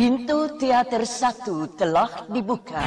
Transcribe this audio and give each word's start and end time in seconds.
Pintu 0.00 0.48
teater 0.56 1.04
satu 1.04 1.68
telah 1.76 2.24
dibuka. 2.32 2.80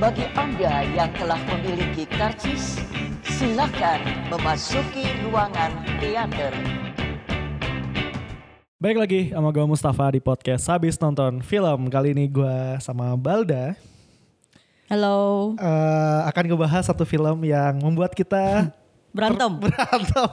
Bagi 0.00 0.24
Anda 0.32 0.88
yang 0.88 1.12
telah 1.12 1.36
memiliki 1.36 2.08
karcis, 2.08 2.80
silakan 3.28 4.00
memasuki 4.32 5.04
ruangan 5.20 5.68
teater. 6.00 6.48
Baik 8.80 8.96
lagi 9.04 9.20
sama 9.36 9.52
gue 9.52 9.68
Mustafa 9.68 10.16
di 10.16 10.24
podcast 10.24 10.64
Habis 10.64 10.96
nonton 10.96 11.44
film 11.44 11.92
Kali 11.92 12.16
ini 12.16 12.24
gue 12.24 12.80
sama 12.80 13.12
Balda 13.20 13.76
Halo. 14.88 15.52
eh, 15.60 16.20
Akan 16.24 16.48
ngebahas 16.48 16.88
satu 16.88 17.04
film 17.04 17.44
yang 17.44 17.76
membuat 17.84 18.16
kita 18.16 18.72
Berantem. 19.10 19.58
berantem. 19.62 20.30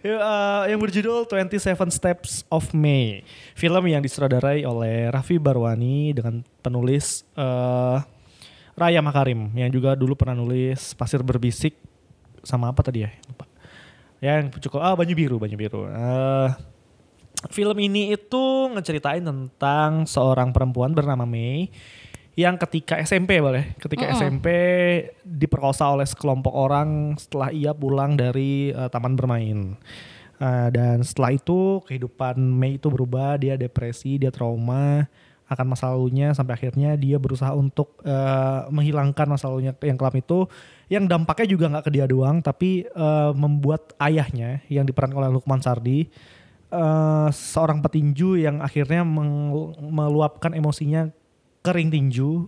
Ya, 0.00 0.16
eh, 0.16 0.62
Yang 0.72 0.80
berjudul 0.88 1.18
27 1.28 1.92
Steps 1.92 2.48
of 2.48 2.72
May. 2.72 3.22
Film 3.52 3.84
yang 3.86 4.00
disutradarai 4.00 4.64
oleh 4.64 5.12
Raffi 5.12 5.36
Barwani 5.36 6.16
Dengan 6.16 6.40
penulis 6.64 7.28
eh, 7.36 7.98
Raya 8.74 9.00
Makarim 9.04 9.52
Yang 9.52 9.70
juga 9.80 9.90
dulu 9.94 10.16
pernah 10.16 10.34
nulis 10.40 10.96
Pasir 10.96 11.20
Berbisik 11.20 11.76
Sama 12.40 12.72
apa 12.72 12.80
tadi 12.80 13.04
ya? 13.04 13.10
Lupa. 13.28 13.44
Yang 14.24 14.56
cukup 14.64 14.80
ah 14.80 14.96
Banyu 14.96 15.12
Biru 15.12 15.36
Banyu 15.36 15.60
Biru. 15.60 15.84
Eh, 15.84 16.48
film 17.52 17.76
ini 17.76 18.16
itu 18.16 18.44
ngeceritain 18.72 19.20
tentang 19.20 20.08
seorang 20.08 20.48
perempuan 20.54 20.96
bernama 20.96 21.28
Mei 21.28 21.68
yang 22.34 22.58
ketika 22.58 22.98
SMP 22.98 23.38
boleh 23.38 23.78
ketika 23.78 24.10
SMP 24.10 24.48
diperkosa 25.22 25.94
oleh 25.94 26.06
sekelompok 26.06 26.50
orang 26.50 27.14
setelah 27.14 27.54
ia 27.54 27.70
pulang 27.70 28.18
dari 28.18 28.74
eh, 28.74 28.88
taman 28.90 29.14
bermain. 29.14 29.78
Eh, 30.42 30.68
dan 30.74 31.06
setelah 31.06 31.38
itu 31.38 31.78
kehidupan 31.86 32.34
Mei 32.42 32.82
itu 32.82 32.90
berubah 32.90 33.38
dia 33.38 33.54
depresi 33.54 34.18
dia 34.18 34.34
trauma 34.34 35.06
akan 35.44 35.76
masa 35.76 35.92
lalunya 35.92 36.32
sampai 36.32 36.56
akhirnya 36.56 36.96
dia 36.98 37.20
berusaha 37.22 37.54
untuk 37.54 38.00
eh, 38.02 38.60
menghilangkan 38.72 39.30
masa 39.30 39.46
lalunya 39.46 39.76
yang 39.84 39.94
kelam 39.94 40.16
itu 40.18 40.38
yang 40.90 41.04
dampaknya 41.06 41.46
juga 41.46 41.64
nggak 41.70 41.84
ke 41.86 41.92
dia 41.94 42.06
doang 42.10 42.42
tapi 42.42 42.88
eh, 42.88 43.32
membuat 43.36 43.94
ayahnya 44.02 44.64
yang 44.66 44.88
diperankan 44.88 45.22
oleh 45.22 45.30
Lukman 45.30 45.62
Sardi 45.62 46.10
eh, 46.72 47.28
seorang 47.30 47.84
petinju 47.84 48.40
yang 48.40 48.58
akhirnya 48.64 49.04
meluapkan 49.78 50.56
emosinya 50.56 51.12
kering 51.64 51.88
tinju 51.88 52.46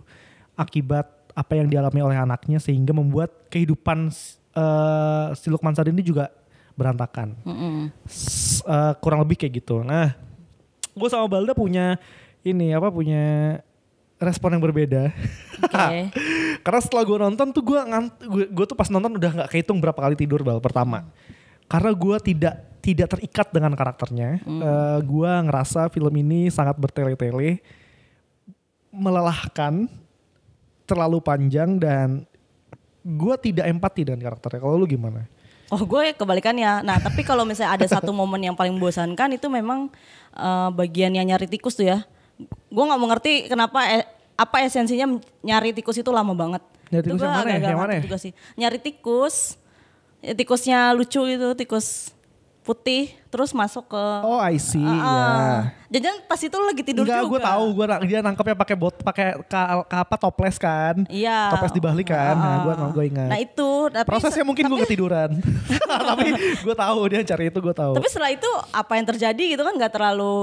akibat 0.53 1.09
apa 1.33 1.53
yang 1.53 1.67
dialami 1.67 2.01
oleh 2.01 2.17
anaknya 2.17 2.57
sehingga 2.57 2.93
membuat 2.93 3.49
kehidupan 3.49 4.13
eh, 4.53 5.25
si 5.33 5.49
Lukman 5.49 5.73
Sardi 5.73 5.89
ini 5.89 6.01
juga 6.01 6.29
berantakan. 6.73 7.33
S- 8.05 8.61
eh, 8.61 8.93
kurang 9.01 9.21
lebih 9.21 9.35
kayak 9.35 9.53
gitu. 9.57 9.81
Nah, 9.81 10.13
gue 10.93 11.09
sama 11.09 11.25
Balda 11.25 11.53
punya 11.53 11.97
ini 12.41 12.69
apa 12.71 12.89
punya 12.89 13.57
respon 14.17 14.53
yang 14.53 14.63
berbeda. 14.63 15.13
Oke. 15.61 16.09
Karena 16.65 16.79
setelah 16.81 17.03
gue 17.03 17.17
nonton 17.19 17.47
tuh 17.49 17.63
gue 17.63 17.79
gue, 18.23 18.43
gue 18.49 18.65
tuh 18.65 18.73
pas 18.73 18.89
nonton 18.89 19.13
udah 19.13 19.31
nggak 19.33 19.49
kehitung 19.51 19.77
berapa 19.77 19.97
kali 19.97 20.13
tidur 20.13 20.41
bal 20.41 20.57
pertama. 20.57 21.05
Karena 21.65 21.93
gue 21.93 22.17
tidak 22.23 22.55
tidak 22.81 23.07
terikat 23.13 23.47
dengan 23.51 23.73
karakternya. 23.73 24.41
Eh, 24.41 24.99
gue 25.01 25.31
ngerasa 25.43 25.89
film 25.89 26.13
ini 26.17 26.49
sangat 26.49 26.77
bertele-tele, 26.77 27.61
melelahkan, 28.97 29.85
terlalu 30.89 31.21
panjang 31.21 31.77
dan 31.77 32.25
gue 33.05 33.35
tidak 33.39 33.69
empati 33.69 34.09
dengan 34.09 34.19
karakternya. 34.25 34.59
Kalau 34.59 34.75
lu 34.75 34.89
gimana? 34.89 35.29
Oh 35.69 35.83
gue 35.83 36.15
kebalikannya. 36.15 36.83
Nah 36.83 36.97
tapi 36.99 37.21
kalau 37.21 37.45
misalnya 37.45 37.77
ada 37.77 37.87
satu 37.87 38.11
momen 38.19 38.41
yang 38.41 38.55
paling 38.57 38.73
membosankan 38.75 39.37
itu 39.37 39.47
memang 39.47 39.87
eh, 40.33 40.69
bagian 40.73 41.13
yang 41.13 41.29
nyari 41.29 41.47
tikus 41.47 41.77
tuh 41.77 41.87
ya. 41.87 42.03
Gue 42.67 42.83
nggak 42.83 43.01
mengerti 43.01 43.33
kenapa 43.47 43.85
eh, 43.87 44.05
apa 44.37 44.63
esensinya 44.65 45.17
nyari 45.45 45.71
tikus 45.77 45.99
itu 46.01 46.09
lama 46.09 46.33
banget. 46.33 46.63
Nyari 46.89 47.05
Itu 47.05 47.15
tikus 47.15 47.21
gua 47.21 47.27
yang 47.27 47.37
mana 47.37 47.49
ya? 47.49 47.59
Yang 47.59 47.79
mana 47.79 47.93
ya? 47.93 48.01
juga 48.03 48.17
sih. 48.19 48.31
Nyari 48.55 48.77
tikus, 48.79 49.35
ya, 50.23 50.33
tikusnya 50.37 50.79
lucu 50.95 51.21
itu 51.27 51.49
tikus 51.57 52.16
putih, 52.67 53.15
terus 53.27 53.49
masuk 53.49 53.87
ke. 53.87 54.03
Oh 54.21 54.35
I 54.37 54.59
see, 54.59 54.83
Ah, 54.83 54.91
ya. 54.91 55.07
ah. 55.07 55.59
Jangan 55.87 56.19
pas 56.23 56.35
itu 56.37 56.51
lu 56.51 56.67
lagi 56.67 56.83
tidur 56.83 57.07
Enggak, 57.07 57.23
juga. 57.23 57.31
gue 57.31 57.41
tahu, 57.41 57.65
gue 57.71 57.85
dia 58.03 58.19
nangkapnya 58.19 58.55
pakai 58.59 58.75
bot, 58.75 58.95
pakai 58.99 59.25
ka, 59.47 59.61
ka- 59.81 60.03
apa 60.03 60.15
toples 60.17 60.59
kan? 60.59 61.07
Iya. 61.07 61.47
Toples 61.49 61.71
dibalik 61.71 62.11
kan? 62.11 62.35
Nah, 62.35 62.55
gue 62.61 62.73
gue 62.91 63.05
ingat. 63.07 63.29
Nah 63.31 63.39
itu. 63.39 63.69
Tapi 63.87 64.03
Prosesnya 64.03 64.43
se- 64.43 64.47
mungkin 64.47 64.67
gue 64.67 64.79
ketiduran, 64.83 65.29
tapi 66.11 66.27
gue 66.59 66.75
tahu 66.75 66.99
dia 67.07 67.23
cari 67.23 67.47
itu 67.47 67.59
gue 67.63 67.71
tahu. 67.73 67.93
Tapi 67.95 68.07
setelah 68.07 68.29
itu 68.29 68.49
apa 68.67 68.91
yang 68.93 69.05
terjadi 69.07 69.43
gitu 69.47 69.63
kan 69.63 69.73
nggak 69.73 69.93
terlalu 69.95 70.35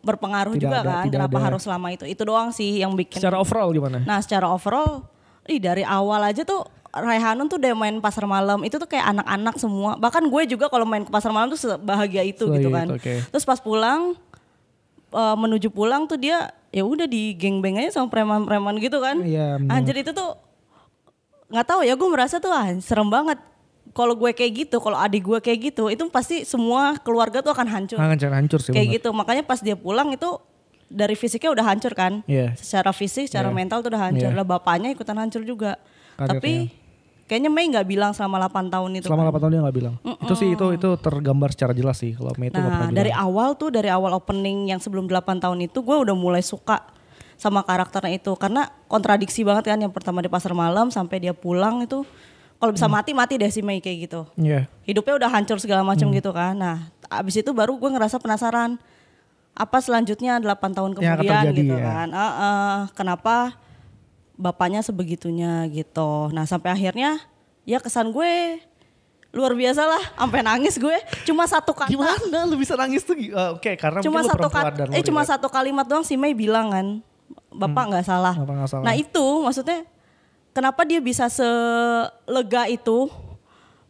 berpengaruh 0.00 0.52
Tidak 0.52 0.62
juga 0.62 0.78
ada, 0.78 0.92
kan. 1.00 1.04
Kenapa 1.08 1.36
ada. 1.36 1.44
harus 1.48 1.64
lama 1.64 1.88
itu? 1.88 2.04
Itu 2.04 2.22
doang 2.22 2.52
sih 2.52 2.78
yang 2.78 2.92
bikin. 2.92 3.16
Secara 3.16 3.40
overall 3.40 3.72
gimana? 3.72 4.04
Nah 4.04 4.20
secara 4.20 4.44
overall, 4.46 5.08
ih 5.42 5.56
dari 5.56 5.80
awal 5.82 6.20
aja 6.22 6.44
tuh 6.44 6.68
Raihanun 6.92 7.48
tuh 7.48 7.56
udah 7.56 7.72
main 7.72 7.96
pasar 7.98 8.24
malam 8.24 8.60
itu 8.62 8.76
tuh 8.76 8.84
kayak 8.84 9.08
anak-anak 9.10 9.56
semua. 9.56 9.96
Bahkan 9.96 10.22
gue 10.24 10.42
juga 10.46 10.68
kalau 10.68 10.84
main 10.84 11.02
ke 11.02 11.08
pasar 11.08 11.32
malam 11.32 11.48
tuh 11.48 11.56
sebahagia 11.58 12.20
itu 12.22 12.44
Sebahagia 12.44 12.60
gitu 12.60 12.68
itu, 12.68 12.76
kan. 12.76 12.86
oke. 12.92 13.14
Terus 13.32 13.44
pas 13.44 13.56
pulang 13.56 14.12
eh, 15.10 15.36
menuju 15.38 15.68
pulang 15.68 16.04
tuh 16.04 16.16
dia 16.16 16.52
ya 16.68 16.84
udah 16.84 17.04
di 17.04 17.32
geng-beng 17.32 17.76
aja 17.78 17.96
sama 17.96 18.08
preman-preman 18.08 18.76
gitu 18.76 18.96
kan. 18.98 19.20
Iya, 19.20 19.56
bener. 19.56 19.72
Anjir 19.72 19.96
itu 19.98 20.12
tuh 20.12 20.36
nggak 21.48 21.66
tahu 21.66 21.80
ya 21.82 21.92
gue 21.92 22.08
merasa 22.08 22.36
tuh 22.36 22.48
ah, 22.48 22.68
serem 22.78 23.08
banget. 23.08 23.40
Kalau 23.92 24.12
gue 24.12 24.32
kayak 24.32 24.52
gitu, 24.68 24.76
kalau 24.78 24.96
adik 24.96 25.20
gue 25.22 25.36
kayak 25.38 25.58
gitu, 25.68 25.88
itu 25.88 26.00
pasti 26.08 26.44
semua 26.44 26.96
keluarga 26.98 27.40
tuh 27.40 27.52
akan 27.52 27.66
hancur 27.66 28.00
Hancur, 28.00 28.30
hancur 28.30 28.56
sih. 28.58 28.72
kayak 28.72 28.88
bener. 28.88 28.96
gitu 28.96 29.08
makanya 29.12 29.42
pas 29.42 29.60
dia 29.60 29.76
pulang 29.76 30.08
itu 30.08 30.28
dari 30.88 31.12
fisiknya 31.12 31.52
udah 31.52 31.64
hancur 31.66 31.92
kan 31.92 32.24
Iya. 32.24 32.52
secara 32.54 32.88
fisik 32.90 33.28
secara 33.28 33.48
Iya. 33.48 33.56
mental 33.58 33.80
tuh 33.80 33.92
udah 33.92 34.08
hancur 34.08 34.28
Iya. 34.28 34.38
lah 34.38 34.44
bapaknya 34.46 34.88
ikutan 34.88 35.16
hancur 35.18 35.40
juga 35.42 35.76
Karirnya. 36.14 36.30
tapi 36.30 36.52
kayaknya 37.32 37.48
Mei 37.48 37.64
nggak 37.66 37.88
bilang 37.88 38.12
selama 38.12 38.44
8 38.44 38.68
tahun 38.68 38.90
itu 38.94 39.08
Selama 39.08 39.24
kan. 39.24 39.32
8 39.32 39.40
tahun 39.40 39.50
dia 39.50 39.62
nggak 39.64 39.76
bilang. 39.78 39.94
Itu 40.20 40.34
sih 40.36 40.52
itu 40.52 40.66
itu 40.70 40.88
tergambar 41.00 41.48
secara 41.48 41.72
jelas 41.72 41.96
sih 41.96 42.12
kalau 42.12 42.36
Mei 42.36 42.52
itu 42.52 42.60
nah 42.60 42.86
dari 42.86 43.08
bilang. 43.08 43.24
awal 43.24 43.48
tuh 43.54 43.72
dari 43.72 43.88
awal 43.88 44.12
opening 44.12 44.68
yang 44.68 44.76
sebelum 44.76 45.08
8 45.08 45.16
tahun 45.40 45.64
itu 45.64 45.80
gue 45.80 45.96
udah 45.98 46.12
mulai 46.12 46.44
suka 46.44 46.84
sama 47.34 47.60
karakternya 47.60 48.12
itu 48.14 48.36
karena 48.36 48.68
kontradiksi 48.86 49.42
banget 49.42 49.66
kan 49.66 49.80
yang 49.80 49.90
pertama 49.90 50.20
di 50.20 50.28
pasar 50.28 50.52
malam 50.52 50.88
sampai 50.88 51.18
dia 51.18 51.32
pulang 51.32 51.80
itu 51.80 52.04
kalau 52.56 52.70
bisa 52.70 52.86
Hmm. 52.86 52.94
mati 52.94 53.10
mati 53.10 53.34
deh 53.34 53.48
si 53.48 53.58
Mei 53.58 53.80
kayak 53.80 53.98
gitu 54.04 54.20
Iya. 54.36 54.70
hidupnya 54.82 55.16
udah 55.16 55.30
hancur 55.32 55.56
segala 55.56 55.82
macam 55.82 56.06
Hmm. 56.06 56.14
gitu 56.14 56.30
kan. 56.30 56.54
Nah, 56.54 56.76
abis 57.10 57.34
itu 57.36 57.50
baru 57.50 57.74
gue 57.74 57.90
ngerasa 57.90 58.16
penasaran 58.16 58.78
apa 59.52 59.78
selanjutnya 59.78 60.38
8 60.38 60.70
tahun 60.70 60.90
kemudian 60.92 61.18
terjadi, 61.18 61.58
gitu 61.58 61.74
ya. 61.74 61.82
kan. 61.82 62.08
Eh, 62.08 62.32
eh, 62.38 62.78
kenapa 62.92 63.58
bapaknya 64.42 64.82
sebegitunya 64.82 65.70
gitu. 65.70 66.26
Nah, 66.34 66.42
sampai 66.42 66.74
akhirnya 66.74 67.22
ya 67.62 67.78
kesan 67.78 68.10
gue 68.10 68.58
luar 69.32 69.54
biasa 69.54 69.86
lah, 69.86 70.02
sampai 70.18 70.42
nangis 70.42 70.74
gue. 70.76 70.98
Cuma 71.22 71.46
satu 71.46 71.70
kata. 71.72 71.88
Gimana 71.88 72.44
lu 72.44 72.58
bisa 72.58 72.74
nangis 72.74 73.06
tuh? 73.06 73.14
Eh, 73.14 73.32
Oke, 73.54 73.78
karena 73.78 74.02
Cuma 74.02 74.20
satu 74.26 74.50
kata, 74.50 74.90
eh 74.90 75.00
cuma 75.06 75.22
satu 75.22 75.46
kalimat 75.46 75.86
doang 75.86 76.02
si 76.04 76.18
Mei 76.18 76.34
bilang 76.34 76.68
kan, 76.74 76.86
bapak 77.48 77.84
nggak 77.94 78.04
salah. 78.04 78.34
Bapak 78.36 78.54
nggak 78.58 78.70
salah. 78.74 78.84
Nah 78.84 78.94
itu 78.98 79.24
maksudnya 79.40 79.86
kenapa 80.52 80.84
dia 80.84 81.00
bisa 81.00 81.30
selega 81.32 82.68
itu 82.68 83.08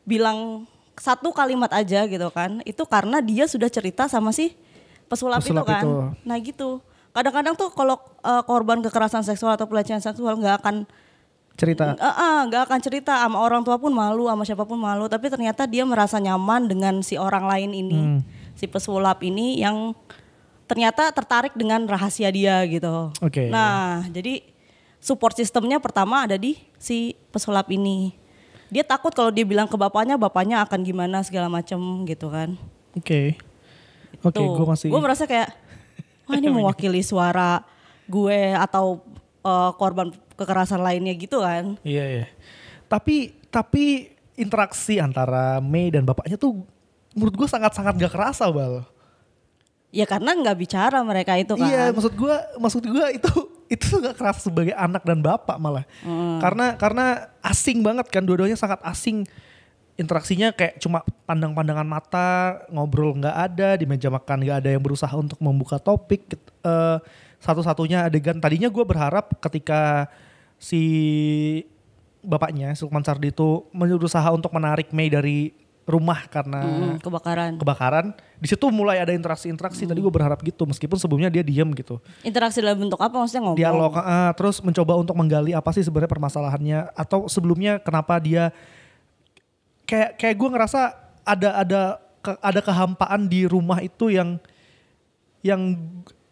bilang 0.07 0.69
satu 0.95 1.35
kalimat 1.35 1.73
aja 1.75 2.07
gitu 2.07 2.29
kan? 2.31 2.63
Itu 2.63 2.87
karena 2.87 3.19
dia 3.19 3.51
sudah 3.51 3.67
cerita 3.67 4.07
sama 4.07 4.31
si 4.31 4.55
pesulap, 5.11 5.43
Pesulap 5.43 5.67
itu 5.67 5.73
kan. 5.75 5.83
itu. 5.83 5.93
Nah 6.23 6.37
gitu. 6.39 6.71
Kadang-kadang 7.13 7.55
tuh 7.55 7.69
kalau 7.73 8.01
eh, 8.21 8.43
korban 8.45 8.81
kekerasan 8.81 9.21
seksual 9.23 9.55
atau 9.55 9.69
pelecehan 9.69 10.01
seksual 10.01 10.37
nggak 10.37 10.65
akan 10.65 10.77
cerita. 11.53 11.93
Eh, 11.93 12.05
eh, 12.09 12.39
nggak 12.49 12.63
akan 12.69 12.81
cerita 12.81 13.13
sama 13.21 13.37
orang 13.39 13.61
tua 13.61 13.77
pun 13.77 13.93
malu 13.93 14.25
sama 14.27 14.43
siapa 14.43 14.65
pun 14.65 14.81
malu 14.81 15.05
tapi 15.07 15.29
ternyata 15.29 15.69
dia 15.69 15.85
merasa 15.85 16.17
nyaman 16.17 16.65
dengan 16.65 16.95
si 17.05 17.21
orang 17.21 17.45
lain 17.45 17.71
ini 17.77 18.01
Hmm. 18.01 18.21
si 18.57 18.65
pesulap 18.65 19.21
ini 19.21 19.61
yang 19.61 19.93
ternyata 20.65 21.13
tertarik 21.13 21.53
dengan 21.53 21.85
rahasia 21.85 22.33
dia 22.33 22.65
gitu 22.65 23.13
Oke. 23.21 23.53
nah 23.53 24.01
jadi 24.09 24.41
support 24.97 25.37
sistemnya 25.37 25.77
pertama 25.77 26.25
ada 26.25 26.41
di 26.41 26.57
si 26.81 27.13
pesulap 27.29 27.69
ini 27.69 28.17
dia 28.73 28.81
takut 28.81 29.13
kalau 29.13 29.29
dia 29.29 29.45
bilang 29.45 29.69
ke 29.69 29.77
bapaknya 29.77 30.17
bapaknya 30.17 30.65
akan 30.65 30.81
gimana 30.81 31.21
segala 31.21 31.53
macem 31.53 31.77
gitu 32.09 32.33
kan 32.33 32.57
Oke. 32.97 33.37
Oke, 34.25 34.41
Tuh, 34.41 34.57
gue 34.57 34.67
masih 34.69 34.89
gue 34.89 35.01
merasa 35.03 35.29
kayak 35.29 35.53
wah 36.29 36.35
ini 36.39 36.49
mewakili 36.63 37.01
suara 37.05 37.63
gue 38.07 38.55
atau 38.55 39.03
eh, 39.43 39.71
korban 39.77 40.11
kekerasan 40.37 40.83
lainnya 40.83 41.15
gitu 41.15 41.41
kan 41.41 41.79
Iya 41.87 42.05
iya. 42.09 42.27
Tapi 42.91 43.33
tapi 43.53 44.13
interaksi 44.37 44.97
antara 44.97 45.61
Mei 45.61 45.93
dan 45.93 46.09
bapaknya 46.09 46.41
tuh 46.41 46.65
menurut 47.13 47.35
gue 47.37 47.49
sangat-sangat 47.49 47.97
gak 48.01 48.13
kerasa 48.13 48.49
bal. 48.49 48.85
Ya 49.93 50.09
karena 50.09 50.33
nggak 50.33 50.57
bicara 50.57 51.05
mereka 51.05 51.37
itu 51.37 51.53
kan. 51.53 51.69
Iya, 51.69 51.93
maksud 51.93 52.17
gue 52.17 52.37
maksud 52.57 52.83
gue 52.89 53.07
itu 53.13 53.33
itu 53.77 53.87
gak 54.01 54.17
kerasa 54.17 54.41
sebagai 54.49 54.73
anak 54.73 55.05
dan 55.05 55.21
bapak 55.21 55.57
malah. 55.61 55.85
Hmm. 56.01 56.41
Karena 56.41 56.77
karena 56.81 57.29
asing 57.45 57.85
banget 57.85 58.09
kan 58.09 58.25
dua-duanya 58.25 58.57
sangat 58.57 58.81
asing 58.89 59.29
interaksinya 60.03 60.51
kayak 60.51 60.83
cuma 60.83 61.07
pandang-pandangan 61.25 61.87
mata, 61.87 62.31
ngobrol 62.69 63.15
nggak 63.17 63.37
ada, 63.39 63.79
di 63.79 63.87
meja 63.87 64.11
makan 64.11 64.43
nggak 64.43 64.59
ada 64.67 64.69
yang 64.75 64.83
berusaha 64.83 65.15
untuk 65.15 65.39
membuka 65.39 65.79
topik. 65.79 66.35
Eh, 66.67 66.99
satu-satunya 67.39 68.11
adegan 68.11 68.39
tadinya 68.39 68.67
gue 68.67 68.85
berharap 68.87 69.35
ketika 69.39 70.11
si 70.59 70.83
bapaknya 72.23 72.71
Sulman 72.79 73.03
Sardi 73.03 73.35
itu 73.35 73.67
berusaha 73.75 74.31
untuk 74.31 74.55
menarik 74.55 74.95
Mei 74.95 75.11
dari 75.11 75.51
rumah 75.83 76.31
karena 76.31 76.63
Mm, 76.63 77.03
kebakaran. 77.03 77.53
kebakaran. 77.59 78.07
Di 78.39 78.47
situ 78.47 78.71
mulai 78.71 79.03
ada 79.03 79.11
interaksi-interaksi. 79.11 79.83
Tadi 79.83 79.99
gue 79.99 80.13
berharap 80.15 80.39
gitu, 80.47 80.63
meskipun 80.63 80.95
sebelumnya 80.95 81.27
dia 81.27 81.43
diem 81.43 81.67
gitu. 81.75 81.99
Interaksi 82.23 82.63
dalam 82.63 82.79
bentuk 82.79 83.03
apa 83.03 83.11
maksudnya 83.11 83.43
ngomong? 83.43 83.59
Dialog, 83.59 83.93
ah, 83.99 84.31
terus 84.39 84.63
mencoba 84.63 84.95
untuk 84.95 85.19
menggali 85.19 85.51
apa 85.51 85.75
sih 85.75 85.83
sebenarnya 85.83 86.11
permasalahannya 86.15 86.95
atau 86.95 87.27
sebelumnya 87.27 87.83
kenapa 87.83 88.23
dia 88.23 88.55
kayak 89.93 90.11
kayak 90.17 90.37
gue 90.41 90.49
ngerasa 90.49 90.81
ada 91.21 91.49
ada 91.61 91.81
ke- 92.25 92.41
ada 92.41 92.61
kehampaan 92.65 93.29
di 93.29 93.45
rumah 93.45 93.85
itu 93.85 94.09
yang 94.09 94.41
yang 95.45 95.77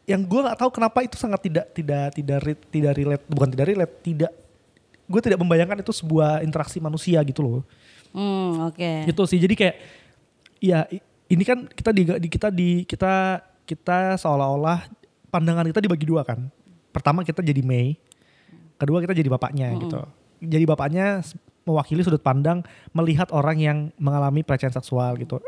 yang 0.09 0.25
gue 0.25 0.41
nggak 0.41 0.57
tahu 0.57 0.73
kenapa 0.73 1.05
itu 1.05 1.21
sangat 1.21 1.45
tidak 1.45 1.67
tidak 1.77 2.17
tidak 2.17 2.39
tidak 2.73 2.93
relate 2.97 3.25
bukan 3.29 3.49
tidak 3.53 3.67
relate 3.69 3.95
tidak 4.01 4.33
gue 5.11 5.21
tidak 5.21 5.39
membayangkan 5.43 5.85
itu 5.85 5.93
sebuah 5.93 6.41
interaksi 6.41 6.81
manusia 6.81 7.21
gitu 7.27 7.43
loh. 7.45 7.61
Hmm, 8.11 8.71
oke. 8.73 9.07
gitu 9.07 9.23
sih 9.29 9.39
jadi 9.39 9.55
kayak 9.55 9.77
ya 10.59 10.83
ini 11.31 11.45
kan 11.47 11.69
kita 11.71 11.95
di, 11.95 12.03
kita 12.27 12.49
di 12.51 12.71
kita 12.83 13.39
kita 13.63 14.19
seolah-olah 14.19 14.91
pandangan 15.31 15.69
kita 15.69 15.85
dibagi 15.85 16.09
dua 16.09 16.25
kan. 16.25 16.49
Pertama 16.91 17.23
kita 17.23 17.45
jadi 17.45 17.61
Mei 17.63 17.95
kedua 18.81 19.05
kita 19.05 19.13
jadi 19.13 19.29
bapaknya 19.29 19.77
gitu. 19.79 20.01
Jadi 20.41 20.65
bapaknya 20.65 21.21
mewakili 21.63 22.01
sudut 22.01 22.21
pandang 22.21 22.65
melihat 22.91 23.29
orang 23.31 23.57
yang 23.61 23.79
mengalami 23.97 24.41
pelecehan 24.41 24.73
seksual 24.73 25.15
gitu. 25.17 25.39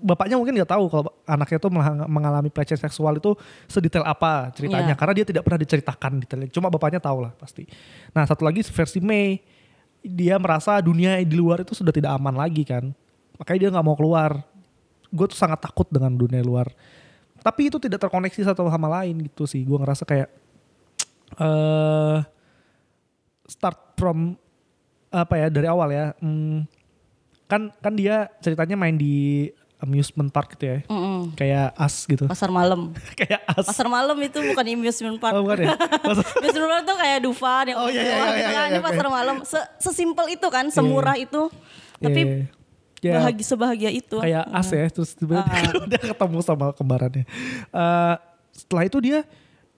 Bapaknya 0.00 0.40
mungkin 0.40 0.56
nggak 0.56 0.72
tahu 0.72 0.88
kalau 0.88 1.12
anaknya 1.28 1.58
tuh 1.60 1.68
melang- 1.68 2.08
mengalami 2.08 2.48
pelecehan 2.48 2.80
seksual 2.80 3.20
itu 3.20 3.36
sedetail 3.68 4.00
apa 4.02 4.48
ceritanya 4.56 4.96
Iya. 4.96 4.98
karena 4.98 5.12
dia 5.12 5.26
tidak 5.28 5.42
pernah 5.44 5.60
diceritakan 5.60 6.12
detailnya. 6.24 6.48
Cuma 6.48 6.72
bapaknya 6.72 6.98
tahu 6.98 7.28
lah 7.28 7.32
pasti. 7.36 7.68
Nah 8.16 8.24
satu 8.24 8.48
lagi 8.48 8.64
versi 8.64 8.98
Mei 8.98 9.44
dia 10.00 10.40
merasa 10.40 10.80
dunia 10.80 11.20
di 11.20 11.36
luar 11.36 11.60
itu 11.60 11.76
sudah 11.76 11.92
tidak 11.92 12.16
aman 12.16 12.32
lagi 12.32 12.64
kan. 12.64 12.88
Makanya 13.36 13.58
dia 13.60 13.68
nggak 13.76 13.84
mau 13.84 13.96
keluar. 13.96 14.40
Gue 15.12 15.26
tuh 15.28 15.36
sangat 15.36 15.60
takut 15.60 15.84
dengan 15.92 16.16
dunia 16.16 16.40
luar. 16.40 16.72
Tapi 17.40 17.68
itu 17.68 17.76
tidak 17.76 18.00
terkoneksi 18.00 18.40
satu 18.40 18.64
sama 18.68 18.88
lain 19.00 19.20
gitu 19.28 19.44
sih. 19.44 19.60
Gue 19.64 19.76
ngerasa 19.76 20.08
kayak 20.08 20.28
eh 21.36 22.18
start 23.44 23.98
from 23.98 24.34
apa 25.10 25.34
ya 25.36 25.46
dari 25.46 25.66
awal 25.66 25.88
ya 25.88 26.14
hmm, 26.16 26.64
kan 27.44 27.74
kan 27.76 27.92
dia 27.92 28.30
ceritanya 28.38 28.74
main 28.74 28.94
di 28.94 29.50
amusement 29.76 30.28
park 30.28 30.54
gitu 30.54 30.68
ya 30.68 30.78
Mm-mm. 30.86 31.32
kayak 31.34 31.72
as 31.74 32.04
gitu 32.04 32.28
Pasar 32.28 32.46
malam. 32.48 32.92
kayak 33.18 33.40
as 33.48 33.64
Pasar 33.64 33.88
malam 33.88 34.14
itu 34.18 34.38
bukan 34.38 34.64
amusement 34.70 35.16
park. 35.16 35.32
oh 35.32 35.42
bukan 35.42 35.64
ya 35.64 35.74
Amusement 36.36 36.68
park 36.68 36.84
tuh 36.84 36.96
kayak 36.96 37.18
Dufan 37.20 37.64
yang 37.66 37.78
Oh, 37.80 37.88
iya, 37.88 37.96
iya, 37.96 38.12
mewah 38.12 38.20
iya, 38.20 38.30
gitu 38.30 38.44
iya, 38.44 38.44
kan. 38.52 38.60
iya, 38.62 38.70
Ini 38.70 38.80
pasar 38.84 39.06
malam. 39.08 39.36
Se- 39.42 39.68
Sesimpel 39.80 40.26
itu 40.30 40.46
kan, 40.46 40.68
semurah 40.68 41.16
itu. 41.16 41.48
Tapi 41.96 42.20
Iya. 42.20 42.36
Ya, 43.00 43.16
bahagia 43.16 43.46
sebahagia 43.46 43.90
itu. 43.90 44.20
kayak 44.20 44.44
as 44.46 44.68
ya 44.68 44.84
terus 44.86 45.16
tiba-tiba 45.16 45.48
Ah. 45.48 45.72
dia 45.90 46.00
ketemu 46.06 46.38
sama 46.44 46.66
kembarannya 46.70 47.24
Eh, 47.66 48.14
setelah 48.52 48.84
itu 48.84 49.00
dia 49.00 49.24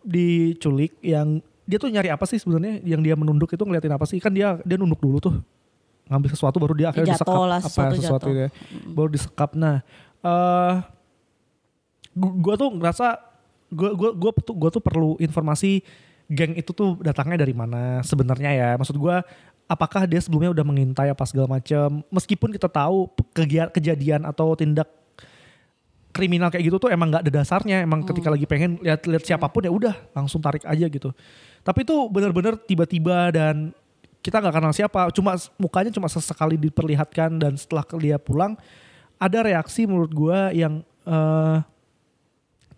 diculik 0.02 0.98
yang 1.00 1.38
dia 1.62 1.78
tuh 1.78 1.88
nyari 1.88 2.10
apa 2.10 2.24
sih 2.26 2.38
sebenarnya? 2.42 2.82
Yang 2.82 3.00
dia 3.06 3.14
menunduk 3.14 3.50
itu 3.54 3.62
ngeliatin 3.62 3.94
apa 3.94 4.04
sih? 4.08 4.18
Kan 4.18 4.34
dia 4.34 4.58
dia 4.62 4.76
nunduk 4.76 4.98
dulu 4.98 5.18
tuh. 5.22 5.34
Ngambil 6.10 6.30
sesuatu 6.34 6.56
baru 6.58 6.74
dia 6.74 6.90
akhirnya 6.90 7.14
jatuh 7.14 7.24
disekap 7.24 7.48
lah, 7.48 7.60
apa 7.62 7.68
sesuatu 7.70 7.94
sesuatu 7.96 8.28
jatuh. 8.28 8.34
ya 8.34 8.48
baru 8.90 9.08
disekap. 9.08 9.50
Nah 9.54 9.76
eh 10.22 10.74
gua, 12.12 12.32
gua 12.36 12.54
tuh 12.58 12.70
ngerasa 12.74 13.06
gua 13.72 13.90
gua 13.94 14.10
gua 14.14 14.30
tuh 14.34 14.80
tuh 14.80 14.82
perlu 14.82 15.16
informasi 15.22 15.80
geng 16.28 16.56
itu 16.58 16.70
tuh 16.74 16.98
datangnya 17.00 17.40
dari 17.40 17.54
mana 17.54 18.02
sebenarnya 18.02 18.50
ya. 18.52 18.68
Maksud 18.76 18.98
gua 18.98 19.22
apakah 19.70 20.04
dia 20.04 20.20
sebelumnya 20.20 20.52
udah 20.52 20.64
mengintai 20.66 21.08
apa 21.08 21.24
segala 21.24 21.48
macam 21.48 22.04
meskipun 22.12 22.52
kita 22.52 22.68
tahu 22.68 23.08
kejadian 23.72 24.28
atau 24.28 24.52
tindak 24.52 24.90
kriminal 26.12 26.52
kayak 26.52 26.68
gitu 26.68 26.76
tuh 26.76 26.92
emang 26.92 27.08
nggak 27.08 27.24
ada 27.26 27.32
dasarnya 27.42 27.82
emang 27.82 28.04
ketika 28.04 28.28
lagi 28.28 28.44
pengen 28.44 28.76
lihat-lihat 28.84 29.24
siapa 29.24 29.48
pun 29.48 29.64
ya 29.64 29.72
udah 29.72 29.96
langsung 30.12 30.44
tarik 30.44 30.62
aja 30.68 30.86
gitu 30.86 31.10
tapi 31.64 31.88
itu 31.88 31.96
benar-benar 32.12 32.60
tiba-tiba 32.60 33.32
dan 33.32 33.72
kita 34.20 34.38
nggak 34.38 34.54
kenal 34.54 34.72
siapa 34.76 35.08
cuma 35.10 35.34
mukanya 35.56 35.90
cuma 35.90 36.06
sesekali 36.06 36.54
diperlihatkan 36.60 37.40
dan 37.40 37.56
setelah 37.56 37.82
dia 37.98 38.20
pulang 38.20 38.54
ada 39.16 39.38
reaksi 39.42 39.88
menurut 39.88 40.12
gua 40.12 40.52
yang 40.54 40.84
eh, 41.08 41.56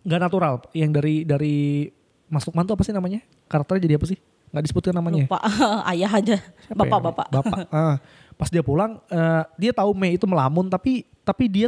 nggak 0.06 0.20
natural 0.20 0.54
yang 0.72 0.94
dari 0.94 1.26
dari 1.26 1.90
Mas 2.31 2.46
Lukman 2.48 2.64
tuh 2.64 2.78
apa 2.78 2.84
sih 2.86 2.94
namanya 2.94 3.20
karakternya 3.50 3.82
jadi 3.84 3.96
apa 3.98 4.06
sih 4.08 4.19
nggak 4.54 4.64
disebutkan 4.70 4.94
namanya 4.94 5.26
ya? 5.26 5.26
Lupa 5.26 5.40
ayah 5.90 6.10
aja. 6.14 6.36
Siapa 6.38 6.78
ya? 6.78 6.78
Bapak-bapak. 6.86 7.26
Bapak. 7.34 7.58
Ah, 7.75 7.98
pas 8.38 8.46
dia 8.46 8.62
pulang, 8.62 9.02
eh, 9.10 9.42
dia 9.58 9.75
tahu 9.75 9.90
Mei 9.98 10.14
itu 10.14 10.31
melamun, 10.31 10.70
tapi 10.70 11.02
tapi 11.26 11.50
dia 11.50 11.66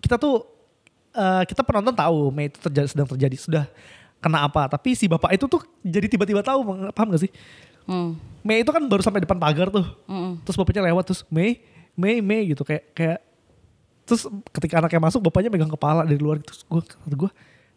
kita 0.00 0.16
tuh 0.16 0.49
eh, 1.14 1.42
kita 1.46 1.62
penonton 1.66 1.94
tahu 1.94 2.30
Mei 2.30 2.50
itu 2.50 2.58
terjadi, 2.62 2.88
sedang 2.90 3.08
terjadi 3.08 3.36
sudah 3.38 3.64
kena 4.20 4.44
apa, 4.44 4.68
tapi 4.68 4.92
si 4.92 5.08
bapak 5.08 5.32
itu 5.32 5.48
tuh 5.48 5.64
jadi 5.80 6.04
tiba-tiba 6.04 6.44
tahu, 6.44 6.92
paham 6.92 7.16
gak 7.16 7.24
sih? 7.24 7.32
Hmm. 7.88 8.20
Mei 8.44 8.60
itu 8.60 8.68
kan 8.68 8.84
baru 8.84 9.00
sampai 9.00 9.24
depan 9.24 9.40
pagar 9.40 9.72
tuh, 9.72 9.84
Mm-mm. 10.04 10.44
terus 10.44 10.56
bapaknya 10.56 10.84
lewat 10.92 11.08
terus 11.08 11.24
Mei, 11.32 11.64
Mei, 11.96 12.20
Mei 12.20 12.52
gitu. 12.52 12.64
Kayak 12.64 12.84
kayak 12.92 13.18
terus 14.04 14.28
ketika 14.52 14.80
anaknya 14.84 15.00
masuk 15.00 15.20
bapaknya 15.24 15.48
megang 15.52 15.72
kepala 15.72 16.02
dari 16.04 16.18
luar 16.20 16.42
terus 16.42 16.64
gue 16.64 16.82
gue 17.08 17.30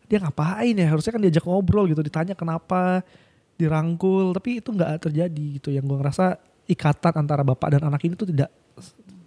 dia 0.07 0.19
ngapain 0.19 0.75
ya? 0.75 0.87
Harusnya 0.91 1.11
kan 1.15 1.21
diajak 1.23 1.43
ngobrol 1.47 1.87
gitu 1.87 1.99
ditanya 2.03 2.35
kenapa 2.35 3.03
dirangkul. 3.55 4.31
Tapi 4.35 4.63
itu 4.63 4.69
nggak 4.71 5.09
terjadi 5.09 5.45
gitu. 5.59 5.71
Yang 5.71 5.85
gue 5.91 5.97
ngerasa 5.99 6.25
ikatan 6.67 7.13
antara 7.23 7.43
bapak 7.43 7.79
dan 7.79 7.87
anak 7.87 8.03
ini 8.07 8.15
tuh 8.15 8.27
tidak 8.27 8.51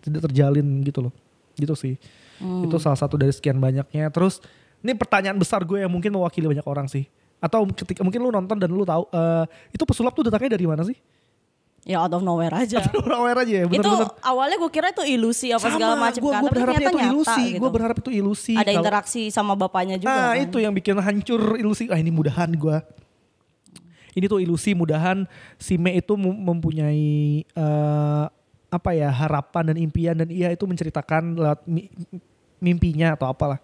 tidak 0.04 0.20
terjalin 0.28 0.84
gitu 0.84 1.04
loh. 1.04 1.12
Gitu 1.56 1.72
sih 1.76 1.96
Hmm. 2.36 2.62
itu 2.62 2.76
salah 2.76 2.94
satu 2.94 3.14
dari 3.14 3.30
sekian 3.30 3.56
banyaknya 3.56 4.08
terus 4.08 4.44
ini 4.78 4.92
pertanyaan 4.92 5.34
besar 5.34 5.62
gue 5.62 5.78
yang 5.78 5.88
mungkin 5.88 6.10
mewakili 6.10 6.46
banyak 6.46 6.62
orang 6.62 6.84
sih 6.84 7.08
atau 7.36 7.64
ketika 7.66 8.00
mungkin 8.00 8.18
lu 8.18 8.28
nonton 8.28 8.54
dan 8.54 8.68
lu 8.68 8.82
tahu 8.82 9.04
eh, 9.06 9.44
itu 9.70 9.82
pesulap 9.82 10.12
tuh 10.12 10.22
datangnya 10.22 10.52
dari 10.52 10.64
mana 10.64 10.82
sih 10.82 10.96
Ya 11.86 12.02
out 12.02 12.10
of 12.10 12.20
nowhere 12.20 12.50
aja. 12.50 12.82
orang 12.98 13.18
aware 13.20 13.38
aja 13.40 13.52
ya 13.52 13.64
itu 13.64 13.70
bener-bener 13.72 14.10
awalnya 14.20 14.58
gue 14.58 14.70
kira 14.70 14.90
itu 14.90 15.06
ilusi 15.06 15.54
apa 15.54 15.70
segala 15.70 15.94
macam 15.94 16.18
kan. 16.20 16.42
berharapnya 16.42 16.82
ternyata 16.82 16.90
itu 16.90 16.98
ilusi 17.06 17.44
gitu. 17.46 17.60
gue 17.62 17.70
berharap 17.70 17.96
itu 17.96 18.10
ilusi 18.12 18.52
Ada 18.52 18.64
Kalau- 18.66 18.80
interaksi 18.82 19.22
sama 19.30 19.52
bapaknya 19.54 19.94
juga 19.94 20.10
Nah 20.10 20.34
kan. 20.34 20.42
itu 20.42 20.56
yang 20.58 20.74
bikin 20.74 20.98
hancur 20.98 21.54
ilusi. 21.54 21.86
Ah 21.86 21.96
ini 21.96 22.10
mudahan 22.10 22.50
gue. 22.50 22.76
Ini 24.12 24.26
tuh 24.26 24.40
ilusi 24.40 24.72
mudahan 24.72 25.28
si 25.56 25.76
Mei 25.76 26.00
itu 26.00 26.16
mem- 26.16 26.40
mempunyai 26.42 27.06
eh, 27.46 28.24
apa 28.76 28.92
ya 28.92 29.08
harapan 29.08 29.72
dan 29.72 29.76
impian 29.80 30.14
dan 30.14 30.28
ia 30.28 30.52
itu 30.52 30.68
menceritakan 30.68 31.32
lewat 31.34 31.64
mi- 31.64 31.88
mimpinya 32.60 33.16
atau 33.16 33.26
apalah. 33.26 33.56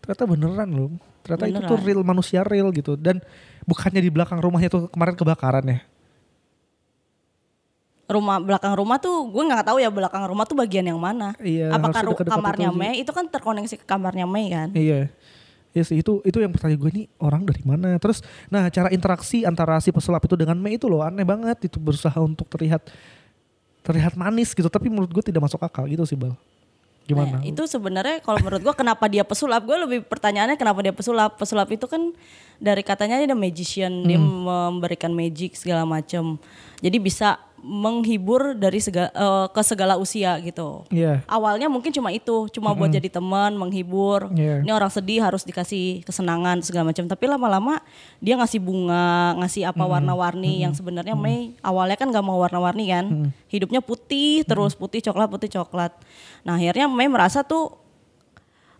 Ternyata 0.00 0.24
beneran 0.24 0.68
loh. 0.68 0.90
Ternyata 1.20 1.44
itu 1.48 1.60
tuh 1.64 1.76
Beneran. 1.80 1.86
real 1.88 2.02
manusia 2.04 2.40
real 2.40 2.68
gitu 2.72 2.96
dan 2.96 3.20
bukannya 3.64 4.00
di 4.00 4.08
belakang 4.08 4.40
rumahnya 4.40 4.68
tuh 4.68 4.88
kemarin 4.88 5.16
kebakaran 5.16 5.64
ya. 5.64 5.80
rumah 8.10 8.42
belakang 8.42 8.74
rumah 8.74 8.98
tuh 8.98 9.22
gue 9.30 9.38
nggak 9.38 9.70
tahu 9.70 9.78
ya 9.78 9.86
belakang 9.86 10.26
rumah 10.26 10.42
tuh 10.42 10.58
bagian 10.58 10.82
yang 10.82 10.98
mana. 10.98 11.30
Iya, 11.38 11.70
Apakah 11.70 12.02
harusnya 12.02 12.02
ru- 12.02 12.12
dekat-dekat 12.18 12.38
kamarnya 12.42 12.68
itu. 12.74 12.78
Mei 12.82 12.94
itu 13.06 13.12
kan 13.14 13.24
terkoneksi 13.30 13.74
ke 13.78 13.86
kamarnya 13.86 14.26
Mei 14.26 14.46
kan? 14.50 14.68
Iya. 14.74 15.14
Iya 15.70 15.82
sih 15.86 16.02
itu 16.02 16.18
itu 16.26 16.42
yang 16.42 16.50
pertanyaan 16.50 16.82
gue 16.82 16.90
nih 16.90 17.06
orang 17.22 17.46
dari 17.46 17.62
mana. 17.62 17.94
Terus 18.02 18.26
nah 18.50 18.66
cara 18.66 18.90
interaksi 18.90 19.46
antara 19.46 19.78
si 19.78 19.94
pesulap 19.94 20.26
itu 20.26 20.34
dengan 20.34 20.58
Mei 20.58 20.74
itu 20.74 20.90
loh 20.90 21.06
aneh 21.06 21.22
banget 21.22 21.70
itu 21.70 21.78
berusaha 21.78 22.18
untuk 22.18 22.50
terlihat 22.50 22.82
terlihat 23.80 24.14
manis 24.14 24.52
gitu 24.52 24.68
tapi 24.68 24.92
menurut 24.92 25.10
gue 25.10 25.24
tidak 25.24 25.40
masuk 25.40 25.60
akal 25.60 25.88
gitu 25.88 26.04
sih 26.04 26.16
Bal. 26.16 26.36
Gimana? 27.08 27.40
Nah, 27.40 27.42
itu 27.42 27.66
sebenarnya 27.66 28.22
kalau 28.22 28.38
menurut 28.38 28.62
gue 28.62 28.74
kenapa 28.76 29.10
dia 29.10 29.26
pesulap? 29.26 29.66
Gue 29.66 29.74
lebih 29.82 30.06
pertanyaannya 30.06 30.54
kenapa 30.54 30.78
dia 30.78 30.94
pesulap? 30.94 31.34
Pesulap 31.34 31.66
itu 31.74 31.90
kan 31.90 32.14
dari 32.62 32.86
katanya 32.86 33.18
dia 33.18 33.34
magician, 33.34 34.06
dia 34.06 34.20
Hmm. 34.20 34.46
memberikan 34.46 35.10
magic 35.10 35.58
segala 35.58 35.82
macam. 35.82 36.38
Jadi 36.78 36.96
bisa 37.02 37.40
menghibur 37.60 38.56
dari 38.56 38.80
segala, 38.80 39.12
eh, 39.12 39.46
ke 39.52 39.60
segala 39.60 39.94
usia 40.00 40.40
gitu. 40.40 40.88
Iya. 40.88 41.20
Awalnya 41.28 41.68
mungkin 41.68 41.92
cuma 41.92 42.08
itu, 42.08 42.48
cuma 42.56 42.72
buat 42.72 42.88
jadi 42.88 43.06
teman, 43.12 43.52
menghibur. 43.54 44.32
Iya. 44.32 44.64
Ini 44.64 44.72
orang 44.72 44.88
sedih 44.88 45.20
harus 45.20 45.44
dikasih 45.44 46.00
kesenangan 46.08 46.64
segala 46.64 46.88
macam. 46.88 47.04
Tapi 47.04 47.24
lama-lama 47.28 47.84
dia 48.18 48.40
ngasih 48.40 48.60
bunga, 48.64 49.36
ngasih 49.44 49.68
apa 49.68 49.84
warna-warni 49.84 50.64
yang 50.64 50.72
sebenarnya 50.72 51.12
Mei 51.12 51.52
awalnya 51.60 52.00
kan 52.00 52.08
gak 52.08 52.24
mau 52.24 52.40
warna-warni 52.40 52.88
kan. 52.88 53.04
Hidupnya 53.52 53.84
putih 53.84 54.42
terus 54.48 54.72
putih 54.72 55.04
coklat 55.04 55.28
putih 55.28 55.50
coklat. 55.52 55.92
Nah 56.42 56.56
akhirnya 56.56 56.88
Mei 56.88 57.12
merasa 57.12 57.44
tuh 57.44 57.76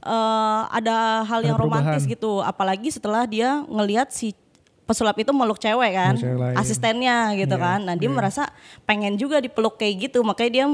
eh, 0.00 0.62
ada 0.72 1.28
hal 1.28 1.44
Ada 1.44 1.49
yang 1.52 1.58
romantis 1.60 2.08
perubahan. 2.08 2.12
gitu. 2.16 2.32
Apalagi 2.40 2.88
setelah 2.88 3.28
dia 3.28 3.60
ngelihat 3.68 4.08
si 4.08 4.32
pesulap 4.90 5.14
itu 5.16 5.30
meluk 5.30 5.56
cewek 5.56 5.94
kan, 5.94 6.18
cewek 6.18 6.59
asistennya 6.59 7.30
gitu 7.38 7.54
Iya, 7.54 7.62
kan. 7.62 7.78
Nah 7.87 7.94
dia 7.94 8.11
merasa 8.11 8.50
pengen 8.82 9.14
juga 9.14 9.38
dipeluk 9.38 9.78
kayak 9.78 10.11
gitu, 10.11 10.26
makanya 10.26 10.50
dia 10.50 10.66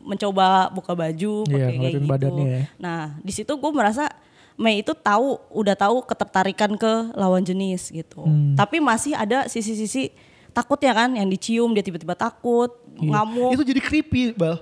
mencoba 0.00 0.72
buka 0.72 0.96
baju 0.96 1.44
Iya, 1.44 1.52
pakai 1.52 1.60
kayak 1.60 1.76
ngeliatin 1.76 2.00
gitu. 2.00 2.08
badannya 2.08 2.46
ya. 2.48 2.60
Nah 2.80 3.00
di 3.20 3.32
situ 3.34 3.52
gue 3.52 3.72
merasa 3.72 4.08
Mei 4.58 4.82
itu 4.82 4.90
tahu 4.90 5.38
udah 5.54 5.78
tahu 5.78 6.02
ketertarikan 6.02 6.74
ke 6.74 6.92
lawan 7.14 7.44
jenis 7.44 7.94
gitu. 7.94 8.26
Hmm. 8.26 8.58
Tapi 8.58 8.82
masih 8.82 9.14
ada 9.14 9.46
sisi-sisi 9.46 10.10
takut 10.50 10.80
ya 10.82 10.90
kan 10.90 11.14
yang 11.14 11.30
dicium 11.30 11.70
dia 11.70 11.84
tiba-tiba 11.84 12.18
takut 12.18 12.74
Iya. 12.98 13.22
ngamuk. 13.22 13.54
Itu 13.54 13.62
jadi 13.62 13.78
creepy, 13.78 14.34
Bal. 14.34 14.58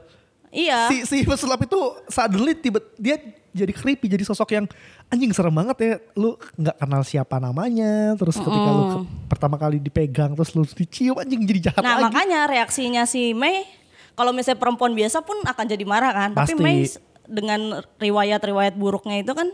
Iya. 0.48 0.86
Si 0.86 1.04
si 1.04 1.16
pesulap 1.22 1.60
itu 1.60 1.78
suddenly 2.06 2.54
tiba 2.54 2.78
dia 2.94 3.16
jadi 3.50 3.72
creepy, 3.72 4.04
jadi 4.06 4.20
sosok 4.22 4.48
yang 4.52 4.66
anjing 5.06 5.30
serem 5.30 5.50
banget 5.50 5.76
ya. 5.78 5.92
Lu 6.12 6.36
nggak 6.52 6.76
kenal 6.76 7.02
siapa 7.02 7.36
namanya, 7.36 8.12
terus 8.14 8.36
ketika 8.36 8.70
lu 8.70 8.82
ke- 8.94 9.06
pertama 9.26 9.56
kali 9.56 9.78
dipegang 9.78 10.32
terus 10.32 10.52
lu 10.52 10.62
dicium 10.64 11.16
anjing 11.16 11.40
jadi 11.42 11.60
jahat 11.66 11.80
Nah 11.80 11.96
lagi. 11.98 12.04
makanya 12.06 12.40
reaksinya 12.46 13.02
si 13.04 13.32
Mei 13.32 13.64
kalau 14.12 14.30
misalnya 14.30 14.58
perempuan 14.58 14.92
biasa 14.92 15.20
pun 15.20 15.40
akan 15.40 15.64
jadi 15.64 15.84
marah 15.84 16.12
kan. 16.12 16.30
Tapi 16.32 16.52
Pasti. 16.52 16.62
Mei 16.62 16.84
s- 16.84 17.00
dengan 17.24 17.58
riwayat-riwayat 17.96 18.74
buruknya 18.74 19.18
itu 19.18 19.32
kan 19.32 19.48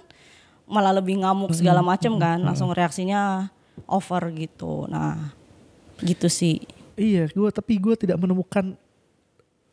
malah 0.65 0.93
lebih 0.93 1.19
ngamuk 1.19 1.53
segala 1.53 1.81
macem 1.81 2.11
kan. 2.17 2.39
Langsung 2.39 2.69
reaksinya 2.69 3.49
over 3.87 4.29
gitu. 4.33 4.85
Nah 4.87 5.31
gitu 5.99 6.27
sih. 6.27 6.59
Iya, 6.93 7.25
gue 7.27 7.49
tapi 7.49 7.79
gue 7.79 7.97
tidak 7.97 8.19
menemukan 8.19 8.75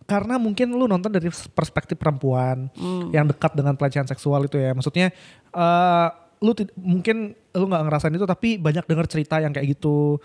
karena 0.09 0.41
mungkin 0.41 0.73
lu 0.73 0.89
nonton 0.89 1.13
dari 1.13 1.29
perspektif 1.53 1.95
perempuan 2.01 2.73
yang 3.13 3.29
dekat 3.29 3.53
dengan 3.53 3.77
pelecehan 3.77 4.09
seksual 4.09 4.49
itu 4.49 4.57
ya. 4.57 4.73
Maksudnya 4.73 5.13
eh 5.53 6.07
lu 6.39 6.51
mungkin 6.79 7.35
lu 7.35 7.65
nggak 7.67 7.83
ngerasain 7.85 8.15
itu 8.15 8.23
tapi 8.23 8.55
banyak 8.55 8.87
dengar 8.87 9.05
cerita 9.11 9.43
yang 9.43 9.51
kayak 9.51 9.75
gitu 9.75 10.23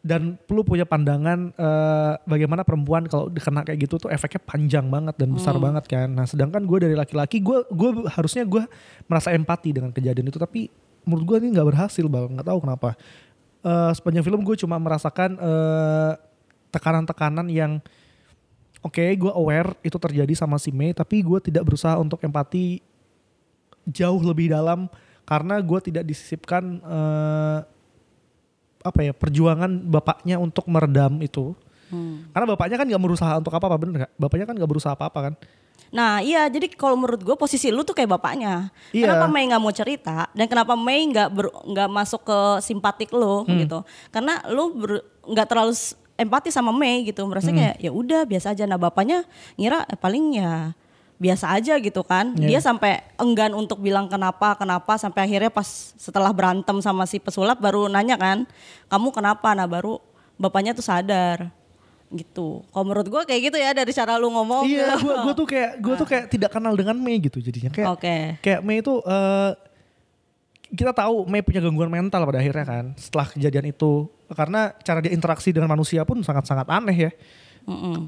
dan 0.00 0.40
lu 0.48 0.64
punya 0.64 0.88
pandangan 0.88 1.52
eh, 1.52 2.12
bagaimana 2.24 2.64
perempuan 2.64 3.04
kalau 3.04 3.28
dikena 3.28 3.64
kayak 3.64 3.84
gitu 3.84 4.00
tuh 4.00 4.08
efeknya 4.08 4.40
panjang 4.40 4.88
banget 4.88 5.14
dan 5.20 5.28
besar 5.36 5.56
banget 5.60 5.84
kan. 5.88 6.08
Nah, 6.08 6.24
sedangkan 6.24 6.64
gue 6.64 6.88
dari 6.88 6.96
laki-laki 6.96 7.44
gue 7.44 7.68
gue 7.68 7.90
harusnya 8.08 8.48
gue 8.48 8.64
merasa 9.04 9.32
empati 9.32 9.76
dengan 9.76 9.92
kejadian 9.92 10.32
itu 10.32 10.40
tapi 10.40 10.72
menurut 11.04 11.24
gue 11.24 11.36
ini 11.44 11.48
nggak 11.56 11.68
berhasil 11.68 12.04
bang 12.08 12.32
nggak 12.36 12.48
tahu 12.48 12.58
kenapa. 12.64 12.96
Eh, 13.60 13.92
sepanjang 13.92 14.24
film 14.24 14.40
gue 14.40 14.56
cuma 14.56 14.80
merasakan 14.80 15.36
tekanan-tekanan 16.70 17.50
yang 17.50 17.82
oke 18.80 19.00
gue 19.02 19.32
aware 19.32 19.76
itu 19.80 19.96
terjadi 19.96 20.32
sama 20.32 20.56
si 20.56 20.72
Mei 20.72 20.92
tapi 20.92 21.20
gue 21.20 21.38
tidak 21.40 21.64
berusaha 21.64 21.96
untuk 21.96 22.20
empati 22.20 22.80
jauh 23.84 24.20
lebih 24.20 24.52
dalam 24.52 24.88
karena 25.24 25.60
gue 25.60 25.78
tidak 25.80 26.04
disisipkan 26.04 26.80
eh, 26.80 27.58
apa 28.80 29.00
ya 29.04 29.12
perjuangan 29.12 29.68
bapaknya 29.84 30.40
untuk 30.40 30.64
meredam 30.64 31.20
itu 31.20 31.52
karena 32.30 32.46
bapaknya 32.46 32.78
kan 32.78 32.86
nggak 32.86 33.02
berusaha 33.02 33.32
untuk 33.34 33.50
apa 33.50 33.66
apa 33.66 33.76
bener 33.76 33.94
gak? 34.06 34.12
bapaknya 34.14 34.46
kan 34.46 34.54
nggak 34.54 34.70
berusaha 34.70 34.94
apa 34.94 35.10
apa 35.10 35.20
kan 35.30 35.34
Nah 35.90 36.22
iya 36.22 36.46
jadi 36.46 36.70
kalau 36.70 36.94
menurut 36.94 37.18
gue 37.18 37.34
posisi 37.34 37.66
lu 37.74 37.82
tuh 37.82 37.98
kayak 37.98 38.14
bapaknya. 38.14 38.70
Iya. 38.94 39.10
Kenapa 39.10 39.26
Mei 39.26 39.50
nggak 39.50 39.62
mau 39.62 39.74
cerita 39.74 40.30
dan 40.30 40.46
kenapa 40.46 40.78
Mei 40.78 41.02
nggak 41.10 41.28
nggak 41.66 41.88
masuk 41.90 42.22
ke 42.22 42.38
simpatik 42.62 43.10
lu 43.10 43.42
Hmm. 43.42 43.58
gitu? 43.58 43.82
Karena 44.14 44.38
lu 44.54 44.70
nggak 45.26 45.46
terlalu 45.50 45.74
empati 46.20 46.52
sama 46.52 46.68
Mei 46.70 47.02
gitu. 47.02 47.24
Merasa 47.24 47.48
Hmm. 47.48 47.56
kayak 47.56 47.74
ya 47.78 47.90
udah 47.90 48.22
biasa 48.22 48.52
aja. 48.52 48.64
Nah 48.64 48.76
bapaknya 48.76 49.24
ngira 49.56 49.82
eh, 49.82 49.96
paling 49.96 50.36
ya 50.36 50.76
biasa 51.16 51.52
aja 51.52 51.76
gitu 51.76 52.00
kan. 52.00 52.32
Iya. 52.34 52.46
Dia 52.46 52.60
sampai 52.62 53.00
enggan 53.16 53.52
untuk 53.52 53.80
bilang 53.80 54.06
kenapa 54.06 54.52
kenapa 54.54 54.96
sampai 54.96 55.24
akhirnya 55.24 55.48
pas 55.48 55.66
setelah 55.94 56.28
berantem 56.30 56.76
sama 56.78 57.04
si 57.04 57.16
pesulap 57.16 57.56
baru 57.56 57.88
nanya 57.88 58.16
kan, 58.16 58.44
kamu 58.86 59.08
kenapa? 59.10 59.52
Nah 59.52 59.64
baru 59.64 60.00
bapaknya 60.36 60.72
tuh 60.72 60.80
sadar 60.82 61.52
gitu. 62.10 62.66
Kalau 62.66 62.84
menurut 62.84 63.06
gue 63.06 63.22
kayak 63.22 63.40
gitu 63.46 63.56
ya 63.56 63.70
dari 63.70 63.92
cara 63.92 64.16
lu 64.16 64.28
ngomong. 64.28 64.66
iya 64.66 64.96
gue 64.96 65.14
gue 65.14 65.34
tuh 65.40 65.46
kayak 65.46 65.70
gue 65.78 65.94
tuh 65.94 66.06
kayak 66.08 66.24
tidak 66.26 66.50
kenal 66.50 66.74
dengan 66.74 66.96
Mei 66.96 67.20
gitu 67.20 67.38
jadinya 67.38 67.70
kayak 67.70 67.86
Oke. 67.86 68.16
kayak 68.40 68.60
Mei 68.60 68.82
itu 68.82 68.98
eh, 68.98 69.50
kita 70.70 70.94
tahu 70.94 71.26
Mei 71.26 71.42
punya 71.42 71.58
gangguan 71.58 71.90
mental 71.90 72.22
pada 72.22 72.38
akhirnya 72.38 72.66
kan 72.66 72.84
setelah 72.94 73.26
kejadian 73.26 73.74
itu 73.74 74.06
karena 74.30 74.70
cara 74.86 75.02
dia 75.02 75.10
interaksi 75.10 75.50
dengan 75.50 75.70
manusia 75.70 76.06
pun 76.06 76.22
sangat-sangat 76.22 76.66
aneh 76.70 77.10
ya. 77.10 77.12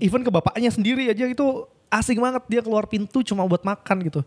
Even 0.02 0.22
ke 0.22 0.30
bapaknya 0.32 0.70
sendiri 0.70 1.10
aja 1.10 1.26
itu 1.28 1.46
asing 1.92 2.18
banget 2.18 2.42
dia 2.48 2.60
keluar 2.64 2.88
pintu 2.88 3.20
cuma 3.26 3.44
buat 3.44 3.62
makan 3.62 3.96
gitu. 4.06 4.20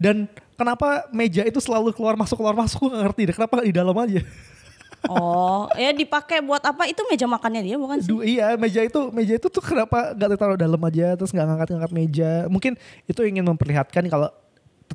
Dan 0.00 0.28
kenapa 0.56 1.08
meja 1.12 1.44
itu 1.44 1.60
selalu 1.60 1.92
keluar 1.94 2.16
masuk 2.16 2.40
keluar 2.40 2.56
masuk 2.56 2.88
gue 2.88 2.90
gak 2.96 3.02
ngerti 3.08 3.22
deh 3.30 3.34
kenapa 3.36 3.54
di 3.64 3.72
dalam 3.72 3.96
aja. 3.96 4.20
Oh, 5.08 5.64
ya 5.80 5.96
dipakai 5.96 6.44
buat 6.44 6.60
apa? 6.60 6.84
Itu 6.84 7.00
meja 7.08 7.24
makannya 7.24 7.64
dia 7.64 7.76
bukan 7.80 8.04
sih? 8.04 8.10
Du, 8.12 8.20
iya 8.20 8.52
meja 8.60 8.84
itu 8.84 9.08
meja 9.16 9.32
itu 9.32 9.48
tuh 9.48 9.64
kenapa 9.64 10.12
nggak 10.12 10.28
ditaruh 10.36 10.58
dalam 10.60 10.80
aja 10.84 11.16
terus 11.16 11.32
nggak 11.32 11.46
ngangkat-ngangkat 11.46 11.92
meja. 11.96 12.30
Mungkin 12.52 12.76
itu 13.08 13.20
ingin 13.24 13.44
memperlihatkan 13.48 14.04
kalau 14.12 14.28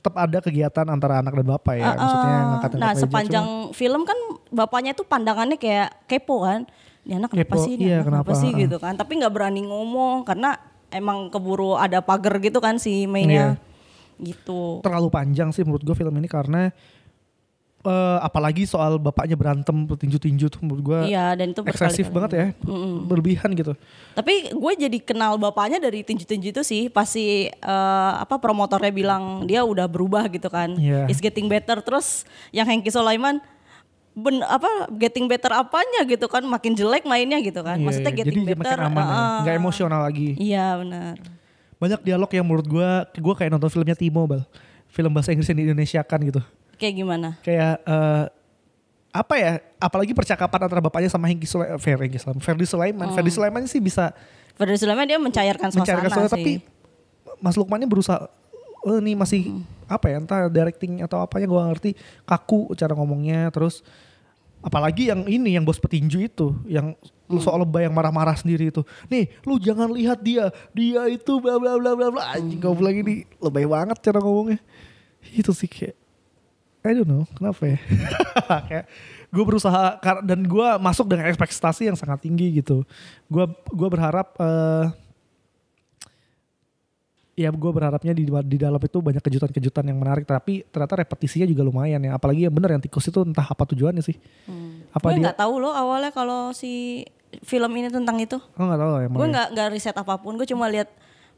tetap 0.06 0.22
ada 0.22 0.38
kegiatan 0.38 0.86
antara 0.86 1.18
anak 1.18 1.34
dan 1.34 1.48
bapak 1.50 1.74
ya. 1.82 1.98
Maksudnya 1.98 2.30
Uh, 2.30 2.46
ngangkat-ngangkat 2.46 2.86
nah, 2.86 2.94
sepanjang 2.94 3.48
film 3.74 4.02
kan 4.06 4.18
bapaknya 4.54 4.94
tuh 4.94 5.02
pandangannya 5.10 5.58
kayak 5.58 6.06
kepo 6.06 6.46
kan. 6.46 6.70
Ini 7.10 7.18
anak 7.18 7.34
kenapa 7.34 7.58
Kepo, 7.58 7.66
sih? 7.66 7.74
Ini 7.74 7.86
iya, 7.90 7.96
anak 7.98 8.06
kenapa, 8.06 8.30
kenapa, 8.30 8.42
sih 8.46 8.50
uh. 8.54 8.58
gitu 8.62 8.78
kan. 8.78 8.94
Tapi 8.94 9.12
nggak 9.18 9.34
berani 9.34 9.62
ngomong 9.66 10.22
karena 10.30 10.62
emang 10.94 11.34
keburu 11.34 11.74
ada 11.74 12.06
pagar 12.06 12.38
gitu 12.38 12.62
kan 12.62 12.78
si 12.78 13.06
Iya. 13.06 13.10
Mei-nya. 13.10 13.48
Gitu. 14.16 14.80
terlalu 14.80 15.12
panjang 15.12 15.52
sih 15.52 15.68
menurut 15.68 15.84
gue 15.84 15.92
film 15.92 16.16
ini 16.16 16.32
karena 16.32 16.72
eh, 17.86 18.18
apalagi 18.20 18.66
soal 18.66 18.98
bapaknya 18.98 19.38
berantem 19.38 19.86
tinju-tinju 19.86 20.50
tuh 20.50 20.60
menurut 20.66 20.82
gue 20.82 21.00
Iya, 21.14 21.38
dan 21.38 21.54
itu 21.54 21.62
eksesif 21.64 22.10
banget 22.10 22.32
ya. 22.34 22.46
Berlebihan 23.06 23.54
gitu. 23.54 23.78
Tapi 24.12 24.50
gue 24.50 24.72
jadi 24.76 24.98
kenal 25.00 25.38
bapaknya 25.38 25.78
dari 25.78 26.02
tinju-tinju 26.02 26.50
itu 26.50 26.62
sih. 26.66 26.90
Pasti 26.90 27.48
eh, 27.48 28.12
apa 28.18 28.42
promotornya 28.42 28.90
bilang 28.90 29.46
dia 29.46 29.62
udah 29.62 29.86
berubah 29.86 30.26
gitu 30.28 30.50
kan. 30.50 30.74
Iya. 30.76 31.06
Is 31.08 31.22
getting 31.22 31.46
better. 31.46 31.80
Terus 31.80 32.26
yang 32.50 32.66
Hengki 32.66 32.90
Sulaiman 32.90 33.40
ben 34.16 34.40
apa 34.48 34.88
getting 34.96 35.28
better 35.28 35.52
apanya 35.52 36.08
gitu 36.08 36.32
kan 36.32 36.40
makin 36.48 36.72
jelek 36.72 37.04
mainnya 37.04 37.36
gitu 37.44 37.60
kan. 37.60 37.76
Iya, 37.76 37.86
Maksudnya 37.86 38.14
iya. 38.16 38.20
getting 38.24 38.44
Jadi 38.48 38.52
better. 38.56 38.78
makin 38.80 38.90
aman 38.96 39.04
ya. 39.04 39.12
ah. 39.14 39.40
Nggak 39.44 39.56
emosional 39.60 40.02
lagi. 40.02 40.30
Iya 40.40 40.80
benar. 40.80 41.16
Banyak 41.76 42.02
dialog 42.08 42.32
yang 42.32 42.46
menurut 42.48 42.64
gue, 42.64 42.90
gue 43.20 43.34
kayak 43.36 43.52
nonton 43.52 43.68
filmnya 43.68 43.94
Timo 43.94 44.24
bal. 44.24 44.48
Film 44.88 45.12
bahasa 45.12 45.36
Inggris 45.36 45.52
yang 45.52 45.60
di 45.60 45.66
Indonesia 45.68 46.00
kan 46.08 46.24
gitu. 46.24 46.40
Kayak 46.76 46.94
gimana? 46.96 47.30
Kayak 47.42 47.82
eh, 47.84 48.26
apa 49.16 49.36
ya? 49.40 49.52
Apalagi 49.80 50.12
percakapan 50.12 50.68
antara 50.68 50.82
bapaknya 50.84 51.10
sama 51.12 51.28
Hengki 51.32 51.48
Sulaiman, 51.48 51.80
Ferdi 51.80 52.18
Sulaiman. 52.20 52.42
Ferdi 52.44 52.66
Sulaiman, 52.68 53.08
Ferdi 53.16 53.32
Sulaiman 53.32 53.64
sih 53.68 53.80
bisa 53.80 54.12
Ferdi 54.56 54.80
Sulaiman 54.80 55.04
dia 55.04 55.20
mencairkan 55.20 55.68
suasana 55.68 56.08
suasana, 56.08 56.28
sih. 56.32 56.36
tapi 56.36 56.54
Mas 57.44 57.60
Lukmannya 57.60 57.88
berusaha 57.92 58.32
oh 58.86 59.02
ini 59.02 59.18
masih 59.18 59.66
apa 59.90 60.08
ya 60.08 60.18
entah 60.22 60.48
directing 60.48 61.02
atau 61.02 61.20
apanya 61.20 61.50
gue 61.50 61.62
ngerti 61.74 61.92
kaku 62.24 62.72
cara 62.78 62.94
ngomongnya 62.94 63.50
terus 63.50 63.82
apalagi 64.62 65.10
yang 65.10 65.26
ini 65.26 65.58
yang 65.58 65.66
bos 65.66 65.82
petinju 65.82 66.22
itu 66.22 66.54
yang 66.70 66.94
lu 67.26 67.42
soal 67.42 67.66
lebay 67.66 67.90
yang 67.90 67.94
marah-marah 67.98 68.38
sendiri 68.38 68.70
itu 68.70 68.86
nih 69.10 69.30
lu 69.42 69.58
jangan 69.58 69.90
lihat 69.90 70.22
dia 70.22 70.54
dia 70.72 71.10
itu 71.10 71.42
bla 71.42 71.58
bla 71.58 71.76
bla 71.82 71.98
bla 71.98 72.08
bla 72.14 72.24
anjing 72.38 72.62
gue 72.62 72.74
bilang 72.78 72.96
ini 73.02 73.26
lebay 73.42 73.66
banget 73.66 73.98
cara 74.06 74.22
ngomongnya 74.22 74.62
itu 75.34 75.50
sih 75.50 75.66
kayak 75.66 75.98
I 76.86 76.94
don't 76.94 77.10
know 77.10 77.24
kenapa 77.34 77.76
ya 77.76 77.78
kayak 78.70 78.86
gue 79.34 79.44
berusaha 79.44 79.98
kar- 80.00 80.24
dan 80.24 80.46
gue 80.46 80.68
masuk 80.80 81.10
dengan 81.10 81.28
ekspektasi 81.28 81.90
yang 81.90 81.98
sangat 81.98 82.22
tinggi 82.24 82.62
gitu 82.62 82.86
gue 83.28 83.46
gua 83.74 83.90
berharap 83.90 84.38
eh, 84.38 84.86
ya 87.36 87.52
gue 87.52 87.72
berharapnya 87.74 88.16
di, 88.16 88.24
di 88.24 88.58
dalam 88.62 88.80
itu 88.80 88.98
banyak 89.04 89.20
kejutan-kejutan 89.20 89.84
yang 89.92 90.00
menarik 90.00 90.24
tapi 90.24 90.64
ternyata 90.72 91.04
repetisinya 91.04 91.44
juga 91.44 91.68
lumayan 91.68 92.00
ya 92.00 92.16
apalagi 92.16 92.48
yang 92.48 92.54
benar 92.56 92.80
yang 92.80 92.84
tikus 92.84 93.12
itu 93.12 93.20
entah 93.28 93.44
apa 93.44 93.64
tujuannya 93.68 94.00
sih 94.00 94.16
apa 94.96 95.12
gue 95.12 95.20
dia 95.20 95.24
nggak 95.28 95.40
tahu 95.44 95.60
loh 95.60 95.76
awalnya 95.76 96.16
kalau 96.16 96.56
si 96.56 97.04
film 97.44 97.72
ini 97.76 97.92
tentang 97.92 98.16
itu. 98.16 98.40
oh 98.40 98.64
nggak 98.64 98.80
tahu 98.80 98.92
emang 99.04 99.18
Gue 99.20 99.28
ya. 99.28 99.32
nggak 99.36 99.48
nggak 99.52 99.68
riset 99.76 99.96
apa 99.98 100.16
pun. 100.16 100.40
Gue 100.40 100.48
cuma 100.48 100.72
lihat 100.72 100.88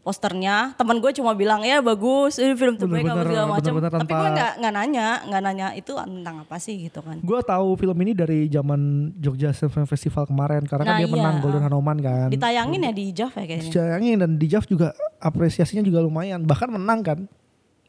posternya. 0.01 0.74
Teman 0.74 0.98
gue 0.98 1.12
cuma 1.13 1.32
bilang 1.32 1.62
ya 1.62 1.80
bagus 1.80 2.38
ini 2.38 2.54
film 2.54 2.75
terbaik 2.75 3.06
apa 3.06 3.24
segala 3.24 3.48
macam. 3.50 3.72
Tapi 3.77 4.08
gue 4.08 4.30
nggak 4.32 4.51
nggak 4.60 4.74
nanya 4.74 5.08
nggak 5.24 5.42
nanya 5.42 5.68
itu 5.74 5.92
tentang 5.92 6.36
apa 6.42 6.56
sih 6.58 6.88
gitu 6.88 7.00
kan. 7.00 7.20
gue 7.20 7.39
tahu 7.42 7.68
film 7.75 7.98
ini 8.01 8.12
dari 8.12 8.48
zaman 8.48 8.80
Jogja 9.16 9.51
Film 9.51 9.86
Festival 9.86 10.24
kemarin 10.25 10.63
karena 10.63 10.84
kan 10.84 10.94
Nah, 10.94 11.00
dia 11.00 11.08
iya. 11.08 11.13
menang 11.13 11.36
Golden 11.39 11.63
Hanoman 11.63 11.98
kan 12.00 12.27
Ditayangin 12.27 12.82
ya 12.82 12.92
di 12.92 13.06
JAV 13.12 13.34
ya 13.34 13.44
kayaknya. 13.46 13.72
Sayangin 13.72 14.18
dan 14.18 14.32
di 14.36 14.48
JAV 14.48 14.63
juga 14.66 14.88
apresiasinya 15.18 15.82
juga 15.82 16.00
lumayan 16.00 16.42
bahkan 16.42 16.68
menang 16.68 17.01
kan 17.04 17.20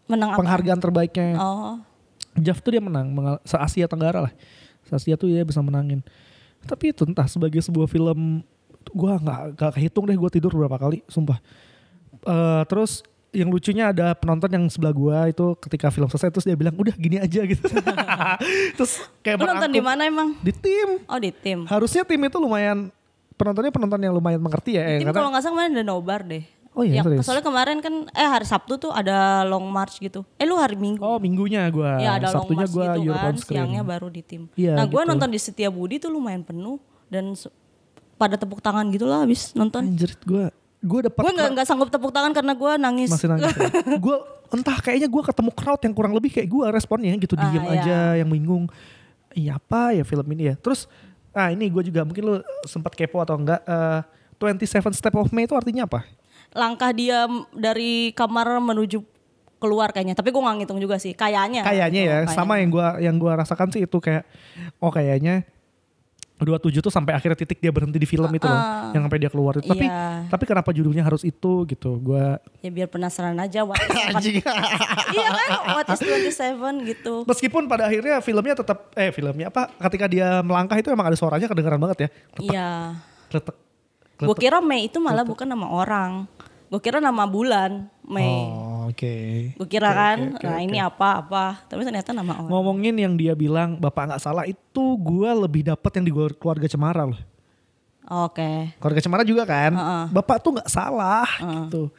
Menang 0.06 0.34
apa? 0.34 0.38
penghargaan 0.40 0.80
terbaiknya 0.80 1.36
Oh. 1.36 1.78
JAV 2.34 2.58
tuh 2.58 2.70
dia 2.72 2.82
menang 2.82 3.06
se 3.42 3.54
Asia 3.54 3.86
Tenggara 3.86 4.26
lah 4.26 4.32
se 4.82 4.92
Asia 4.92 5.14
tuh 5.14 5.30
dia 5.30 5.42
bisa 5.42 5.58
menangin 5.58 6.02
tapi 6.64 6.90
itu 6.90 7.06
entah 7.06 7.30
sebagai 7.30 7.58
sebuah 7.58 7.86
film 7.86 8.42
gua 8.90 9.18
nggak 9.18 9.40
nggak 9.54 9.72
kehitung 9.74 10.04
deh 10.04 10.14
gue 10.14 10.30
tidur 10.32 10.50
berapa 10.50 10.74
kali 10.74 11.04
sumpah 11.06 11.38
Eh, 12.18 12.62
terus 12.66 13.00
yang 13.28 13.52
lucunya 13.52 13.92
ada 13.92 14.16
penonton 14.16 14.48
yang 14.48 14.64
sebelah 14.66 14.90
gua 14.90 15.18
itu 15.28 15.52
ketika 15.60 15.92
film 15.92 16.08
selesai 16.08 16.32
terus 16.32 16.48
dia 16.48 16.56
bilang 16.56 16.72
udah 16.74 16.96
gini 16.96 17.20
aja 17.20 17.44
gitu 17.44 17.60
terus 18.76 19.04
kayak 19.20 19.36
Lu 19.36 19.46
nonton 19.46 19.68
di 19.68 19.82
mana 19.84 20.08
emang? 20.08 20.32
di 20.40 20.48
tim 20.50 21.04
Oh 21.04 21.20
di 21.20 21.28
tim. 21.30 21.68
harusnya 21.68 22.08
tim 22.08 22.18
itu 22.18 22.40
lumayan 22.40 22.88
penontonnya 23.36 23.70
penonton 23.70 24.00
yang 24.00 24.16
lumayan 24.16 24.40
mengerti 24.40 24.80
ya 24.80 24.82
eh, 24.82 25.04
Tim 25.04 25.12
kalau 25.12 25.28
nggak 25.28 25.44
salah 25.44 25.54
kemarin 25.54 25.70
ada 25.76 25.84
nobar 25.84 26.24
deh. 26.24 26.42
Oh 26.72 26.86
iya, 26.86 27.02
yang 27.02 27.06
serius? 27.10 27.26
soalnya 27.26 27.42
kemarin 27.42 27.78
kan 27.82 27.94
eh 28.08 28.28
hari 28.28 28.46
Sabtu 28.46 28.78
tuh 28.78 28.90
ada 28.90 29.42
long 29.42 29.66
march 29.66 29.98
gitu. 29.98 30.22
Eh 30.38 30.46
lu 30.46 30.54
hari 30.54 30.78
Minggu. 30.78 31.02
Oh 31.02 31.18
minggunya 31.18 31.66
gue, 31.68 31.90
ya 31.98 32.16
ada 32.16 32.30
long 32.30 32.46
Sabtunya 32.46 32.66
march 32.66 32.74
gue 32.74 32.86
gitu 33.02 33.12
kan, 33.12 33.34
Screen. 33.34 33.50
siangnya 33.58 33.82
baru 33.82 34.06
di 34.08 34.22
tim. 34.22 34.42
Iya, 34.54 34.78
nah 34.78 34.86
gue 34.86 34.94
gitu. 34.96 35.10
nonton 35.10 35.28
di 35.28 35.38
Setiabudi 35.38 35.98
tuh 35.98 36.10
lumayan 36.10 36.46
penuh 36.46 36.78
dan 37.10 37.34
pada 38.14 38.38
tepuk 38.38 38.58
tangan 38.58 38.86
gitu 38.88 39.06
lah 39.06 39.26
habis 39.26 39.50
nonton. 39.52 39.90
Anjir 39.90 40.14
gue, 40.22 40.54
gue 40.78 41.00
dapat 41.04 41.22
Gue 41.24 41.32
nggak 41.34 41.66
sanggup 41.66 41.88
tepuk 41.88 42.10
tangan 42.10 42.30
karena 42.30 42.54
gue 42.54 42.72
nangis. 42.76 43.10
masih 43.10 43.28
nangis. 43.28 43.50
gue 44.04 44.16
entah 44.48 44.78
kayaknya 44.78 45.06
gue 45.06 45.22
ketemu 45.24 45.50
crowd 45.50 45.80
yang 45.80 45.92
kurang 45.92 46.12
lebih 46.12 46.30
kayak 46.30 46.46
gue 46.46 46.64
responnya 46.68 47.12
gitu 47.14 47.34
Ah, 47.34 47.42
diem 47.44 47.64
iya. 47.64 47.74
aja 47.74 47.98
yang 48.16 48.28
bingung. 48.28 48.64
Iya 49.30 49.56
apa 49.56 49.92
ya 49.92 50.02
film 50.02 50.26
ini 50.30 50.50
ya. 50.50 50.56
Terus 50.56 50.86
ah 51.30 51.50
ini 51.50 51.66
gue 51.66 51.82
juga 51.84 52.02
mungkin 52.02 52.22
lu 52.22 52.34
sempat 52.64 52.94
kepo 52.94 53.18
atau 53.18 53.34
enggak. 53.34 53.60
eh 53.60 54.00
27 54.38 54.94
Step 54.94 55.14
of 55.14 55.30
May 55.30 55.44
itu 55.44 55.52
artinya 55.52 55.82
apa? 55.84 56.06
Langkah 56.50 56.90
dia 56.90 57.26
dari 57.50 58.14
kamar 58.14 58.62
menuju 58.62 59.02
keluar 59.58 59.90
kayaknya. 59.90 60.14
Tapi 60.14 60.30
gue 60.30 60.38
nggak 60.38 60.56
ngitung 60.62 60.78
juga 60.78 60.94
sih. 60.96 61.10
Kayaknya. 61.12 61.60
Kayaknya 61.60 62.00
ya 62.00 62.16
Kayaknya. 62.22 62.32
sama 62.32 62.54
yang 62.56 62.70
gua 62.70 62.86
yang 62.98 63.16
gua 63.18 63.34
rasakan 63.36 63.68
sih 63.68 63.82
itu 63.82 63.98
kayak 63.98 64.22
oh 64.78 64.88
kayaknya 64.88 65.42
27 66.40 66.78
tuh 66.78 66.88
sampai 66.88 67.12
akhirnya 67.12 67.34
titik 67.34 67.58
dia 67.58 67.68
berhenti 67.68 67.96
di 67.96 68.04
film 68.04 68.30
itu 68.30 68.44
loh 68.44 68.54
Ah. 68.54 68.90
yang 68.90 69.02
sampai 69.02 69.18
dia 69.18 69.26
keluar 69.26 69.54
itu. 69.54 69.66
Tapi 69.66 69.84
Iya. 69.84 70.28
tapi 70.28 70.44
kenapa 70.44 70.70
judulnya 70.70 71.02
harus 71.02 71.22
itu 71.22 71.52
gitu? 71.64 71.98
Gua 71.98 72.38
Ya 72.58 72.68
biar 72.68 72.86
penasaran 72.86 73.34
aja. 73.34 73.62
What 73.62 73.78
is, 73.78 73.90
iya 75.10 75.28
kan? 75.28 75.48
What 75.74 75.86
is 75.88 76.00
27 76.00 76.86
gitu. 76.86 77.22
meskipun 77.24 77.66
pada 77.66 77.86
akhirnya 77.86 78.18
filmnya 78.18 78.54
tetap 78.54 78.94
eh 78.94 79.10
filmnya 79.10 79.48
apa 79.48 79.74
ketika 79.80 80.06
dia 80.06 80.40
melangkah 80.40 80.74
itu 80.74 80.88
emang 80.88 81.06
ada 81.06 81.16
suaranya 81.16 81.46
kedengeran 81.46 81.78
banget 81.78 81.98
ya. 81.98 82.08
Iya. 82.40 82.70
Kletek. 83.28 83.56
Gue 84.18 84.34
kira 84.36 84.58
Mei 84.58 84.86
itu 84.86 84.98
malah 84.98 85.22
bukan 85.22 85.46
nama 85.46 85.66
orang. 85.68 86.26
Gue 86.68 86.80
kira 86.84 87.00
nama 87.00 87.24
bulan 87.24 87.88
Mei. 88.04 88.28
Oh, 88.28 88.92
oke. 88.92 89.14
Gue 89.56 89.68
kira 89.68 89.88
Oke, 89.88 89.98
kan, 90.00 90.18
oke, 90.36 90.44
nah 90.44 90.56
oke. 90.60 90.64
ini 90.68 90.78
apa-apa. 90.80 91.44
Tapi 91.64 91.80
ternyata 91.84 92.12
nama 92.12 92.44
orang. 92.44 92.52
Ngomongin 92.52 92.94
yang 92.96 93.16
dia 93.16 93.32
bilang 93.32 93.80
bapak 93.80 94.12
nggak 94.12 94.22
salah 94.22 94.44
itu 94.44 94.84
gua 95.00 95.32
lebih 95.32 95.64
dapet 95.64 95.90
yang 95.96 96.04
di 96.04 96.12
keluarga 96.36 96.68
Cemara 96.68 97.08
loh. 97.08 97.20
Oke. 98.08 98.72
keluarga 98.80 99.00
Cemara 99.04 99.20
juga 99.20 99.44
kan 99.44 99.72
Heeh. 99.76 100.04
bapak 100.16 100.40
tuh 100.40 100.56
nggak 100.56 100.70
salah 100.72 101.28
gitu 101.44 101.92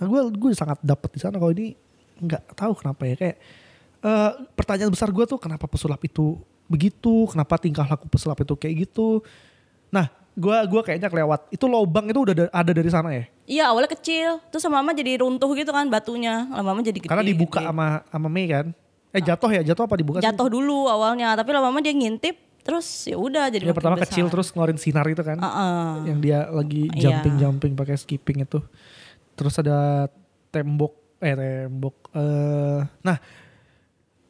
nah 0.00 0.08
gue 0.08 0.20
gue 0.32 0.50
sangat 0.56 0.80
dapet 0.80 1.12
di 1.12 1.20
sana 1.20 1.36
kalau 1.36 1.52
ini 1.52 1.76
nggak 2.18 2.56
tahu 2.56 2.72
kenapa 2.72 3.04
ya 3.04 3.14
kayak 3.20 3.36
eh, 4.00 4.30
pertanyaan 4.56 4.88
besar 4.88 5.12
gue 5.12 5.24
tuh 5.28 5.36
kenapa 5.36 5.68
pesulap 5.68 6.00
itu 6.02 6.40
begitu 6.66 7.28
kenapa 7.28 7.60
tingkah 7.60 7.84
laku 7.84 8.08
pesulap 8.08 8.40
itu 8.40 8.56
kayak 8.56 8.88
gitu 8.88 9.20
nah 9.92 10.08
gue 10.34 10.56
gua 10.64 10.80
kayaknya 10.80 11.06
kelewat 11.06 11.44
itu 11.48 11.64
lobang 11.66 12.06
itu 12.06 12.18
udah 12.18 12.34
da- 12.34 12.48
ada 12.50 12.70
dari 12.70 12.88
sana 12.88 13.12
ya 13.12 13.24
Iya 13.42 13.68
awalnya 13.68 13.90
kecil, 13.90 14.38
terus 14.48 14.62
lama-lama 14.62 14.94
jadi 14.94 15.18
runtuh 15.18 15.50
gitu 15.52 15.68
kan 15.68 15.84
batunya, 15.86 16.46
lama-lama 16.48 16.80
jadi 16.80 16.94
gede. 16.94 17.06
karena 17.06 17.20
dibuka 17.22 17.58
gede. 17.58 17.68
sama 17.68 17.86
sama 18.06 18.28
Mei 18.28 18.46
kan 18.46 18.70
eh 19.10 19.20
jatuh 19.20 19.50
ya 19.50 19.60
jatuh 19.62 19.82
apa 19.82 19.94
dibuka 19.94 20.18
sih? 20.18 20.24
Jatuh 20.24 20.48
dulu 20.48 20.86
awalnya, 20.86 21.34
tapi 21.34 21.50
lama-lama 21.50 21.78
dia 21.78 21.90
ngintip, 21.90 22.32
terus 22.58 22.86
ya 23.04 23.14
udah 23.14 23.50
jadi 23.50 23.60
Dia 23.60 23.68
makin 23.68 23.76
pertama 23.76 23.96
besar. 23.98 24.08
kecil 24.08 24.26
terus 24.26 24.48
ngeluarin 24.48 24.78
sinar 24.78 25.04
itu 25.04 25.20
kan 25.20 25.36
Heeh. 25.36 25.84
yang 26.06 26.18
dia 26.18 26.38
lagi 26.48 26.86
Iya. 26.88 27.02
jumping 27.02 27.34
jumping 27.36 27.72
pakai 27.74 27.94
skipping 27.94 28.40
itu 28.40 28.62
terus 29.32 29.52
ada 29.58 30.06
tembok 30.48 30.94
eh 31.18 31.34
tembok 31.34 31.96
eh 32.14 32.80
nah 33.00 33.16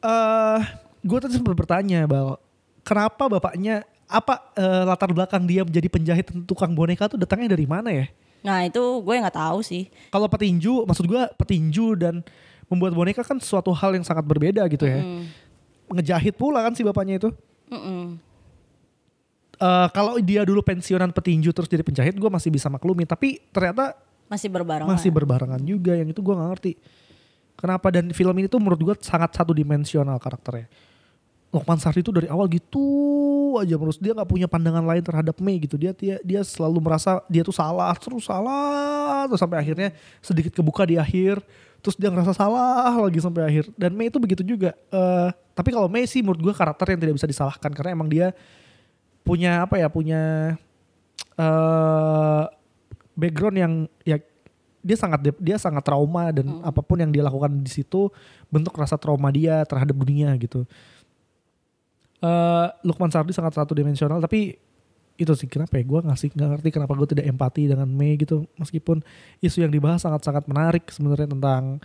eh 0.01 0.59
gue 0.99 1.17
tadi 1.17 1.33
sempat 1.33 1.55
bertanya 1.55 2.03
bahwa 2.05 2.35
kenapa 2.81 3.29
bapaknya 3.29 3.87
apa 4.13 4.53
eh, 4.53 4.83
latar 4.85 5.09
belakang 5.09 5.41
dia 5.43 5.61
menjadi 5.61 5.89
penjahit 5.89 6.25
tukang 6.45 6.69
boneka 6.71 7.09
tuh 7.09 7.17
datangnya 7.17 7.51
dari 7.51 7.65
mana 7.65 7.89
ya 7.89 8.05
Nah 8.43 8.61
itu 8.61 8.77
gue 8.77 9.15
nggak 9.17 9.33
tahu 9.33 9.59
sih. 9.59 9.87
kalau 10.07 10.27
petinju 10.27 10.83
maksud 10.83 11.03
gue 11.03 11.21
petinju 11.33 11.95
dan 11.95 12.21
membuat 12.67 12.91
boneka 12.91 13.21
kan 13.21 13.39
suatu 13.39 13.71
hal 13.71 13.91
yang 13.91 14.03
sangat 14.03 14.21
berbeda 14.21 14.61
gitu 14.67 14.83
ya 14.83 14.99
Hmm. 14.99 15.25
ngejahit 15.89 16.33
pula 16.33 16.59
kan 16.59 16.71
si 16.71 16.81
bapaknya 16.81 17.17
itu. 17.17 17.29
Eh, 19.55 19.87
kalau 19.89 20.17
dia 20.19 20.43
dulu 20.43 20.59
pensiunan 20.59 21.07
petinju 21.09 21.49
terus 21.49 21.65
jadi 21.67 21.81
penjahit 21.81 22.13
gue 22.13 22.27
masih 22.27 22.49
bisa 22.49 22.67
maklumi 22.67 23.05
tapi 23.05 23.39
ternyata 23.47 23.95
Masih 24.25 24.49
berbarengan. 24.49 24.89
masih 24.89 25.09
berbarengan 25.09 25.61
juga 25.61 25.93
yang 25.93 26.05
itu 26.05 26.19
gue 26.19 26.33
nggak 26.33 26.49
ngerti 26.51 26.71
kenapa 27.55 27.87
dan 27.89 28.11
film 28.11 28.33
ini 28.35 28.47
tuh 28.47 28.57
menurut 28.57 28.81
gue 28.81 28.95
sangat 28.99 29.31
satu 29.31 29.53
dimensional 29.53 30.17
karakternya 30.17 30.67
Lukman 31.53 31.77
Sardi 31.77 32.01
itu 32.01 32.09
dari 32.09 32.25
awal 32.25 32.49
gitu 32.49 32.81
aja 33.61 33.77
terus 33.77 34.01
dia 34.01 34.17
nggak 34.17 34.25
punya 34.25 34.49
pandangan 34.49 34.81
lain 34.81 35.05
terhadap 35.05 35.37
Mei 35.37 35.61
gitu. 35.61 35.77
Dia 35.77 35.93
dia 35.93 36.17
dia 36.25 36.41
selalu 36.41 36.81
merasa 36.81 37.21
dia 37.29 37.45
tuh 37.45 37.53
salah 37.53 37.93
terus 37.93 38.25
salah 38.25 39.29
terus 39.29 39.37
sampai 39.37 39.61
akhirnya 39.61 39.93
sedikit 40.17 40.57
kebuka 40.57 40.89
di 40.89 40.97
akhir 40.97 41.45
terus 41.85 41.93
dia 41.99 42.09
ngerasa 42.09 42.33
salah 42.33 42.97
lagi 42.97 43.21
sampai 43.21 43.45
akhir. 43.45 43.69
Dan 43.77 43.93
Mei 43.93 44.09
itu 44.09 44.17
begitu 44.17 44.41
juga 44.41 44.73
Eh, 44.93 45.29
tapi 45.53 45.69
kalau 45.69 45.85
Mei 45.89 46.09
sih 46.09 46.25
menurut 46.25 46.41
gue 46.41 46.53
karakter 46.53 46.93
yang 46.93 46.99
tidak 47.01 47.15
bisa 47.21 47.29
disalahkan 47.29 47.69
karena 47.73 47.93
emang 47.93 48.09
dia 48.09 48.33
punya 49.21 49.65
apa 49.69 49.77
ya 49.77 49.87
punya 49.87 50.53
eh 51.37 52.43
background 53.13 53.57
yang 53.57 53.73
ya 54.01 54.17
dia 54.83 54.97
sangat 54.99 55.31
dia 55.39 55.57
sangat 55.57 55.81
trauma 55.85 56.29
dan 56.35 56.59
apa 56.59 56.83
pun 56.83 56.99
yang 56.99 57.09
dia 57.09 57.23
lakukan 57.23 57.49
di 57.63 57.71
situ 57.71 58.11
bentuk 58.51 58.75
rasa 58.75 58.99
trauma 58.99 59.31
dia 59.31 59.63
terhadap 59.63 59.95
dunia 59.95 60.35
gitu. 60.41 60.67
Eh 62.23 62.67
Lukman 62.87 63.11
Sardi 63.11 63.35
sangat 63.35 63.59
satu 63.59 63.75
dimensional 63.75 64.23
tapi 64.23 64.55
itu 65.13 65.33
sih 65.37 65.45
kenapa 65.45 65.77
ya? 65.77 65.83
Gue 65.85 65.99
ngasih 66.01 66.33
nggak 66.33 66.49
ngerti 66.57 66.69
kenapa 66.73 66.93
gue 66.97 67.07
tidak 67.13 67.25
empati 67.29 67.69
dengan 67.69 67.85
Mei 67.85 68.17
gitu. 68.17 68.49
Meskipun 68.57 69.03
isu 69.43 69.61
yang 69.61 69.69
dibahas 69.69 70.01
sangat-sangat 70.01 70.49
menarik 70.49 70.89
sebenarnya 70.89 71.29
tentang 71.29 71.77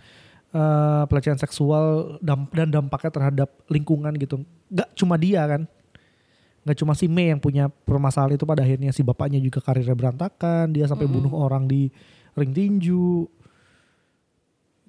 eh 0.49 1.03
pelecehan 1.05 1.37
seksual 1.37 2.17
dan 2.25 2.73
dampaknya 2.73 3.11
terhadap 3.13 3.49
lingkungan 3.69 4.15
gitu. 4.17 4.41
Nggak 4.71 4.89
cuma 4.97 5.15
dia 5.21 5.45
kan. 5.45 5.61
Nggak 6.65 6.77
cuma 6.81 6.93
si 6.97 7.05
Mei 7.05 7.29
yang 7.29 7.41
punya 7.41 7.69
permasalahan 7.69 8.33
itu 8.33 8.45
pada 8.49 8.65
akhirnya. 8.65 8.89
Si 8.89 9.05
bapaknya 9.05 9.37
juga 9.37 9.61
karirnya 9.61 9.93
berantakan 9.93 10.73
dia 10.73 10.89
sampai 10.89 11.05
bunuh 11.05 11.31
orang 11.37 11.69
di 11.69 11.93
ring 12.33 12.49
tinju. 12.49 13.29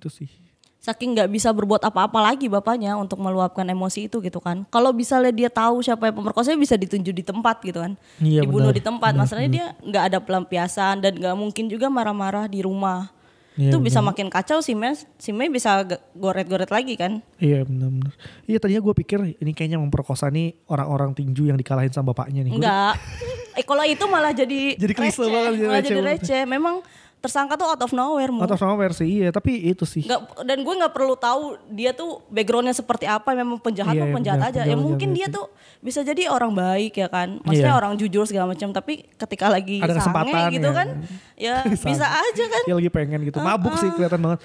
Itu 0.00 0.08
sih 0.08 0.49
Saking 0.80 1.12
nggak 1.12 1.28
bisa 1.28 1.52
berbuat 1.52 1.84
apa-apa 1.84 2.24
lagi 2.24 2.48
bapaknya 2.48 2.96
untuk 2.96 3.20
meluapkan 3.20 3.68
emosi 3.68 4.08
itu 4.08 4.16
gitu 4.24 4.40
kan. 4.40 4.64
Kalau 4.72 4.96
misalnya 4.96 5.28
dia 5.28 5.52
tahu 5.52 5.84
siapa 5.84 6.08
yang 6.08 6.16
pemerkosanya 6.16 6.56
bisa 6.56 6.72
ditunjuk 6.80 7.12
di 7.12 7.20
tempat 7.20 7.60
gitu 7.60 7.84
kan. 7.84 8.00
Iya, 8.16 8.48
Dibunuh 8.48 8.72
benar. 8.72 8.80
di 8.80 8.82
tempat. 8.82 9.12
Masalahnya 9.12 9.50
dia 9.52 9.66
nggak 9.84 10.04
ada 10.08 10.18
pelampiasan 10.24 11.04
dan 11.04 11.20
nggak 11.20 11.36
mungkin 11.36 11.68
juga 11.68 11.92
marah-marah 11.92 12.48
di 12.48 12.64
rumah. 12.64 13.12
Iya, 13.60 13.76
itu 13.76 13.78
bisa 13.82 14.00
makin 14.00 14.32
kacau 14.32 14.64
si 14.64 14.72
Mei, 14.72 14.96
si 15.20 15.36
Mei 15.36 15.52
bisa 15.52 15.84
goret-goret 16.16 16.72
lagi 16.72 16.96
kan. 16.96 17.20
Iya 17.36 17.68
benar-benar. 17.68 18.16
Iya 18.48 18.56
tadinya 18.56 18.80
gue 18.80 18.94
pikir 19.04 19.36
ini 19.36 19.52
kayaknya 19.52 19.76
memperkosa 19.76 20.32
nih 20.32 20.64
orang-orang 20.64 21.12
tinju 21.12 21.44
yang 21.44 21.60
dikalahin 21.60 21.92
sama 21.92 22.16
bapaknya 22.16 22.40
nih. 22.40 22.56
Enggak. 22.56 22.96
eh 23.60 23.64
kalau 23.68 23.84
itu 23.84 24.04
malah 24.08 24.32
jadi 24.32 24.80
Jadi 24.80 24.92
receh, 24.96 25.28
banget, 25.28 25.52
malah 25.60 25.82
jadi 25.84 26.00
receh. 26.00 26.42
Memang 26.48 26.80
tersangka 27.20 27.52
tuh 27.52 27.68
out 27.68 27.78
of 27.78 27.92
nowhere 27.92 28.28
mu. 28.28 28.40
Atau 28.40 28.56
sama 28.56 28.72
versi 28.74 29.04
iya 29.04 29.28
tapi 29.28 29.60
itu 29.62 29.84
sih. 29.84 30.02
Nggak, 30.02 30.20
dan 30.40 30.58
gue 30.58 30.74
nggak 30.74 30.90
perlu 30.90 31.14
tahu 31.14 31.42
dia 31.68 31.92
tuh 31.92 32.24
backgroundnya 32.26 32.72
seperti 32.72 33.04
apa 33.04 33.30
memang 33.30 33.56
penjahat 33.56 33.92
Iya, 33.92 34.02
mah 34.02 34.10
penjahat 34.10 34.40
penjahat, 34.40 34.50
aja 34.50 34.60
ya 34.60 34.64
penjahat, 34.66 34.80
mungkin 34.82 35.08
dia 35.10 35.28
penjahat. 35.28 35.36
tuh 35.36 35.46
bisa 35.80 36.00
jadi 36.00 36.22
orang 36.26 36.50
baik 36.50 36.92
ya 36.94 37.06
kan 37.06 37.36
maksudnya 37.38 37.70
Iya. 37.70 37.78
orang 37.78 37.92
jujur 37.94 38.24
segala 38.24 38.46
macam 38.48 38.68
tapi 38.70 39.04
ketika 39.14 39.46
lagi 39.46 39.78
Ada 39.78 39.92
sange 39.94 40.00
kesempatan 40.02 40.48
gitu 40.50 40.64
ya. 40.66 40.74
kan 40.74 40.88
ya 41.36 41.54
bisa 41.86 42.06
aja 42.06 42.44
kan 42.46 42.62
Dia 42.64 42.74
lagi 42.74 42.90
pengen 42.90 43.20
gitu. 43.22 43.38
Mabuk 43.38 43.76
sih 43.76 43.88
kelihatan 43.90 44.18
banget. 44.18 44.40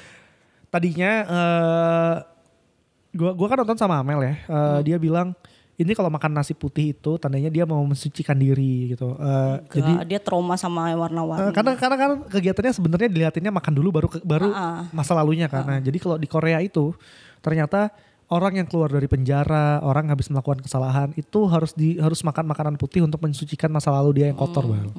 Tadinya 0.67 1.11
eh 1.23 2.15
gua 3.11 3.31
gua 3.31 3.47
kan 3.47 3.57
nonton 3.57 3.77
sama 3.77 3.95
Amel 3.97 4.19
ya. 4.21 4.35
Eh, 4.35 4.35
Hmm. 4.45 4.79
Dia 4.81 4.97
bilang 4.97 5.31
ini 5.75 5.91
kalau 5.91 6.07
makan 6.07 6.31
nasi 6.31 6.51
putih 6.51 6.91
itu 6.91 7.11
tandanya 7.15 7.47
dia 7.47 7.63
mau 7.63 7.81
mensucikan 7.81 8.33
diri 8.33 8.89
gitu. 8.89 9.11
Eh, 9.13 9.55
jadi 9.73 9.91
Nggak, 9.93 10.07
dia 10.07 10.19
trauma 10.19 10.55
sama 10.55 10.87
Eh, 10.87 10.95
warna-warni 10.95 11.51
karena 11.51 11.71
karena 11.75 11.95
kan 11.97 12.09
kegiatannya 12.25 12.73
sebenarnya 12.73 13.09
dilihatinnya 13.09 13.51
makan 13.51 13.73
dulu 13.73 13.89
baru 13.91 14.07
ke- 14.07 14.23
baru 14.23 14.49
Ah, 14.49 14.87
masa 14.89 15.11
lalunya 15.11 15.45
karena 15.45 15.79
jadi 15.79 15.97
kalau 15.97 16.15
di 16.15 16.25
Korea 16.25 16.59
itu 16.59 16.95
ternyata 17.39 17.91
orang 18.25 18.57
yang 18.57 18.65
keluar 18.65 18.87
dari 18.87 19.05
penjara 19.05 19.77
orang 19.79 20.07
habis 20.07 20.27
melakukan 20.27 20.57
kesalahan 20.59 21.11
itu 21.13 21.45
harus 21.45 21.71
di 21.71 21.99
harus 21.99 22.19
makan 22.19 22.47
makanan 22.47 22.75
putih 22.75 23.01
untuk 23.01 23.19
mensucikan 23.19 23.67
masa 23.67 23.91
lalu 23.91 24.17
dia 24.17 24.25
yang 24.27 24.35
kotor 24.35 24.65
bang. 24.65 24.89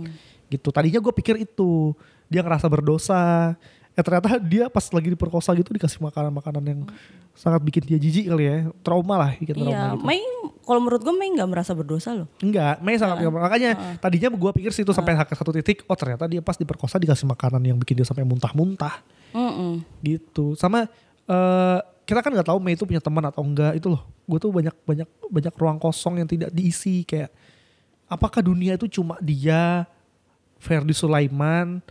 gitu. 0.46 0.70
Tadinya 0.70 1.00
gue 1.00 1.10
pikir 1.12 1.40
itu. 1.40 1.90
Dia 2.26 2.38
ngerasa 2.40 2.66
berdosa. 2.66 3.54
Ya 3.92 4.04
ternyata 4.04 4.36
dia 4.36 4.68
pas 4.68 4.84
lagi 4.86 5.08
diperkosa 5.08 5.50
gitu 5.54 5.72
dikasih 5.72 5.98
makanan-makanan 6.00 6.62
yang 6.62 6.80
sangat 7.32 7.58
bikin 7.60 7.82
dia 7.82 7.96
jijik 7.96 8.28
kali 8.28 8.44
ya. 8.44 8.56
Trauma 8.80 9.16
lah 9.16 9.30
bikin 9.34 9.56
trauma 9.56 9.72
iya 9.72 9.90
gitu. 9.90 10.04
Mei 10.04 10.22
kalau 10.66 10.82
menurut 10.82 10.98
gue 10.98 11.14
Mei 11.14 11.30
nggak 11.30 11.46
merasa 11.46 11.72
berdosa 11.72 12.10
loh 12.12 12.28
Enggak, 12.42 12.82
Mei 12.82 12.98
sangat 12.98 13.22
makanya 13.30 13.96
tadinya 14.02 14.34
gue 14.34 14.50
pikir 14.58 14.74
sih 14.74 14.82
itu 14.82 14.90
sampai 14.90 15.14
satu 15.14 15.54
titik, 15.54 15.86
oh 15.86 15.94
ternyata 15.94 16.26
dia 16.26 16.42
pas 16.42 16.58
diperkosa 16.58 16.98
dikasih 16.98 17.30
makanan 17.30 17.62
yang 17.62 17.78
bikin 17.78 18.02
dia 18.02 18.06
sampai 18.06 18.26
muntah-muntah 18.26 19.00
Mm-mm. 19.30 19.86
gitu. 20.02 20.58
Sama 20.58 20.90
eh 21.30 21.78
kita 22.06 22.22
kan 22.22 22.30
nggak 22.34 22.48
tahu 22.50 22.58
Mei 22.58 22.74
itu 22.74 22.82
punya 22.86 23.02
teman 23.02 23.22
atau 23.26 23.42
enggak 23.46 23.78
itu 23.78 23.86
loh. 23.86 24.02
Gue 24.26 24.38
tuh 24.42 24.50
banyak 24.50 24.74
banyak 24.82 25.08
banyak 25.30 25.54
ruang 25.54 25.78
kosong 25.78 26.18
yang 26.18 26.26
tidak 26.26 26.50
diisi 26.50 27.06
kayak 27.06 27.30
apakah 28.10 28.42
dunia 28.42 28.74
itu 28.74 28.86
cuma 28.90 29.18
dia, 29.22 29.86
Ferdi 30.58 30.94
Sulaiman, 30.94 31.82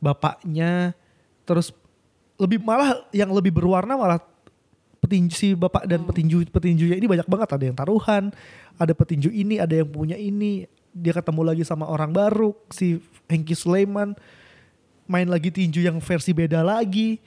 bapaknya 0.00 0.96
terus 1.44 1.72
lebih 2.40 2.62
malah 2.62 3.04
yang 3.12 3.28
lebih 3.30 3.52
berwarna 3.52 3.94
malah 3.94 4.18
petinju 5.02 5.34
si 5.34 5.48
bapak 5.58 5.82
dan 5.90 6.06
petinju 6.06 6.46
petinjunya 6.46 6.94
ini 6.94 7.10
banyak 7.10 7.26
banget 7.26 7.48
ada 7.58 7.64
yang 7.66 7.74
taruhan 7.74 8.30
ada 8.78 8.92
petinju 8.94 9.34
ini 9.34 9.58
ada 9.58 9.74
yang 9.74 9.90
punya 9.90 10.14
ini 10.14 10.70
dia 10.94 11.10
ketemu 11.10 11.42
lagi 11.42 11.66
sama 11.66 11.90
orang 11.90 12.14
baru 12.14 12.54
si 12.70 13.02
Hengki 13.26 13.58
Sulaiman 13.58 14.14
main 15.10 15.26
lagi 15.26 15.50
tinju 15.50 15.82
yang 15.82 15.98
versi 15.98 16.30
beda 16.30 16.62
lagi 16.62 17.18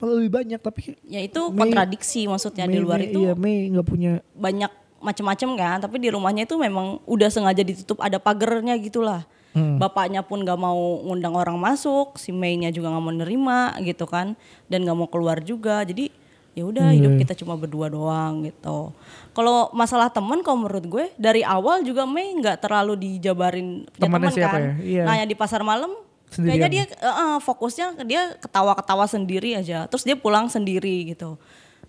malah 0.00 0.16
lebih 0.16 0.32
banyak 0.32 0.60
tapi 0.64 0.96
Ya 1.04 1.20
itu 1.20 1.52
Mei- 1.52 1.68
kontradiksi 1.68 2.24
maksudnya 2.24 2.64
di 2.64 2.80
Mei- 2.80 2.84
luar 2.88 2.98
Mei- 3.04 3.12
itu 3.12 3.20
iya 3.20 3.32
Mei 3.36 3.68
nggak 3.68 3.86
punya 3.86 4.12
banyak 4.32 4.72
macam-macam 5.00 5.48
kan, 5.56 5.76
tapi 5.80 5.96
di 5.96 6.12
rumahnya 6.12 6.44
itu 6.44 6.60
memang 6.60 7.00
udah 7.08 7.32
sengaja 7.32 7.64
ditutup 7.64 8.04
ada 8.04 8.20
pagernya 8.20 8.76
gitulah. 8.76 9.24
Hmm. 9.56 9.80
Bapaknya 9.80 10.20
pun 10.20 10.44
gak 10.44 10.60
mau 10.60 10.76
ngundang 11.00 11.32
orang 11.40 11.56
masuk, 11.56 12.20
si 12.20 12.36
Mei-nya 12.36 12.68
juga 12.68 12.92
gak 12.92 13.00
mau 13.00 13.08
nerima 13.08 13.72
gitu 13.80 14.04
kan, 14.04 14.36
dan 14.68 14.84
gak 14.84 14.92
mau 14.92 15.08
keluar 15.08 15.40
juga. 15.40 15.80
Jadi 15.88 16.12
ya 16.60 16.68
udah 16.68 16.92
hidup 16.92 17.10
Hmm. 17.10 17.20
kita 17.20 17.32
cuma 17.34 17.56
berdua 17.56 17.88
doang 17.88 18.44
gitu. 18.44 18.92
Kalau 19.30 19.72
masalah 19.72 20.12
teman, 20.12 20.44
kalau 20.44 20.60
menurut 20.60 20.84
gue 20.84 21.04
dari 21.16 21.40
awal 21.40 21.80
juga 21.80 22.04
Mei 22.04 22.36
nggak 22.36 22.60
terlalu 22.60 23.00
dijabarin 23.00 23.88
punya 23.88 24.04
teman 24.04 24.28
siapa 24.28 24.52
kan. 24.52 24.60
ya? 24.60 24.72
Iya. 24.78 25.02
Nah 25.08 25.14
yang 25.16 25.26
di 25.26 25.34
pasar 25.34 25.64
malam 25.64 25.88
Sendirian. 26.28 26.60
kayaknya 26.60 26.68
dia 26.70 26.84
eh, 26.92 27.38
fokusnya 27.40 27.86
dia 28.04 28.22
ketawa-ketawa 28.36 29.08
sendiri 29.08 29.56
aja. 29.56 29.88
Terus 29.88 30.04
dia 30.04 30.14
pulang 30.14 30.46
sendiri 30.46 31.10
gitu. 31.10 31.40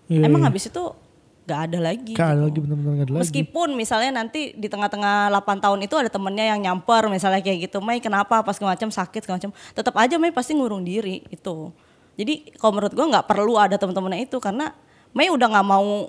Iya, 0.08 0.24
Emang 0.24 0.42
iya. 0.42 0.48
habis 0.48 0.66
itu 0.66 0.82
nggak 1.42 1.60
ada 1.66 1.78
lagi. 1.82 2.12
Gak 2.14 2.22
ada 2.24 2.34
gitu. 2.34 2.46
lagi 2.46 2.58
benar-benar 2.62 2.92
gak 2.92 3.02
ada 3.02 3.12
lagi 3.12 3.22
Meskipun 3.26 3.68
misalnya 3.74 4.10
nanti 4.14 4.54
di 4.54 4.66
tengah-tengah 4.66 5.26
8 5.28 5.58
tahun 5.58 5.78
itu 5.82 5.94
ada 5.98 6.06
temennya 6.06 6.54
yang 6.54 6.60
nyamper 6.62 7.10
misalnya 7.10 7.42
kayak 7.42 7.66
gitu, 7.66 7.82
Mei 7.82 7.98
kenapa 7.98 8.40
pas 8.40 8.54
macam 8.56 8.88
sakit 8.88 9.20
segala 9.26 9.42
macam, 9.42 9.52
tetap 9.74 9.94
aja 9.98 10.14
Mei 10.16 10.30
pasti 10.30 10.54
ngurung 10.54 10.82
diri 10.82 11.26
itu. 11.28 11.74
Jadi 12.16 12.52
kalau 12.60 12.76
menurut 12.76 12.92
gua 12.92 13.06
nggak 13.18 13.26
perlu 13.28 13.54
ada 13.56 13.76
teman-temannya 13.80 14.28
itu 14.28 14.36
karena 14.36 14.72
Mei 15.12 15.28
udah 15.28 15.48
nggak 15.48 15.68
mau 15.68 16.08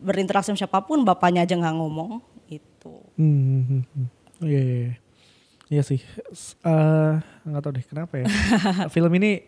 berinteraksi 0.00 0.50
sama 0.50 0.58
siapa 0.58 0.82
pun, 0.82 1.04
bapaknya 1.06 1.46
aja 1.46 1.54
nggak 1.54 1.76
ngomong 1.76 2.18
itu. 2.50 2.94
Hmm, 3.14 3.38
hmm, 3.38 3.62
hmm, 3.62 3.82
hmm. 3.94 4.06
Iya, 4.40 4.60
iya, 4.60 4.76
iya. 4.80 4.94
Iya 5.70 5.82
sih. 5.86 6.00
Eh, 6.66 7.12
nggak 7.46 7.62
tahu 7.62 7.72
deh 7.78 7.84
kenapa 7.86 8.14
ya. 8.18 8.26
Film 8.94 9.12
ini 9.14 9.38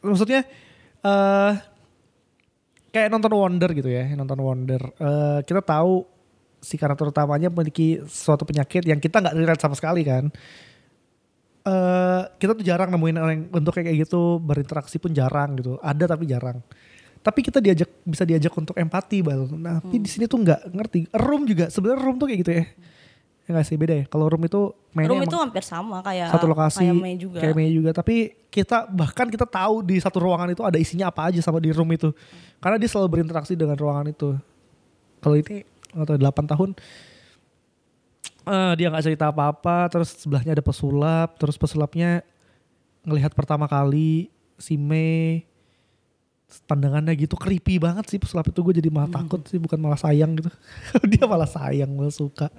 maksudnya 0.00 0.48
eh 1.04 1.52
kayak 2.94 3.12
nonton 3.12 3.36
Wonder 3.36 3.70
gitu 3.76 3.92
ya, 3.92 4.08
nonton 4.16 4.40
Wonder. 4.40 4.80
Eh, 4.96 5.38
kita 5.44 5.60
tahu 5.60 6.08
si 6.64 6.80
karakter 6.80 7.12
utamanya 7.12 7.52
memiliki 7.52 8.00
suatu 8.08 8.48
penyakit 8.48 8.88
yang 8.88 8.96
kita 8.96 9.20
nggak 9.20 9.36
relate 9.36 9.60
sama 9.60 9.76
sekali 9.76 10.00
kan. 10.00 10.32
Eh 11.66 12.22
kita 12.38 12.54
tuh 12.54 12.62
jarang 12.62 12.94
nemuin 12.94 13.16
orang 13.18 13.34
yang 13.34 13.44
bentuk 13.50 13.74
kayak 13.74 14.06
gitu, 14.06 14.38
berinteraksi 14.38 15.02
pun 15.02 15.10
jarang 15.10 15.58
gitu. 15.58 15.82
Ada 15.82 16.14
tapi 16.14 16.30
jarang. 16.30 16.62
Tapi 17.26 17.42
kita 17.42 17.58
diajak 17.58 17.90
bisa 18.06 18.22
diajak 18.22 18.54
untuk 18.54 18.78
empati 18.78 19.18
bal. 19.18 19.50
Nah, 19.50 19.82
tapi 19.82 19.98
di 19.98 20.06
sini 20.06 20.30
tuh 20.30 20.46
nggak 20.46 20.70
ngerti. 20.70 21.10
Room 21.10 21.42
juga 21.42 21.66
sebenarnya 21.66 21.98
room 22.06 22.16
tuh 22.22 22.30
kayak 22.30 22.40
gitu 22.46 22.52
ya. 22.54 22.64
Ya 23.46 23.50
nggak 23.50 23.66
sih 23.66 23.74
beda 23.74 23.94
ya. 23.98 24.04
Kalau 24.06 24.30
room 24.30 24.46
itu 24.46 24.70
mainnya 24.94 25.10
Room 25.10 25.26
itu 25.26 25.38
hampir 25.38 25.62
sama 25.66 26.02
kayak 26.06 26.30
satu 26.30 26.46
lokasi 26.46 26.86
kayak 26.86 26.94
Mei 27.02 27.14
juga. 27.18 27.38
kayak 27.42 27.54
Mei 27.58 27.70
juga. 27.74 27.90
Tapi 27.90 28.30
kita 28.46 28.86
bahkan 28.86 29.26
kita 29.26 29.42
tahu 29.42 29.82
di 29.82 29.98
satu 29.98 30.22
ruangan 30.22 30.54
itu 30.54 30.62
ada 30.62 30.78
isinya 30.78 31.10
apa 31.10 31.34
aja 31.34 31.42
sama 31.42 31.58
di 31.58 31.74
room 31.74 31.90
itu. 31.90 32.14
Karena 32.62 32.78
dia 32.78 32.86
selalu 32.86 33.18
berinteraksi 33.18 33.58
dengan 33.58 33.74
ruangan 33.74 34.06
itu. 34.06 34.38
Kalau 35.18 35.34
ini 35.34 35.66
atau 35.98 36.14
8 36.14 36.46
tahun 36.46 36.70
eh, 38.46 38.72
dia 38.78 38.86
nggak 38.88 39.04
cerita 39.04 39.34
apa-apa, 39.34 39.90
terus 39.90 40.14
sebelahnya 40.14 40.54
ada 40.54 40.64
pesulap, 40.64 41.34
terus 41.36 41.58
pesulapnya 41.58 42.22
ngelihat 43.06 43.34
pertama 43.34 43.66
kali 43.66 44.30
si 44.58 44.78
Mei. 44.78 45.44
Pandangannya 46.46 47.10
gitu 47.18 47.34
creepy 47.34 47.82
banget 47.82 48.06
sih 48.06 48.22
pesulap 48.22 48.46
itu. 48.46 48.62
Gue 48.62 48.74
jadi 48.78 48.86
malah 48.86 49.10
takut 49.10 49.42
sih 49.50 49.58
bukan 49.58 49.82
malah 49.82 49.98
sayang 49.98 50.38
gitu. 50.38 50.50
Dia 51.10 51.26
malah 51.26 51.50
sayang 51.50 51.90
malah 51.90 52.14
suka. 52.14 52.54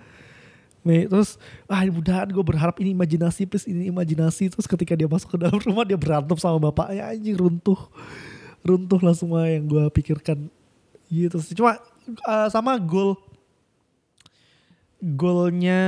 Mei, 0.83 1.07
terus 1.07 1.39
ah 1.71 1.83
mudahan 1.87 2.27
gue 2.27 2.43
berharap 2.43 2.75
ini 2.83 2.91
imajinasi 2.91 3.47
please 3.47 3.63
ini 3.67 3.87
imajinasi. 3.87 4.51
Terus 4.51 4.67
ketika 4.67 4.91
dia 4.95 5.07
masuk 5.07 5.35
ke 5.35 5.37
dalam 5.39 5.59
rumah 5.59 5.87
dia 5.87 5.95
berantem 5.95 6.35
sama 6.35 6.59
bapaknya 6.59 7.11
anjing 7.11 7.35
runtuh. 7.39 7.79
Runtuh 8.63 8.99
lah 8.99 9.15
semua 9.15 9.47
yang 9.47 9.67
gue 9.67 9.87
pikirkan. 9.91 10.51
Gitu 11.07 11.39
sih. 11.43 11.55
Cuma 11.55 11.79
eh, 12.07 12.47
sama 12.51 12.75
goal 12.75 13.15
goalnya 14.99 15.79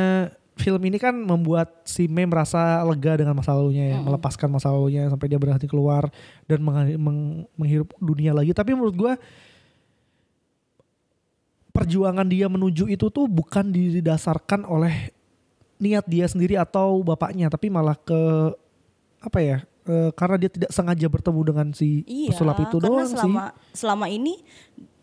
film 0.53 0.81
ini 0.83 0.99
kan 0.99 1.15
membuat 1.15 1.87
si 1.87 2.05
Mei 2.05 2.27
merasa 2.27 2.83
lega 2.83 3.15
dengan 3.15 3.31
masa 3.31 3.55
lalunya 3.55 3.95
ya, 3.95 3.97
melepaskan 3.97 4.51
masa 4.51 4.67
lalunya 4.69 5.07
sampai 5.07 5.27
dia 5.27 5.39
berhenti 5.39 5.65
keluar 5.65 6.11
dan 6.45 6.59
meng- 6.59 6.99
meng- 6.99 7.47
menghirup 7.55 7.95
dunia 7.97 8.35
lagi. 8.35 8.51
Tapi 8.51 8.75
menurut 8.75 8.93
gua 8.93 9.13
perjuangan 11.69 12.27
dia 12.27 12.49
menuju 12.49 12.89
itu 12.89 13.07
tuh 13.07 13.25
bukan 13.25 13.71
didasarkan 13.71 14.65
oleh 14.65 15.13
niat 15.79 16.03
dia 16.05 16.27
sendiri 16.27 16.59
atau 16.59 16.99
bapaknya, 16.99 17.47
tapi 17.47 17.71
malah 17.71 17.95
ke 17.95 18.51
apa 19.19 19.39
ya? 19.39 19.57
eh, 19.89 20.11
karena 20.13 20.35
dia 20.37 20.51
tidak 20.51 20.69
sengaja 20.69 21.07
bertemu 21.07 21.41
dengan 21.41 21.67
si 21.71 22.03
Iya, 22.05 22.29
pesulap 22.29 22.61
itu 22.61 22.77
doang 22.77 23.09
selama 23.09 23.23
sih. 23.25 23.33
selama 23.73 24.05
ini 24.05 24.43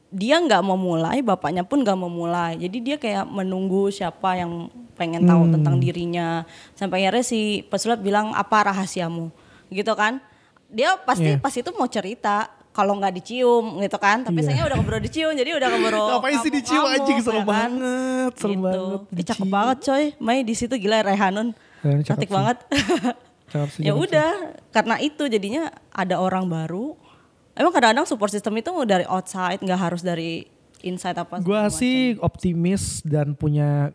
dia 0.08 0.38
nggak 0.38 0.62
mau 0.62 0.74
mulai, 0.74 1.18
bapaknya 1.20 1.62
pun 1.62 1.82
nggak 1.82 1.94
mau 1.94 2.08
mulai. 2.08 2.54
Jadi 2.56 2.78
dia 2.80 2.96
kayak 2.96 3.26
menunggu 3.26 3.90
siapa 3.90 4.34
yang 4.34 4.70
pengen 4.94 5.24
tahu 5.24 5.44
Hmm. 5.44 5.54
tentang 5.54 5.76
dirinya. 5.76 6.46
Sampai 6.72 7.02
akhirnya 7.02 7.22
si 7.22 7.40
pesulap 7.62 7.98
bilang 7.98 8.30
apa 8.30 8.70
rahasiamu, 8.70 9.28
gitu 9.68 9.92
kan? 9.92 10.22
Dia 10.66 10.96
pasti 10.98 11.34
Iya. 11.34 11.38
pas 11.38 11.52
itu 11.52 11.70
mau 11.72 11.86
cerita. 11.86 12.48
Kalau 12.70 12.92
nggak 12.92 13.14
dicium 13.14 13.80
gitu 13.80 13.96
kan, 13.96 14.20
tapi 14.20 14.44
Iya. 14.44 14.52
sayangnya 14.52 14.66
udah 14.68 14.76
keburu 14.76 14.98
dicium, 15.00 15.32
jadi 15.32 15.50
udah 15.54 15.68
keburu. 15.70 16.04
Ngapain 16.12 16.36
sih 16.38 16.52
dicium 16.52 16.76
ngamuk-ngamuk, 16.76 17.00
anjing 17.00 17.18
serem 17.18 17.32
ya 17.32 17.40
kan? 17.40 17.48
banget, 17.48 18.30
serem 18.36 18.52
Gitu. 18.52 18.60
banget. 18.62 19.00
Ih, 19.10 19.24
cakep 19.24 19.48
banget 19.48 19.76
coy, 19.80 20.04
Mai 20.20 20.38
di 20.44 20.54
situ 20.54 20.74
gila 20.76 20.98
Rehanun, 21.00 21.48
cantik 22.04 22.28
banget. 22.28 22.56
Ya 23.78 23.94
udah 23.94 24.28
karena 24.68 24.98
itu 24.98 25.24
jadinya 25.24 25.70
ada 25.88 26.18
orang 26.18 26.44
baru 26.44 26.98
emang 27.56 27.72
kadang-kadang 27.72 28.06
support 28.06 28.30
system 28.30 28.54
itu 28.60 28.70
dari 28.84 29.08
outside 29.08 29.58
nggak 29.58 29.80
harus 29.80 30.04
dari 30.04 30.44
inside 30.84 31.16
apa 31.16 31.40
Gua 31.40 31.66
segala 31.66 31.72
sih 31.72 32.14
optimis 32.20 33.00
dan 33.02 33.32
punya 33.32 33.90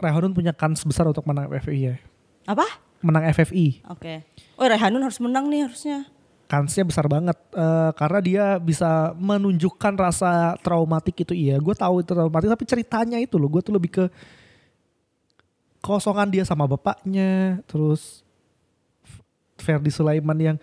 Rehanun 0.00 0.34
punya 0.34 0.50
kans 0.50 0.82
besar 0.82 1.06
untuk 1.06 1.22
menang 1.28 1.46
FFI 1.46 1.78
ya. 1.78 1.94
macam. 1.94 2.58
apa 2.58 2.66
Menang 3.02 3.24
FFI. 3.30 3.86
oke 3.86 4.14
oh 4.58 4.66
Rehanun 4.66 5.02
harus 5.04 5.20
menang 5.22 5.46
nih 5.46 5.68
harusnya 5.68 6.08
Kansnya 6.50 6.84
besar 6.84 7.08
banget 7.08 7.32
Eh, 7.52 7.90
karena 7.96 8.20
dia 8.20 8.44
bisa 8.60 9.16
menunjukkan 9.16 9.92
rasa 9.96 10.52
traumatik 10.60 11.24
itu 11.24 11.32
iya. 11.32 11.56
Gue 11.56 11.72
tahu 11.72 12.04
itu 12.04 12.12
traumatik 12.12 12.48
tapi 12.48 12.64
ceritanya 12.68 13.16
itu 13.20 13.36
loh. 13.40 13.48
Gue 13.48 13.64
tuh 13.64 13.72
lebih 13.76 13.88
ke 13.88 14.04
kosongan 15.84 16.28
dia 16.32 16.44
sama 16.48 16.64
bapaknya, 16.64 17.60
terus 17.68 18.20
Ferdi 19.60 19.90
Sulaiman 19.92 20.38
yang 20.38 20.56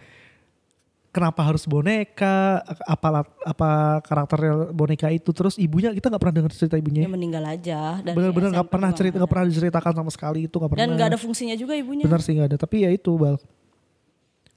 kenapa 1.10 1.41
harus 1.41 1.65
boneka, 1.65 2.62
apa 2.86 3.26
apa 3.26 3.69
karakter 4.06 4.69
boneka 4.69 5.10
itu, 5.10 5.34
terus 5.34 5.58
ibunya 5.58 5.89
kita 5.89 6.10
nggak 6.13 6.22
pernah 6.22 6.36
dengar 6.41 6.52
cerita 6.54 6.78
ibunya. 6.78 7.06
dia 7.06 7.12
meninggal 7.12 7.43
aja 7.45 7.98
dari 8.02 8.15
Bener-bener 8.15 8.50
nggak 8.54 8.69
pernah 8.69 8.91
cerita, 8.93 9.15
nggak 9.17 9.32
pernah 9.32 9.45
diceritakan 9.50 9.93
sama 9.93 10.12
sekali 10.13 10.39
itu 10.45 10.56
nggak 10.56 10.69
pernah. 10.69 10.82
dan 10.86 10.89
nggak 10.93 11.08
ada 11.15 11.19
fungsinya 11.19 11.56
juga 11.58 11.74
ibunya 11.74 12.06
Benar 12.06 12.22
sih 12.22 12.38
nggak 12.38 12.48
ada, 12.54 12.58
tapi 12.62 12.86
ya 12.86 12.89
itu 12.93 13.12
bal 13.17 13.38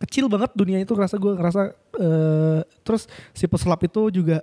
kecil 0.02 0.26
banget 0.26 0.50
dunia 0.58 0.82
itu 0.82 0.92
ngerasa 0.98 1.14
gue 1.14 1.32
ngerasa 1.38 1.60
eh, 1.94 2.60
terus 2.82 3.06
si 3.30 3.46
pesulap 3.46 3.78
itu 3.86 4.10
juga 4.10 4.42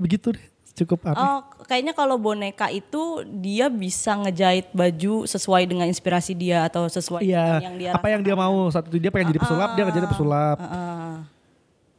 begitu 0.00 0.32
deh 0.32 0.46
cukup 0.76 1.08
aneh. 1.08 1.24
Oh, 1.24 1.40
kayaknya 1.64 1.96
kalau 1.96 2.20
boneka 2.20 2.68
itu 2.68 3.24
dia 3.40 3.72
bisa 3.72 4.12
ngejahit 4.12 4.68
baju 4.76 5.24
sesuai 5.24 5.64
dengan 5.64 5.88
inspirasi 5.88 6.36
dia 6.36 6.68
atau 6.68 6.84
sesuai 6.84 7.24
Iya, 7.24 7.40
dengan 7.40 7.64
yang 7.64 7.76
dia 7.80 7.90
apa 7.96 8.06
yang 8.12 8.20
dia 8.20 8.36
mau 8.36 8.68
saat 8.68 8.84
itu 8.92 9.00
dia 9.00 9.08
pengen 9.08 9.32
jadi 9.32 9.40
pesulap, 9.40 9.72
dia 9.72 9.82
nggak 9.88 9.96
jadi 9.96 10.08
pesulap. 10.08 10.56
Heeh. 10.60 11.35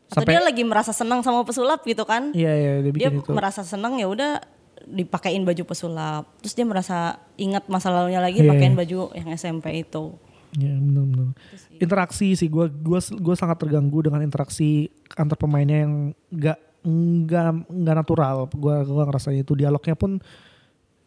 Atau 0.08 0.24
Sampai- 0.24 0.34
dia 0.34 0.42
lagi 0.42 0.64
merasa 0.64 0.92
senang 0.92 1.20
sama 1.20 1.44
pesulap 1.44 1.84
gitu 1.84 2.08
kan? 2.08 2.32
Iya 2.32 2.52
iya 2.52 2.72
dia 2.80 2.92
dia 2.92 3.10
bikin 3.12 3.22
itu. 3.22 3.32
merasa 3.32 3.62
senang 3.62 4.00
ya 4.00 4.08
udah 4.08 4.40
dipakein 4.84 5.44
baju 5.44 5.64
pesulap. 5.64 6.24
Terus 6.40 6.54
dia 6.54 6.64
merasa 6.64 6.98
ingat 7.36 7.68
masa 7.68 7.92
lalunya 7.92 8.24
lagi 8.24 8.40
Iya. 8.40 8.50
pakein 8.50 8.74
baju 8.74 9.12
yang 9.12 9.28
SMP 9.32 9.84
itu. 9.84 10.16
Iya 10.56 10.74
benar-benar. 10.74 11.36
Interaksi 11.76 12.34
sih 12.34 12.48
gue 12.48 12.72
gua 12.72 13.04
gua 13.20 13.36
sangat 13.36 13.60
terganggu 13.60 14.00
dengan 14.00 14.24
interaksi 14.24 14.88
antar 15.14 15.36
pemainnya 15.36 15.84
yang 15.84 15.94
nggak 16.32 16.58
nggak 16.88 17.46
nggak 17.68 17.96
natural. 17.98 18.48
Gue 18.48 18.76
gua 18.88 19.04
ngerasanya 19.06 19.44
itu 19.44 19.54
dialognya 19.54 19.94
pun 19.94 20.24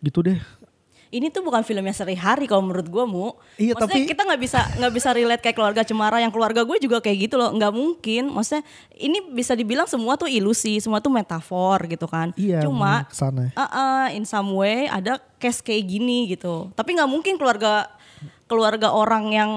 gitu 0.00 0.20
deh. 0.20 0.36
Ini 1.10 1.26
tuh 1.34 1.42
bukan 1.42 1.66
filmnya 1.66 1.90
sehari-hari 1.90 2.46
kalau 2.46 2.62
menurut 2.62 2.86
gue 2.86 3.02
mu. 3.02 3.34
Iya, 3.58 3.74
Maksudnya 3.74 3.98
tapi- 3.98 4.10
kita 4.14 4.22
nggak 4.30 4.40
bisa 4.46 4.60
nggak 4.78 4.92
bisa 4.94 5.08
relate 5.10 5.42
kayak 5.42 5.56
keluarga 5.58 5.82
Cemara 5.82 6.22
yang 6.22 6.30
keluarga 6.30 6.62
gue 6.62 6.78
juga 6.78 7.02
kayak 7.02 7.26
gitu 7.26 7.34
loh. 7.34 7.50
Nggak 7.50 7.72
mungkin. 7.74 8.30
Maksudnya 8.30 8.62
ini 8.94 9.18
bisa 9.34 9.58
dibilang 9.58 9.90
semua 9.90 10.14
tuh 10.14 10.30
ilusi, 10.30 10.78
semua 10.78 11.02
tuh 11.02 11.10
metafor 11.10 11.82
gitu 11.90 12.06
kan. 12.06 12.30
Iya. 12.38 12.62
Cuma 12.62 13.10
ke 13.10 13.18
sana. 13.18 13.50
uh, 13.58 13.62
uh, 13.66 14.04
in 14.14 14.22
some 14.22 14.54
way 14.54 14.86
ada 14.86 15.18
case 15.42 15.58
kayak 15.58 15.82
gini 15.82 16.30
gitu. 16.30 16.70
Tapi 16.78 16.94
nggak 16.94 17.10
mungkin 17.10 17.34
keluarga 17.34 17.90
keluarga 18.46 18.94
orang 18.94 19.34
yang 19.34 19.50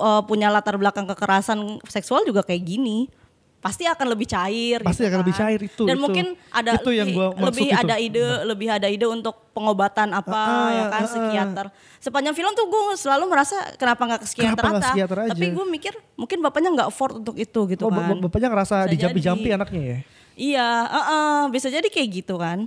uh, 0.00 0.24
punya 0.24 0.48
latar 0.48 0.80
belakang 0.80 1.04
kekerasan 1.04 1.76
seksual 1.92 2.24
juga 2.24 2.40
kayak 2.40 2.64
gini. 2.64 3.19
Pasti 3.60 3.84
akan 3.84 4.06
lebih 4.08 4.24
cair 4.24 4.80
Pasti 4.80 5.04
gitu 5.04 5.12
akan 5.12 5.20
lebih 5.20 5.36
kan. 5.36 5.42
cair, 5.44 5.60
itu, 5.60 5.84
dan 5.84 5.94
itu. 5.94 6.00
mungkin 6.00 6.26
ada 6.48 6.70
Itu 6.74 6.90
yang 6.90 7.08
lebih, 7.08 7.16
gua 7.20 7.28
lebih 7.44 7.68
itu. 7.68 7.76
ada 7.76 7.94
ide 7.96 8.24
lebih 8.48 8.68
ada 8.68 8.88
ide 8.88 9.04
untuk 9.04 9.52
pengobatan 9.52 10.08
apa 10.10 10.32
Ah, 10.32 10.68
ya 10.70 10.84
kan 10.88 10.96
ah, 10.96 11.04
ah. 11.04 11.10
psikiater 11.12 11.66
sepanjang 11.98 12.32
film 12.32 12.52
tuh 12.52 12.64
gue 12.64 12.82
selalu 12.96 13.24
merasa 13.28 13.56
kenapa 13.76 14.00
nggak 14.00 14.20
ke 14.20 14.26
psikiater 14.26 14.64
aja? 14.64 14.92
tapi 15.28 15.46
gue 15.52 15.64
mikir 15.68 15.92
mungkin 16.16 16.40
bapaknya 16.40 16.72
nggak 16.72 16.88
afford 16.88 17.20
untuk 17.20 17.36
itu 17.36 17.60
gitu 17.68 17.84
Oh, 17.84 17.92
kan 17.92 18.08
bap- 18.08 18.24
bapaknya 18.26 18.48
ngerasa 18.48 18.88
dijampi-jampi 18.88 19.52
anaknya 19.52 19.82
ya? 19.84 19.98
iya 20.34 20.68
uh-uh, 20.88 21.38
bisa 21.52 21.68
jadi 21.68 21.84
kayak 21.84 22.08
gitu 22.18 22.40
kan 22.40 22.64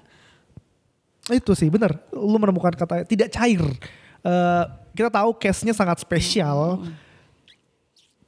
Itu 1.25 1.55
sih 1.55 1.67
bener, 1.67 1.95
lu 2.11 2.35
menemukan 2.35 2.75
kata 2.75 3.07
tidak 3.07 3.31
cair. 3.31 3.63
Eh, 4.21 4.63
kita 4.91 5.07
tahu 5.07 5.31
case-nya 5.33 5.71
sangat 5.71 5.95
spesial. 5.97 6.83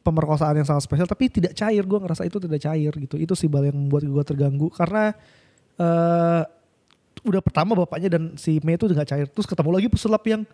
Pemerkosaan 0.05 0.61
yang 0.61 0.67
sangat 0.69 0.85
spesial 0.85 1.09
tapi 1.09 1.33
tidak 1.33 1.57
cair. 1.57 1.81
Gue 1.81 1.97
ngerasa 1.97 2.29
itu 2.29 2.37
tidak 2.37 2.61
cair 2.61 2.93
gitu. 2.93 3.17
Itu 3.17 3.33
sih 3.33 3.49
bal 3.49 3.65
yang 3.65 3.73
membuat 3.73 4.05
gue 4.05 4.23
terganggu 4.23 4.69
karena 4.69 5.17
eh 5.75 6.43
udah 7.25 7.41
pertama 7.41 7.73
bapaknya 7.73 8.13
dan 8.13 8.37
si 8.37 8.61
Mei 8.61 8.77
itu 8.77 8.85
nggak 8.85 9.09
cair. 9.09 9.25
Terus 9.25 9.49
ketemu 9.49 9.73
lagi 9.73 9.89
pesulap 9.89 10.21
yang 10.29 10.45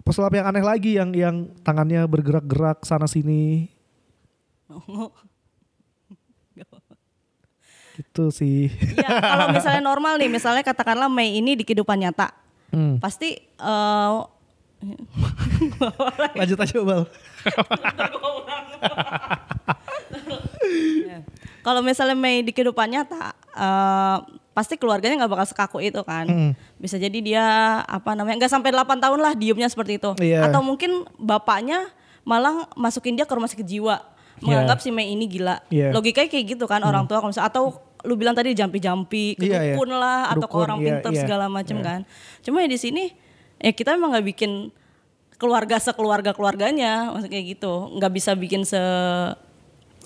pesulap 0.00 0.32
yang 0.32 0.48
aneh 0.48 0.64
lagi 0.64 0.96
yang 0.96 1.12
yang 1.12 1.52
tangannya 1.60 2.08
bergerak-gerak 2.08 2.80
sana 2.88 3.04
sini. 3.04 3.68
Gitu 7.96 8.28
sih. 8.28 8.68
Iya, 8.68 9.08
kalau 9.08 9.46
misalnya 9.56 9.80
normal 9.80 10.20
nih, 10.20 10.28
misalnya 10.28 10.60
katakanlah 10.60 11.08
Mei 11.08 11.40
ini 11.40 11.56
di 11.56 11.64
kehidupan 11.64 11.96
nyata, 11.96 12.28
Hmm. 12.66 13.00
pasti 13.00 13.40
eh, 13.40 14.16
Lanjut 16.36 16.58
aja 16.60 16.76
Bal. 16.84 17.02
kalau 21.66 21.80
misalnya 21.82 22.14
Mei 22.14 22.46
di 22.46 22.52
kehidupan 22.54 22.86
nyata, 22.92 23.34
eh, 23.34 24.16
pasti 24.54 24.78
keluarganya 24.78 25.24
nggak 25.24 25.32
bakal 25.32 25.46
sekaku 25.48 25.78
itu 25.82 26.00
kan. 26.06 26.26
Hmm. 26.28 26.52
Bisa 26.78 26.96
jadi 26.96 27.18
dia 27.18 27.44
apa 27.82 28.14
namanya 28.14 28.46
nggak 28.46 28.52
sampai 28.52 28.70
8 28.70 29.02
tahun 29.02 29.18
lah 29.20 29.32
diemnya 29.34 29.66
seperti 29.66 29.98
itu. 29.98 30.14
Iya. 30.22 30.46
Atau 30.46 30.62
mungkin 30.62 31.04
bapaknya 31.18 31.90
malah 32.22 32.70
masukin 32.78 33.18
dia 33.18 33.26
ke 33.26 33.34
rumah 33.34 33.50
sakit 33.50 33.66
jiwa, 33.66 34.02
menganggap 34.42 34.78
si 34.78 34.94
Mei 34.94 35.10
ini 35.10 35.26
gila. 35.26 35.60
Iya. 35.72 35.90
Hmm. 35.90 35.94
Logikanya 35.98 36.28
kayak 36.30 36.46
gitu 36.56 36.64
kan 36.70 36.80
orang 36.86 37.04
tua 37.10 37.18
kalau 37.18 37.34
misalnya 37.34 37.50
atau 37.50 37.64
lu 38.06 38.14
bilang 38.14 38.38
tadi 38.38 38.54
jampi-jampi, 38.54 39.34
ke 39.34 39.50
Iya, 39.50 39.58
iya. 39.58 39.74
dukun 39.74 39.90
lah 39.90 40.30
atau 40.30 40.46
ke 40.46 40.56
orang 40.56 40.78
iya, 40.78 40.86
pinter 41.02 41.10
iya. 41.10 41.20
segala 41.26 41.50
macam 41.50 41.76
Iya. 41.82 41.84
kan. 41.84 42.00
Cuma 42.46 42.62
ya 42.62 42.68
di 42.70 42.78
sini 42.78 43.10
ya 43.58 43.72
kita 43.72 43.96
emang 43.96 44.12
nggak 44.12 44.26
bikin 44.26 44.70
keluarga 45.36 45.76
sekeluarga 45.76 46.32
keluarganya 46.32 47.12
maksudnya 47.12 47.32
kayak 47.36 47.46
gitu. 47.56 47.72
Nggak 47.96 48.12
bisa 48.12 48.30
bikin 48.32 48.62
se 48.64 48.80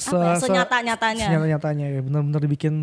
Se- 0.00 0.10
apa 0.10 0.24
ya, 0.24 0.34
se- 0.36 0.48
senyata-nyatanya. 0.48 1.26
Senyata-nyatanya 1.28 1.86
ya. 1.92 2.00
Benar-benar 2.00 2.40
dibikin 2.40 2.74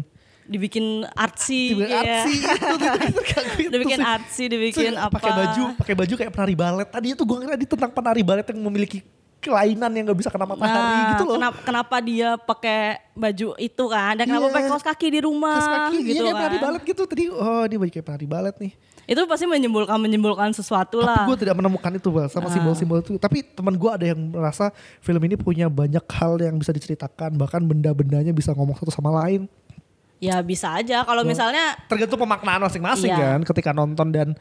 dibikin 0.47 1.03
artsy 1.11 1.75
dibikin 1.75 1.91
ya. 1.91 2.23
artsy 2.23 2.33
itu 2.39 3.67
itu 3.67 3.67
dibikin 3.67 3.99
artsy 3.99 4.43
dibikin 4.47 4.95
apa 4.95 5.19
pakai 5.19 5.31
baju 5.35 5.63
pakai 5.75 5.95
baju 5.97 6.13
kayak 6.15 6.31
penari 6.31 6.55
balet. 6.55 6.87
Tadi 6.87 7.07
itu 7.11 7.23
gue 7.27 7.37
ngira 7.41 7.55
dia 7.59 7.67
tentang 7.67 7.91
penari 7.91 8.21
balet 8.23 8.45
yang 8.47 8.59
memiliki 8.63 9.03
kelainan 9.47 9.89
yang 9.89 10.03
nggak 10.05 10.19
bisa 10.19 10.27
kena 10.27 10.43
matahari 10.43 10.75
Nah, 10.75 11.09
gitu 11.11 11.23
loh. 11.23 11.35
kenapa, 11.35 11.57
kenapa 11.61 11.95
dia 11.99 12.29
pakai 12.35 12.79
baju 13.11 13.47
itu 13.57 13.83
kan? 13.85 14.13
Dan 14.13 14.25
kenapa 14.27 14.45
Iya. 14.45 14.53
pakai 14.53 14.69
kaos 14.69 14.85
kaki 14.85 15.07
di 15.09 15.19
rumah 15.19 15.55
Kaos 15.55 15.71
kaki 15.87 15.97
gitu 16.03 16.13
iya, 16.13 16.21
kayak 16.25 16.35
penari 16.37 16.53
kan. 16.53 16.63
balet 16.67 16.81
gitu. 16.83 17.01
Tadi 17.03 17.23
oh 17.27 17.63
ini 17.63 17.75
baju 17.75 17.91
kayak 17.91 18.05
penari 18.05 18.25
balet 18.25 18.55
nih. 18.57 18.71
Itu 19.05 19.23
pasti 19.23 19.45
menyimpulkan 19.45 19.95
menyimpulkan 19.95 20.51
sesuatu 20.51 20.99
tapi 20.99 21.07
lah. 21.09 21.23
gue 21.25 21.37
tidak 21.39 21.55
menemukan 21.55 21.91
itu 21.91 22.09
Bal, 22.09 22.27
sama 22.27 22.51
simbol-simbol 22.51 22.99
itu. 22.99 23.15
Tapi 23.15 23.39
teman 23.41 23.71
gue 23.73 23.87
ada 23.87 24.05
yang 24.05 24.19
merasa 24.19 24.67
film 24.99 25.21
ini 25.21 25.33
punya 25.33 25.65
banyak 25.65 26.03
hal 26.03 26.35
yang 26.37 26.55
bisa 26.55 26.69
diceritakan. 26.69 27.31
Bahkan 27.33 27.63
benda-bendanya 27.63 28.29
bisa 28.29 28.51
ngomong 28.51 28.75
satu 28.75 28.91
sama 28.91 29.15
lain. 29.17 29.47
Ya 30.17 30.41
bisa 30.41 30.73
aja. 30.73 31.01
Kalau 31.01 31.23
misalnya 31.23 31.79
tergantung 31.85 32.19
pemaknaan 32.19 32.59
masing-masing 32.59 33.09
Iya. 33.09 33.37
kan. 33.37 33.39
Ketika 33.45 33.71
nonton 33.71 34.09
dan 34.09 34.35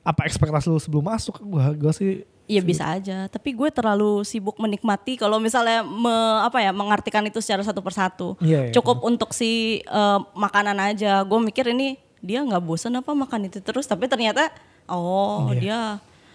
apa 0.00 0.22
ekspektasi 0.22 0.68
lu 0.68 0.76
sebelum 0.76 1.00
masuk 1.02 1.40
gue 1.40 1.64
gue 1.76 1.92
sih 1.92 2.10
Iya 2.44 2.60
bisa 2.60 2.84
aja, 2.86 3.24
tapi 3.26 3.52
gue 3.52 3.72
terlalu 3.72 4.20
sibuk 4.20 4.60
menikmati 4.60 5.16
kalau 5.16 5.40
misalnya 5.40 5.80
me- 5.80 6.12
apa 6.44 6.60
ya 6.60 6.70
mengartikan 6.70 7.24
itu 7.24 7.40
secara 7.40 7.64
satu 7.64 7.80
persatu. 7.80 8.36
Iya, 8.36 8.68
iya. 8.68 8.72
Cukup 8.72 9.00
untuk 9.00 9.32
si 9.32 9.80
eh, 9.80 10.20
makanan 10.34 10.76
aja. 10.76 11.24
Gue 11.24 11.40
mikir 11.40 11.72
ini 11.72 11.96
dia 12.20 12.40
nggak 12.40 12.60
bosan 12.60 12.94
apa 12.94 13.10
makan 13.10 13.48
itu 13.48 13.58
terus, 13.58 13.84
tapi 13.84 14.04
ternyata 14.06 14.52
oh 14.84 15.48
Iya. 15.48 15.56
dia 15.56 15.78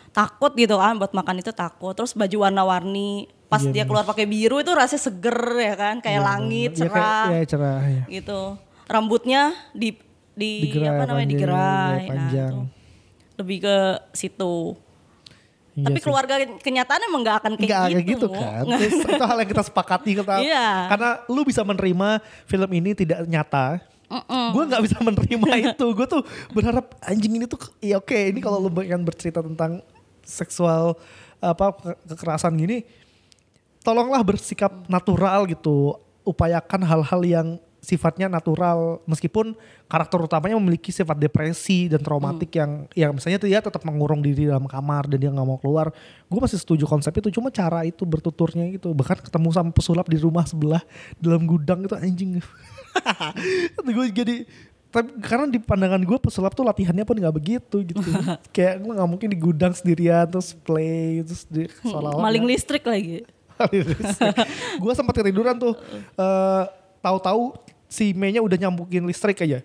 takut 0.09 0.49
gitu 0.53 0.75
kan 0.75 0.97
buat 0.97 1.13
makan 1.13 1.39
itu 1.39 1.53
takut. 1.53 1.93
Terus 1.93 2.17
baju 2.17 2.37
warna-warni, 2.41 3.29
pas 3.45 3.61
Iya, 3.61 3.69
dia 3.71 3.83
keluar 3.85 4.01
pakai 4.01 4.25
biru 4.25 4.57
itu 4.57 4.73
rasanya 4.73 5.01
seger 5.03 5.37
ya 5.55 5.75
kan, 5.77 5.95
kayak 6.01 6.21
langit 6.21 6.71
ya, 6.73 6.89
kayak, 6.89 6.89
cerah 6.89 7.25
ya 7.29 7.43
cerah 7.45 7.81
ya. 7.85 8.03
gitu. 8.09 8.41
Rambutnya 8.85 9.53
di 9.71 9.93
di 10.33 10.65
Digerai 10.65 10.89
apa 10.89 11.03
namanya 11.05 11.21
panjang, 11.21 11.29
digerai. 11.29 11.69
digerai 11.69 12.07
panjang. 12.07 12.53
Nah, 12.57 12.65
itu. 12.65 13.37
lebih 13.37 13.57
ke 13.61 13.77
situ. 14.11 14.55
Iya 15.79 15.85
Tapi 15.87 15.97
sih. 15.97 16.05
keluarga 16.05 16.33
kenyataan 16.59 17.01
emang 17.03 17.21
gak 17.21 17.37
akan 17.39 17.51
kayak 17.55 17.63
Nggak 17.63 17.79
gitu. 17.79 17.93
kayak 17.95 18.05
gitu 18.05 18.27
kan. 18.29 18.63
Terus 18.67 18.93
itu 18.99 19.23
hal 19.23 19.37
yang 19.37 19.49
kita 19.49 19.63
sepakati 19.63 20.11
kita. 20.13 20.33
Iya. 20.39 20.67
Karena 20.87 21.09
lu 21.25 21.41
bisa 21.41 21.61
menerima 21.61 22.09
film 22.43 22.69
ini 22.73 22.91
tidak 22.93 23.19
nyata. 23.23 23.79
Gue 24.49 24.63
nggak 24.65 24.83
bisa 24.83 24.97
menerima 24.99 25.47
itu. 25.69 25.85
Gue 25.93 26.05
tuh 26.05 26.21
berharap 26.49 26.97
anjing 26.99 27.29
ini 27.31 27.45
tuh 27.45 27.61
ya 27.79 27.97
oke 27.97 28.11
ini 28.11 28.39
kalau 28.39 28.57
lu 28.57 28.69
pengen 28.69 29.01
bercerita 29.01 29.39
tentang 29.39 29.85
seksual 30.21 30.97
apa 31.37 31.71
ke- 31.71 31.97
kekerasan 32.09 32.51
gini, 32.53 32.83
tolonglah 33.79 34.19
bersikap 34.19 34.85
natural 34.85 35.45
gitu. 35.45 35.93
Upayakan 36.21 36.81
hal-hal 36.83 37.21
yang 37.23 37.47
sifatnya 37.79 38.27
natural 38.27 38.99
meskipun 39.07 39.55
karakter 39.87 40.19
utamanya 40.19 40.59
memiliki 40.59 40.91
sifat 40.91 41.15
depresi 41.15 41.87
dan 41.87 42.03
traumatik 42.03 42.51
yang 42.53 42.85
yang 42.93 43.11
misalnya 43.15 43.39
tuh 43.39 43.49
dia 43.49 43.63
tetap 43.63 43.81
mengurung 43.87 44.19
diri 44.19 44.45
dalam 44.45 44.67
kamar 44.67 45.07
dan 45.07 45.17
dia 45.17 45.31
nggak 45.31 45.47
mau 45.47 45.57
keluar. 45.57 45.89
Gue 46.27 46.39
masih 46.43 46.59
setuju 46.59 46.85
konsep 46.85 47.15
itu 47.15 47.31
cuma 47.39 47.49
cara 47.49 47.87
itu 47.87 48.03
bertuturnya 48.03 48.67
gitu. 48.75 48.91
Bahkan 48.91 49.25
ketemu 49.25 49.49
sama 49.55 49.71
pesulap 49.71 50.05
di 50.11 50.19
rumah 50.19 50.43
sebelah 50.45 50.83
dalam 51.17 51.47
gudang 51.47 51.87
itu 51.87 51.95
anjing. 51.95 52.43
Gue 53.95 54.05
jadi 54.11 54.45
tapi 54.89 55.21
karena 55.21 55.45
di 55.45 55.61
pandangan 55.61 56.01
gue 56.01 56.17
pesulap 56.17 56.57
tuh 56.57 56.65
latihannya 56.65 57.05
pun 57.05 57.13
nggak 57.13 57.35
begitu 57.37 57.85
gitu. 57.85 58.01
Kayak 58.55 58.81
gue 58.81 58.91
nggak 58.97 59.09
mungkin 59.09 59.29
di 59.29 59.37
gudang 59.37 59.73
sendirian 59.73 60.25
terus 60.25 60.57
play 60.57 61.21
terus 61.21 61.45
di 61.45 61.69
Maling 62.25 62.45
listrik 62.49 62.85
lagi. 62.85 63.21
gue 64.79 64.93
sempat 64.95 65.19
ketiduran 65.19 65.59
tuh 65.59 65.75
eh 66.15 66.63
tahu-tahu 66.99 67.55
si 67.87 68.13
Mei-nya 68.13 68.39
udah 68.39 68.57
nyambukin 68.57 69.03
listrik 69.03 69.41
aja. 69.41 69.59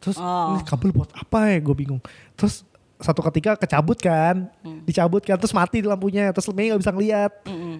Terus 0.00 0.16
Oh. 0.16 0.52
ini 0.52 0.64
kabel 0.64 0.90
buat 0.90 1.10
apa 1.12 1.48
ya? 1.48 1.58
Gue 1.60 1.76
bingung. 1.76 2.00
Terus 2.34 2.64
satu 3.00 3.24
ketika 3.32 3.56
kecabut 3.56 3.96
kan 3.96 4.44
dicabut 4.84 5.24
kan 5.24 5.40
terus 5.40 5.56
mati 5.56 5.80
di 5.80 5.88
lampunya. 5.88 6.28
Terus 6.36 6.52
Mei 6.52 6.68
nggak 6.68 6.80
bisa 6.84 6.92
ngeliat 6.92 7.32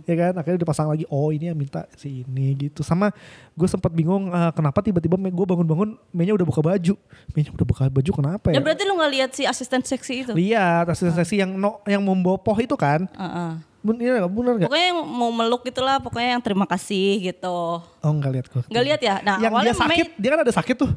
ya 0.09 0.15
kan? 0.17 0.33
Akhirnya 0.37 0.57
dipasang 0.57 0.89
lagi 0.89 1.05
oh 1.09 1.29
ini 1.29 1.53
yang 1.53 1.59
minta 1.61 1.85
si 1.93 2.25
ini 2.25 2.57
gitu. 2.57 2.81
Sama 2.81 3.13
gue 3.53 3.69
sempat 3.69 3.93
bingung 3.93 4.33
eh, 4.33 4.53
kenapa 4.57 4.81
tiba-tiba 4.81 5.21
gue 5.21 5.47
bangun-bangun 5.49 6.01
Mei-nya 6.09 6.33
udah 6.33 6.47
buka 6.49 6.65
baju. 6.65 6.97
Mei-nya 7.37 7.53
udah 7.53 7.67
buka 7.69 7.85
baju 7.89 8.11
kenapa 8.17 8.47
Ya? 8.49 8.57
Ya 8.57 8.61
berarti 8.65 8.83
lu 8.89 8.97
gak 8.97 9.13
lihat 9.13 9.31
si 9.37 9.43
asisten 9.45 9.85
seksi 9.85 10.15
itu? 10.25 10.33
lihat 10.33 10.89
asisten-asisten 10.89 11.37
yang 11.37 11.53
no, 11.53 11.85
yang 11.85 12.01
membopoh 12.01 12.57
itu 12.57 12.73
kan? 12.77 13.05
Heeh. 13.13 13.53
Bun- 13.61 13.70
iya 13.97 14.13
nggak? 14.19 14.31
bener 14.31 14.53
nggak 14.57 14.69
Pokoknya 14.69 14.87
yang 14.87 15.01
mau 15.03 15.31
meluk 15.31 15.63
gitulah, 15.63 15.97
pokoknya 15.99 16.29
yang 16.35 16.43
terima 16.43 16.65
kasih 16.65 17.07
gitu. 17.23 17.59
oh 17.81 18.13
nggak 18.13 18.31
lihat 18.31 18.47
gue 18.47 18.63
Gak 18.67 18.85
lihat 18.85 19.01
ya? 19.01 19.15
Nah 19.21 19.37
yang 19.39 19.51
awalnya 19.51 19.73
dia 19.73 19.81
sakit 19.81 20.07
Mei- 20.07 20.17
dia 20.17 20.29
kan 20.31 20.41
ada 20.41 20.53
sakit 20.53 20.77
tuh 20.77 20.91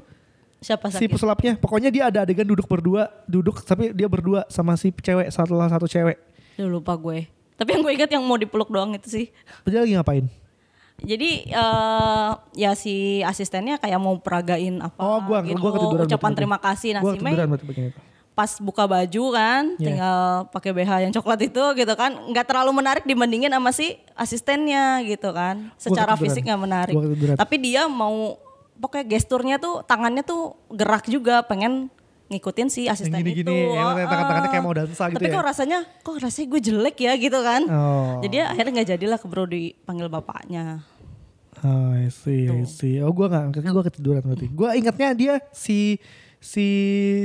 siapa 0.60 0.88
si 0.88 0.96
sakit? 0.96 1.10
pesulapnya 1.12 1.52
pokoknya 1.56 1.90
dia 1.90 2.08
ada 2.08 2.24
adegan 2.24 2.44
duduk 2.44 2.64
berdua 2.64 3.12
duduk 3.26 3.60
tapi 3.62 3.92
dia 3.92 4.08
berdua 4.08 4.48
sama 4.48 4.76
si 4.76 4.92
cewek 4.92 5.28
satu 5.28 5.60
satu 5.60 5.86
cewek 5.86 6.16
Duh, 6.54 6.70
lupa 6.70 6.94
gue. 6.94 7.26
Tapi 7.54 7.70
yang 7.70 7.82
gue 7.82 7.94
ingat 7.94 8.10
yang 8.10 8.22
mau 8.22 8.36
dipeluk 8.36 8.68
doang 8.68 8.92
itu 8.92 9.08
sih. 9.08 9.26
dia 9.64 9.80
lagi 9.80 9.92
ngapain 9.92 10.26
Jadi 10.96 11.50
eh 11.50 12.30
ya 12.56 12.72
si 12.74 12.94
asistennya 13.20 13.76
kayak 13.76 13.98
mau 13.98 14.16
peragain 14.18 14.78
apa 14.80 14.96
oh 14.96 15.20
gua 15.20 15.42
gitu, 15.42 15.58
gua 15.58 15.72
ketiduran 15.74 16.06
ucapan 16.06 16.22
berarti. 16.24 16.38
terima 16.38 16.58
kasih 16.58 16.90
nah 16.94 17.02
gua 17.02 17.12
si 17.12 17.20
Mei 17.20 17.34
itu 18.34 18.36
pas 18.36 18.50
buka 18.58 18.90
baju 18.90 19.24
kan 19.30 19.64
Iya. 19.78 19.86
tinggal 19.86 20.20
pakai 20.50 20.74
BH 20.74 20.92
yang 21.06 21.14
coklat 21.14 21.40
itu 21.44 21.64
gitu 21.78 21.94
kan 21.94 22.12
nggak 22.28 22.50
terlalu 22.50 22.72
menarik 22.74 23.06
dibandingin 23.06 23.54
sama 23.54 23.70
si 23.70 23.94
asistennya 24.14 25.06
gitu 25.06 25.30
kan. 25.30 25.70
Secara 25.78 26.18
fisik 26.18 26.42
nggak 26.44 26.58
menarik. 26.60 26.96
Tapi 27.38 27.56
dia 27.58 27.86
mau 27.86 28.42
pokoknya 28.74 29.06
gesturnya 29.08 29.56
tuh 29.58 29.86
tangannya 29.86 30.26
tuh 30.26 30.58
gerak 30.68 31.06
juga 31.06 31.46
pengen 31.46 31.94
ngikutin 32.24 32.68
si 32.68 32.90
asisten 32.90 33.14
gini-gini, 33.14 33.46
itu. 33.46 33.78
yang 33.78 33.94
Ah, 33.94 34.10
tangan-tangannya 34.10 34.50
kayak 34.50 34.66
mau 34.66 34.74
dansa 34.74 35.06
gitu 35.06 35.22
tapi 35.22 35.30
ya? 35.30 35.36
kok 35.38 35.46
rasanya 35.46 35.80
kok 36.02 36.16
rasanya 36.18 36.48
gue 36.50 36.62
jelek 36.66 36.98
ya 36.98 37.14
gitu 37.14 37.40
kan. 37.46 37.62
Oh. 37.70 38.18
Jadi 38.20 38.42
akhirnya 38.42 38.72
nggak 38.74 38.90
jadilah 38.90 39.18
keburu 39.22 39.46
dipanggil 39.46 40.10
bapaknya. 40.10 40.82
Oh 41.62 41.94
I 41.94 42.10
see 42.10 42.50
I 42.50 42.66
see. 42.66 42.98
Oh 42.98 43.14
gua 43.14 43.30
nggak 43.30 43.62
gua 43.70 43.86
ketiduran 43.86 44.26
berarti. 44.26 44.48
Gua 44.50 44.74
ingatnya 44.74 45.14
dia 45.14 45.34
si 45.54 46.02
si 46.44 46.68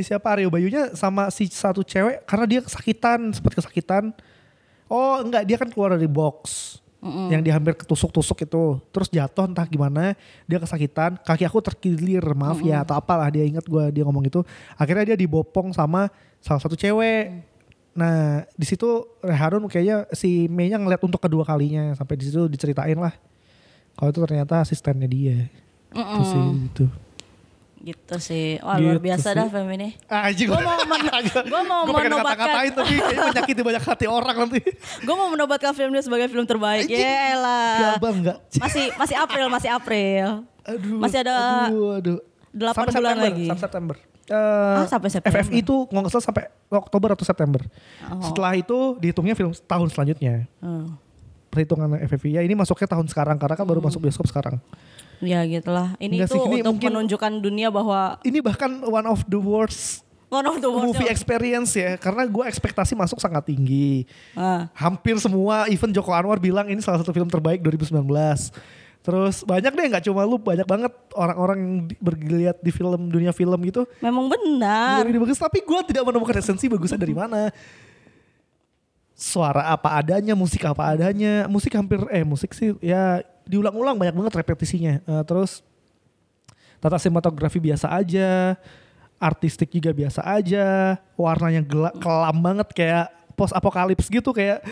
siapa 0.06 0.30
Aryo 0.30 0.46
Bayunya 0.46 0.94
sama 0.94 1.26
si 1.34 1.50
satu 1.50 1.82
cewek 1.82 2.22
karena 2.22 2.46
dia 2.46 2.60
kesakitan 2.62 3.34
sempat 3.34 3.58
kesakitan. 3.58 4.14
Oh 4.86 5.18
enggak 5.18 5.42
dia 5.42 5.58
kan 5.58 5.66
keluar 5.66 5.98
dari 5.98 6.06
box 6.06 6.78
yang 7.30 7.42
dia 7.42 7.58
hampir 7.58 7.74
ketusuk-tusuk 7.74 8.46
itu. 8.46 8.78
Terus 8.94 9.10
jatuh 9.10 9.50
entah 9.50 9.66
gimana 9.66 10.14
dia 10.46 10.62
kesakitan. 10.62 11.18
Kaki 11.18 11.42
aku 11.42 11.58
terkilir 11.58 12.22
maaf 12.38 12.62
ya 12.62 12.86
atau 12.86 12.94
apalah 12.94 13.26
dia 13.26 13.42
ingat 13.42 13.66
gua 13.66 13.90
dia 13.90 14.06
ngomong 14.06 14.30
itu 14.30 14.46
akhirnya 14.78 15.12
dia 15.12 15.16
dibopong 15.18 15.74
sama 15.74 16.06
salah 16.38 16.62
satu 16.62 16.78
cewek. 16.78 17.42
Nah 17.98 18.46
di 18.54 18.66
situ 18.70 19.02
Harun 19.26 19.66
kayaknya 19.66 20.06
si 20.14 20.46
Mei-nya 20.46 20.78
ngeliat 20.78 21.02
untuk 21.02 21.18
kedua 21.18 21.42
kalinya. 21.42 21.90
Sampai 21.98 22.14
di 22.14 22.30
situ 22.30 22.46
diceritain 22.46 22.96
lah. 22.96 23.18
Kalau 23.98 24.14
itu 24.14 24.22
ternyata 24.22 24.62
asistennya 24.62 25.10
dia. 25.10 25.50
Itu 25.90 26.22
sih 26.22 26.42
gitu 26.70 27.07
Gitu 27.78 28.14
sih. 28.18 28.58
Wah 28.58 28.74
luar 28.76 28.96
Gitu 28.96 29.06
biasa 29.06 29.28
sih. 29.28 29.36
dah 29.36 29.46
film 29.46 29.68
ini. 29.70 29.88
Anjing 30.04 30.46
Gua 30.46 30.58
mau 30.58 30.78
men- 30.80 31.06
gua 31.52 31.62
mau 31.62 31.80
Gua 31.82 31.94
pengen 31.94 32.10
menobatkan- 32.10 32.38
kata-katain 32.44 32.72
tapi 32.72 32.92
kayaknya 32.92 33.22
menyakiti 33.28 33.62
banyak 33.62 33.84
hati 33.84 34.06
orang 34.06 34.36
nanti. 34.36 34.60
Gue 35.06 35.14
mau 35.14 35.28
menobatkan 35.28 35.72
film 35.72 35.90
ini 35.90 36.00
sebagai 36.00 36.26
film 36.26 36.42
terbaik. 36.42 36.86
Yelah. 36.86 37.94
Gak 37.94 37.94
bangga. 37.98 38.34
Masih 38.56 38.84
masih 38.94 39.16
April, 39.16 39.46
masih 39.48 39.70
April. 39.70 40.26
Aduh. 40.62 40.98
Masih 40.98 41.18
ada 41.20 41.34
aduh, 41.64 41.96
aduh. 41.96 42.18
delapan 42.50 42.82
Sampai 42.82 42.92
bulan 42.92 43.08
September, 43.08 43.24
lagi. 43.24 43.46
Sampai 43.46 43.62
September. 43.62 43.96
Eh, 44.28 44.36
Ah, 44.74 44.84
sampai 44.84 45.08
September. 45.08 45.38
FFI 45.40 45.56
itu 45.58 45.74
nggak 45.86 46.10
salah 46.10 46.26
sampai 46.26 46.44
Oktober 46.68 47.08
atau 47.14 47.24
September. 47.24 47.60
Oh. 48.04 48.20
Setelah 48.22 48.52
itu 48.54 48.78
dihitungnya 48.98 49.32
film 49.32 49.56
tahun 49.56 49.88
selanjutnya. 49.88 50.44
Hmm. 50.58 51.00
Perhitungan 51.48 51.96
FFI 52.04 52.36
ya 52.36 52.42
ini 52.42 52.52
masuknya 52.52 52.84
tahun 52.86 53.08
sekarang 53.08 53.40
karena 53.40 53.56
kan 53.56 53.64
baru 53.64 53.80
masuk 53.80 54.04
bioskop 54.04 54.28
sekarang. 54.28 54.60
Ya 55.18 55.42
gitulah. 55.44 55.98
Ini 55.98 56.22
Enggak 56.22 56.30
tuh 56.30 56.38
sih, 56.38 56.42
ini 56.46 56.56
untuk 56.60 56.72
mungkin- 56.78 56.90
menunjukkan 56.94 57.32
dunia 57.38 57.68
bahwa 57.68 58.22
Ini 58.22 58.38
bahkan 58.38 58.70
one 58.80 59.06
of 59.06 59.26
the 59.26 59.38
worst 59.38 60.06
one 60.28 60.44
of 60.44 60.60
the 60.60 60.68
worst. 60.68 60.92
movie 60.92 61.08
experience 61.08 61.72
ya 61.72 61.96
karena 61.96 62.22
gue 62.22 62.44
ekspektasi 62.44 62.92
masuk 62.92 63.16
sangat 63.16 63.48
tinggi. 63.48 64.04
Ah. 64.32 64.68
Hampir 64.76 65.16
semua 65.16 65.66
even 65.66 65.88
Joko 65.88 66.12
Anwar 66.12 66.36
bilang 66.36 66.68
ini 66.68 66.78
salah 66.78 67.00
satu 67.00 67.10
film 67.10 67.26
terbaik 67.26 67.58
2019. 67.60 68.52
Terus 68.98 69.40
banyak 69.40 69.72
deh 69.72 69.86
nggak 69.88 70.04
cuma 70.04 70.20
lu 70.22 70.36
banyak 70.36 70.68
banget 70.68 70.92
orang-orang 71.16 71.56
yang 71.56 71.72
bergeliat 71.96 72.60
di 72.60 72.68
film 72.68 73.08
dunia 73.08 73.32
film 73.32 73.56
gitu. 73.64 73.88
Memang 73.98 74.28
benar. 74.28 75.00
Bilang 75.00 75.10
ini 75.10 75.18
bagus 75.18 75.40
tapi 75.40 75.64
gue 75.64 75.80
tidak 75.88 76.04
menemukan 76.04 76.36
esensi 76.36 76.68
bagusnya 76.68 77.00
dari 77.00 77.16
mana. 77.16 77.48
Suara 79.16 79.66
apa 79.66 79.98
adanya, 79.98 80.38
musik 80.38 80.62
apa 80.62 80.94
adanya, 80.94 81.50
musik 81.50 81.74
hampir 81.74 81.98
eh 82.06 82.22
musik 82.22 82.54
sih 82.54 82.76
ya 82.78 83.18
diulang-ulang 83.48 83.96
banyak 83.96 84.14
banget 84.14 84.32
repetisinya. 84.44 85.00
Eh, 85.00 85.24
terus 85.24 85.64
tata 86.78 87.00
sinematografi 87.00 87.58
biasa 87.58 87.90
aja, 87.90 88.54
artistik 89.18 89.72
juga 89.74 89.90
biasa 89.90 90.22
aja, 90.22 90.96
warnanya 91.18 91.64
gelap 91.64 91.96
kelam 91.98 92.36
banget 92.38 92.68
kayak 92.76 93.06
post 93.34 93.56
apokalips 93.56 94.06
gitu 94.06 94.30
kayak 94.30 94.62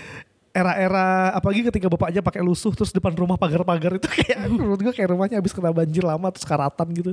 era-era 0.57 1.37
apalagi 1.37 1.69
ketika 1.69 1.87
bapaknya 1.93 2.25
pakai 2.25 2.41
lusuh 2.41 2.73
terus 2.73 2.89
depan 2.89 3.13
rumah 3.13 3.37
pagar-pagar 3.37 4.01
itu 4.01 4.09
kayak 4.09 4.49
menurut 4.53 4.81
gue 4.81 4.95
kayak 4.95 5.13
rumahnya 5.13 5.37
habis 5.37 5.53
kena 5.53 5.69
banjir 5.69 6.05
lama 6.05 6.29
terus 6.33 6.47
karatan 6.47 6.89
gitu. 6.97 7.13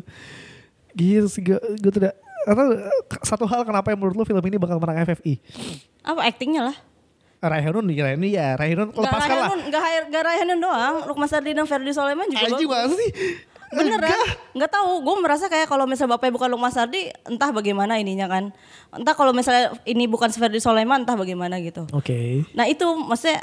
Gitu 0.93 1.27
sih 1.27 1.41
gue, 1.41 1.59
gue 1.81 1.91
tidak 1.91 2.13
atau 2.43 2.75
satu 3.23 3.45
hal 3.47 3.63
kenapa 3.63 3.91
yang 3.91 3.99
menurut 4.03 4.15
lu 4.19 4.25
film 4.27 4.43
ini 4.47 4.59
bakal 4.59 4.77
menang 4.79 5.03
FFI? 5.07 5.39
Apa 6.03 6.27
aktingnya 6.27 6.71
lah? 6.71 6.75
Raihanun 7.51 7.83
nih, 7.89 8.15
ini 8.15 8.27
ya 8.35 8.55
Raihanun 8.55 8.93
Gak 8.93 9.03
lepaskan 9.03 9.35
lah. 9.35 9.49
Gak, 9.67 9.83
gak 10.11 10.23
Rayhanun 10.23 10.59
doang. 10.63 10.95
Lukman 11.07 11.27
Sardi 11.27 11.51
dan 11.51 11.67
Ferdi 11.67 11.91
Soleman 11.91 12.27
juga 12.31 12.47
Anjing 12.47 12.69
bagus. 12.69 12.71
banget 12.71 12.91
sih. 12.99 13.11
Beneran, 13.73 14.05
Enggak. 14.05 14.37
nggak 14.53 14.71
tahu. 14.71 14.91
Gue 15.01 15.15
merasa 15.17 15.45
kayak 15.49 15.65
kalau 15.65 15.89
misalnya 15.89 16.13
bapaknya 16.15 16.33
bukan 16.37 16.49
Lukman 16.53 16.69
Sardi, 16.69 17.09
entah 17.25 17.49
bagaimana 17.49 17.97
ininya 17.97 18.29
kan. 18.29 18.53
Entah 18.93 19.17
kalau 19.17 19.33
misalnya 19.33 19.73
ini 19.89 20.05
bukan 20.05 20.29
Ferdi 20.29 20.61
Soleman, 20.61 21.03
entah 21.03 21.17
bagaimana 21.17 21.57
gitu. 21.57 21.89
Oke. 21.89 22.45
Nah 22.53 22.69
itu 22.69 22.85
maksudnya 22.85 23.41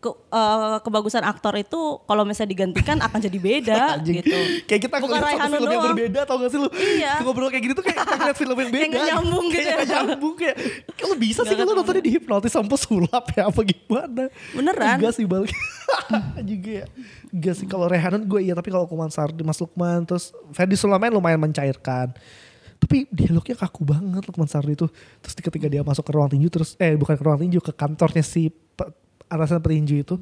ke, 0.00 0.08
eh, 0.08 0.78
kebagusan 0.80 1.20
aktor 1.20 1.52
itu 1.54 1.76
kalau 2.00 2.24
misalnya 2.24 2.50
digantikan 2.50 2.96
akan 2.98 3.20
jadi 3.20 3.36
beda 3.36 3.82
gitu. 4.08 4.32
Kayak 4.64 4.80
kita 4.88 4.96
Bukan 4.96 5.12
satu 5.12 5.26
Raihanun 5.28 5.52
film 5.52 5.60
yang 5.62 5.76
doang. 5.76 5.92
berbeda 5.92 6.20
tau 6.24 6.36
gak 6.40 6.50
sih 6.50 6.58
lu? 6.58 6.68
Iya. 6.72 7.12
Ngobrol 7.20 7.48
kayak 7.48 7.62
gini 7.62 7.74
tuh 7.74 7.84
kayak 7.84 8.00
ngeliat 8.00 8.34
film 8.34 8.56
yang 8.56 8.70
beda. 8.72 8.86
Kayak 8.88 9.06
nyambung 9.12 9.44
gitu 9.46 9.60
Kayak 9.60 9.76
ya. 9.76 9.86
nyambung 9.92 10.34
kayak. 10.34 10.56
Kayak 10.90 11.06
lu 11.06 11.16
bisa 11.16 11.40
sih 11.40 11.44
Nggak 11.44 11.52
kalau 11.52 11.60
ketemu. 11.60 11.78
nontonnya 11.84 12.02
dihipnotis 12.02 12.50
sama 12.50 12.66
pesulap 12.66 13.24
ya 13.30 13.42
apa 13.44 13.60
gimana. 13.60 14.24
Beneran. 14.50 14.96
Enggak 14.96 15.12
sih 15.12 15.24
balik. 15.24 15.52
juga 16.50 16.70
ya. 16.72 16.86
Enggak 17.28 17.54
sih 17.54 17.66
kalau 17.68 17.84
Rehanan 17.84 18.22
gue 18.24 18.40
iya 18.40 18.56
tapi 18.56 18.68
kalau 18.68 18.88
Lukman 18.88 19.12
Sardi, 19.12 19.44
Mas 19.44 19.60
Lukman 19.60 20.02
terus 20.02 20.32
Ferdi 20.50 20.74
Sulaiman 20.74 21.12
lumayan 21.12 21.36
mencairkan. 21.36 22.16
Tapi 22.80 23.04
dialognya 23.12 23.52
kaku 23.54 23.84
banget 23.84 24.24
Lukman 24.24 24.48
Sardi 24.48 24.72
itu. 24.72 24.88
Terus 25.20 25.34
ketika 25.36 25.68
dia 25.68 25.84
masuk 25.84 26.00
ke 26.00 26.10
ruang 26.10 26.26
tinju 26.26 26.48
terus 26.48 26.72
eh 26.76 26.96
bukan 26.96 27.12
ke 27.12 27.22
ruang 27.22 27.36
tinju 27.38 27.60
ke 27.60 27.70
kantornya 27.70 28.24
si 28.24 28.48
pe- 29.30 29.38
atasan 29.38 29.62
petinju 29.62 29.94
itu 29.96 30.18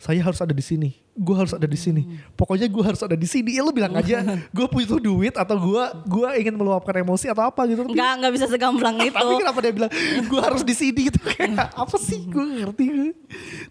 saya 0.00 0.18
harus 0.18 0.42
ada 0.42 0.50
di 0.50 0.58
sini, 0.58 0.98
gue 1.14 1.30
harus 1.30 1.54
ada 1.54 1.62
di 1.62 1.78
sini. 1.78 2.02
Pokoknya 2.34 2.66
gue 2.66 2.82
harus 2.82 2.98
ada 2.98 3.14
di 3.14 3.22
sini. 3.22 3.54
Ya 3.54 3.62
lu 3.62 3.70
bilang 3.70 3.94
aja, 3.94 4.18
gue 4.50 4.66
butuh 4.66 4.98
duit 4.98 5.30
atau 5.38 5.54
gue 5.54 5.82
gua 6.10 6.34
ingin 6.34 6.58
meluapkan 6.58 6.90
emosi 6.98 7.30
atau 7.30 7.46
apa 7.46 7.62
gitu. 7.70 7.86
Tapi, 7.86 7.94
Nggak 7.94 8.12
nggak 8.18 8.32
bisa 8.34 8.46
segamblang 8.50 8.98
itu. 9.06 9.14
tapi 9.14 9.38
kenapa 9.38 9.58
dia 9.62 9.70
bilang 9.70 9.92
gue 10.26 10.40
harus 10.42 10.66
di 10.66 10.74
sini 10.74 11.06
gitu 11.06 11.22
kayak 11.22 11.70
apa 11.70 11.96
sih? 12.02 12.18
Gue 12.26 12.42
ngerti 12.42 13.14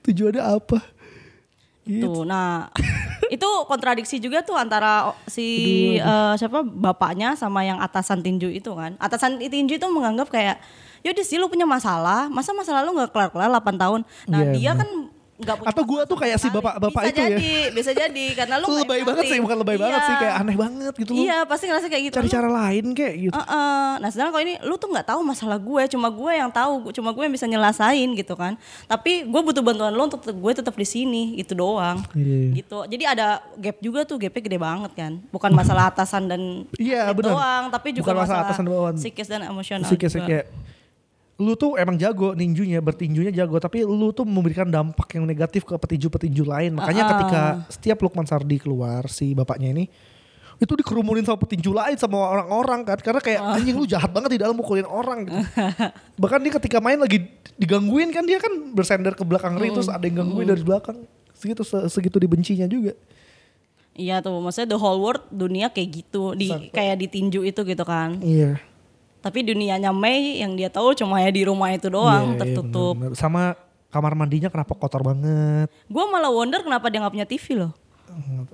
tujuannya 0.08 0.40
apa. 0.40 0.80
Gitu. 1.84 2.08
Tuh, 2.08 2.24
nah 2.24 2.72
itu 3.36 3.50
kontradiksi 3.68 4.24
juga 4.24 4.40
tuh 4.40 4.56
antara 4.56 5.12
si 5.28 5.48
eh, 6.00 6.34
siapa 6.40 6.64
bapaknya 6.64 7.36
sama 7.36 7.68
yang 7.68 7.84
atasan 7.84 8.24
tinju 8.24 8.48
itu 8.48 8.72
kan. 8.72 8.96
Atasan 9.04 9.36
tinju 9.36 9.76
itu 9.76 9.88
menganggap 9.92 10.32
kayak 10.32 10.64
yaudah 11.02 11.24
sih 11.24 11.36
lu 11.36 11.46
punya 11.46 11.66
masalah, 11.66 12.28
masa 12.28 12.52
masalah 12.52 12.82
lu 12.82 12.94
nggak 12.94 13.10
kelar-kelar 13.10 13.50
8 13.52 13.76
tahun. 13.76 14.02
Nah 14.26 14.40
Iya, 14.40 14.52
dia 14.52 14.72
benar. 14.72 14.80
kan 14.80 14.90
nggak 15.42 15.58
punya 15.58 15.70
Atau 15.74 15.84
gua 15.84 16.02
tuh 16.06 16.14
kayak 16.16 16.38
si 16.38 16.46
sekali. 16.46 16.62
bapak-bapak 16.62 17.02
bisa 17.02 17.10
itu 17.10 17.18
ya. 17.18 17.30
jadi, 17.32 17.54
Bisa 17.72 17.92
jadi, 17.92 18.26
karena 18.36 18.56
lu 18.56 18.66
lebay 18.78 19.02
banget 19.02 19.24
sih, 19.26 19.40
bukan 19.42 19.58
lebay 19.58 19.74
banget 19.76 19.98
Iya. 19.98 20.06
sih 20.06 20.16
kayak 20.16 20.36
aneh 20.38 20.54
banget 20.54 20.94
gitu. 20.94 21.12
Lu 21.12 21.18
Iya 21.20 21.38
pasti 21.44 21.66
ngerasa 21.66 21.88
kayak 21.88 22.04
gitu. 22.06 22.14
cari 22.14 22.28
Lu- 22.30 22.36
cara 22.38 22.50
lain 22.52 22.86
kayak 22.94 23.14
gitu. 23.20 23.34
Heeh. 23.34 23.90
Nah 23.98 24.08
sedangkan 24.08 24.32
kalau 24.32 24.44
ini 24.46 24.54
lu 24.62 24.78
tuh 24.78 24.94
nggak 24.94 25.08
tahu 25.08 25.20
masalah 25.24 25.58
gue, 25.58 25.82
cuma 25.90 26.08
gue 26.12 26.32
yang 26.36 26.52
tahu, 26.52 26.74
cuma 26.92 27.10
gue 27.10 27.24
yang 27.24 27.34
bisa 27.34 27.50
nyelesain 27.50 28.10
gitu 28.14 28.34
kan. 28.36 28.54
Tapi 28.86 29.12
gue 29.26 29.42
butuh 29.42 29.64
bantuan 29.64 29.90
lu 29.90 30.04
untuk 30.06 30.22
gue 30.22 30.52
tetap 30.54 30.76
di 30.76 30.86
sini, 30.86 31.34
itu 31.36 31.58
doang. 31.58 32.06
Iya. 32.14 32.62
Gitu. 32.62 32.78
Jadi 32.88 33.04
ada 33.10 33.28
gap 33.58 33.82
juga 33.82 34.06
tuh, 34.06 34.22
gapnya 34.22 34.42
gede 34.46 34.60
banget 34.62 34.92
kan. 34.94 35.12
Bukan 35.28 35.50
masalah 35.52 35.90
atasan 35.90 36.30
dan 36.30 36.70
Iya, 36.78 37.10
benar. 37.12 37.34
doang, 37.34 37.64
tapi 37.74 37.98
juga 37.98 38.14
Bukan 38.14 38.22
masalah 38.22 38.46
masalah, 38.46 38.54
atasan 38.54 38.66
doang. 38.68 38.94
psikis 38.96 39.26
dan 39.26 39.42
emosional. 39.42 39.90
Psikis 39.90 40.14
juga. 40.14 40.30
kayak 40.30 40.46
lu 41.42 41.54
tuh 41.56 41.74
emang 41.74 41.98
jago 41.98 42.32
ninjunya, 42.32 42.78
bertinjunya 42.78 43.34
jago, 43.34 43.58
tapi 43.58 43.82
lu 43.82 44.14
tuh 44.14 44.22
memberikan 44.24 44.70
dampak 44.70 45.10
yang 45.12 45.26
negatif 45.26 45.66
ke 45.66 45.74
petinju-petinju 45.74 46.44
lain. 46.44 46.78
Makanya 46.78 47.04
Ah. 47.04 47.10
ketika 47.12 47.42
setiap 47.68 47.98
Lukman 48.00 48.24
Sardi 48.24 48.56
keluar 48.56 49.10
si 49.10 49.34
bapaknya 49.34 49.74
ini 49.74 49.90
itu 50.56 50.70
dikerumunin 50.72 51.26
sama 51.26 51.42
petinju 51.42 51.74
lain 51.74 51.98
sama 51.98 52.22
orang-orang 52.22 52.86
kan 52.86 53.02
karena 53.02 53.18
kayak 53.18 53.42
Ah. 53.42 53.58
anjing 53.58 53.74
lu 53.74 53.84
jahat 53.84 54.08
banget 54.08 54.38
di 54.38 54.40
dalam 54.40 54.54
mukulin 54.54 54.86
orang 54.86 55.26
gitu. 55.26 55.42
Bahkan 56.22 56.40
dia 56.40 56.54
ketika 56.56 56.78
main 56.78 57.02
lagi 57.02 57.26
digangguin 57.58 58.14
kan 58.14 58.22
dia 58.22 58.38
kan 58.38 58.54
bersender 58.70 59.12
ke 59.12 59.26
belakang 59.26 59.58
ring 59.58 59.74
terus 59.74 59.90
ada 59.90 60.06
yang 60.06 60.22
gangguin 60.22 60.46
dari 60.46 60.62
belakang. 60.62 61.02
Segitu 61.34 61.66
se- 61.66 61.90
segitu 61.90 62.16
dibencinya 62.16 62.70
juga. 62.70 62.94
Iya 63.92 64.22
tuh, 64.22 64.38
maksudnya 64.38 64.72
the 64.72 64.80
whole 64.80 65.02
world 65.02 65.26
dunia 65.28 65.68
kayak 65.68 65.90
gitu, 66.00 66.32
di 66.32 66.48
Sampai- 66.48 66.72
kayak 66.72 66.96
ditinju 67.02 67.44
itu 67.44 67.60
gitu 67.60 67.84
kan. 67.84 68.22
Iya. 68.22 68.62
Tapi 69.22 69.40
dunianya 69.44 69.94
Mei 69.94 70.42
yang 70.42 70.54
dia 70.54 70.68
tahu 70.68 70.92
cuma 70.92 71.18
ya 71.18 71.30
di 71.30 71.46
rumah 71.46 71.70
itu 71.70 71.88
doang 71.88 72.26
Iya, 72.26 72.34
iya, 72.34 72.40
tertutup. 72.42 72.94
Sama 73.14 73.54
kamar 73.88 74.14
mandinya 74.14 74.50
kenapa 74.50 74.74
kotor 74.74 75.02
banget. 75.02 75.70
Gue 75.86 76.04
malah 76.06 76.30
wonder 76.30 76.60
kenapa 76.60 76.90
dia 76.90 77.00
nggak 77.00 77.14
punya 77.14 77.28
TV 77.28 77.46
loh. 77.56 77.72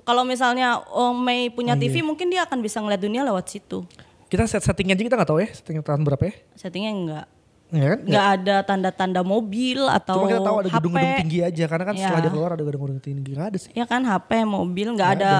Kalau 0.04 0.22
misalnya 0.22 0.78
Om 0.84 1.16
Mei 1.18 1.48
punya 1.48 1.72
Oh, 1.72 1.80
TV 1.80 1.94
iya. 1.94 2.04
mungkin 2.04 2.28
dia 2.28 2.44
akan 2.44 2.58
bisa 2.60 2.78
ngeliat 2.78 3.00
dunia 3.00 3.24
lewat 3.24 3.48
situ. 3.48 3.82
Kita 4.28 4.44
set 4.44 4.60
settingnya 4.60 4.92
aja 4.92 5.02
kita 5.02 5.16
nggak 5.16 5.26
tahu 5.26 5.40
ya 5.40 5.48
setting 5.50 5.80
tahun 5.80 6.04
berapa 6.04 6.22
ya? 6.22 6.34
Settingnya 6.54 6.92
enggak. 6.92 7.26
Ya 7.68 7.84
kan? 7.86 7.98
Nggak 8.00 8.26
ada 8.34 8.56
tanda-tanda 8.62 9.20
mobil 9.20 9.80
atau 9.82 10.20
Cuma 10.20 10.28
kita 10.28 10.40
tahu 10.42 10.56
ada 10.58 10.68
HP. 10.68 10.76
gedung-gedung 10.78 11.14
tinggi 11.18 11.38
aja 11.42 11.64
karena 11.64 11.84
kan 11.84 11.94
setelah 11.94 12.12
Iya. 12.12 12.22
dia 12.22 12.32
keluar 12.32 12.50
ada 12.52 12.62
gedung-gedung 12.62 13.00
tinggi 13.00 13.30
nggak 13.30 13.48
ada 13.48 13.58
sih. 13.58 13.70
Ya 13.72 13.84
kan 13.84 14.00
HP, 14.04 14.30
mobil, 14.44 14.86
nggak 14.92 15.10
ada. 15.16 15.32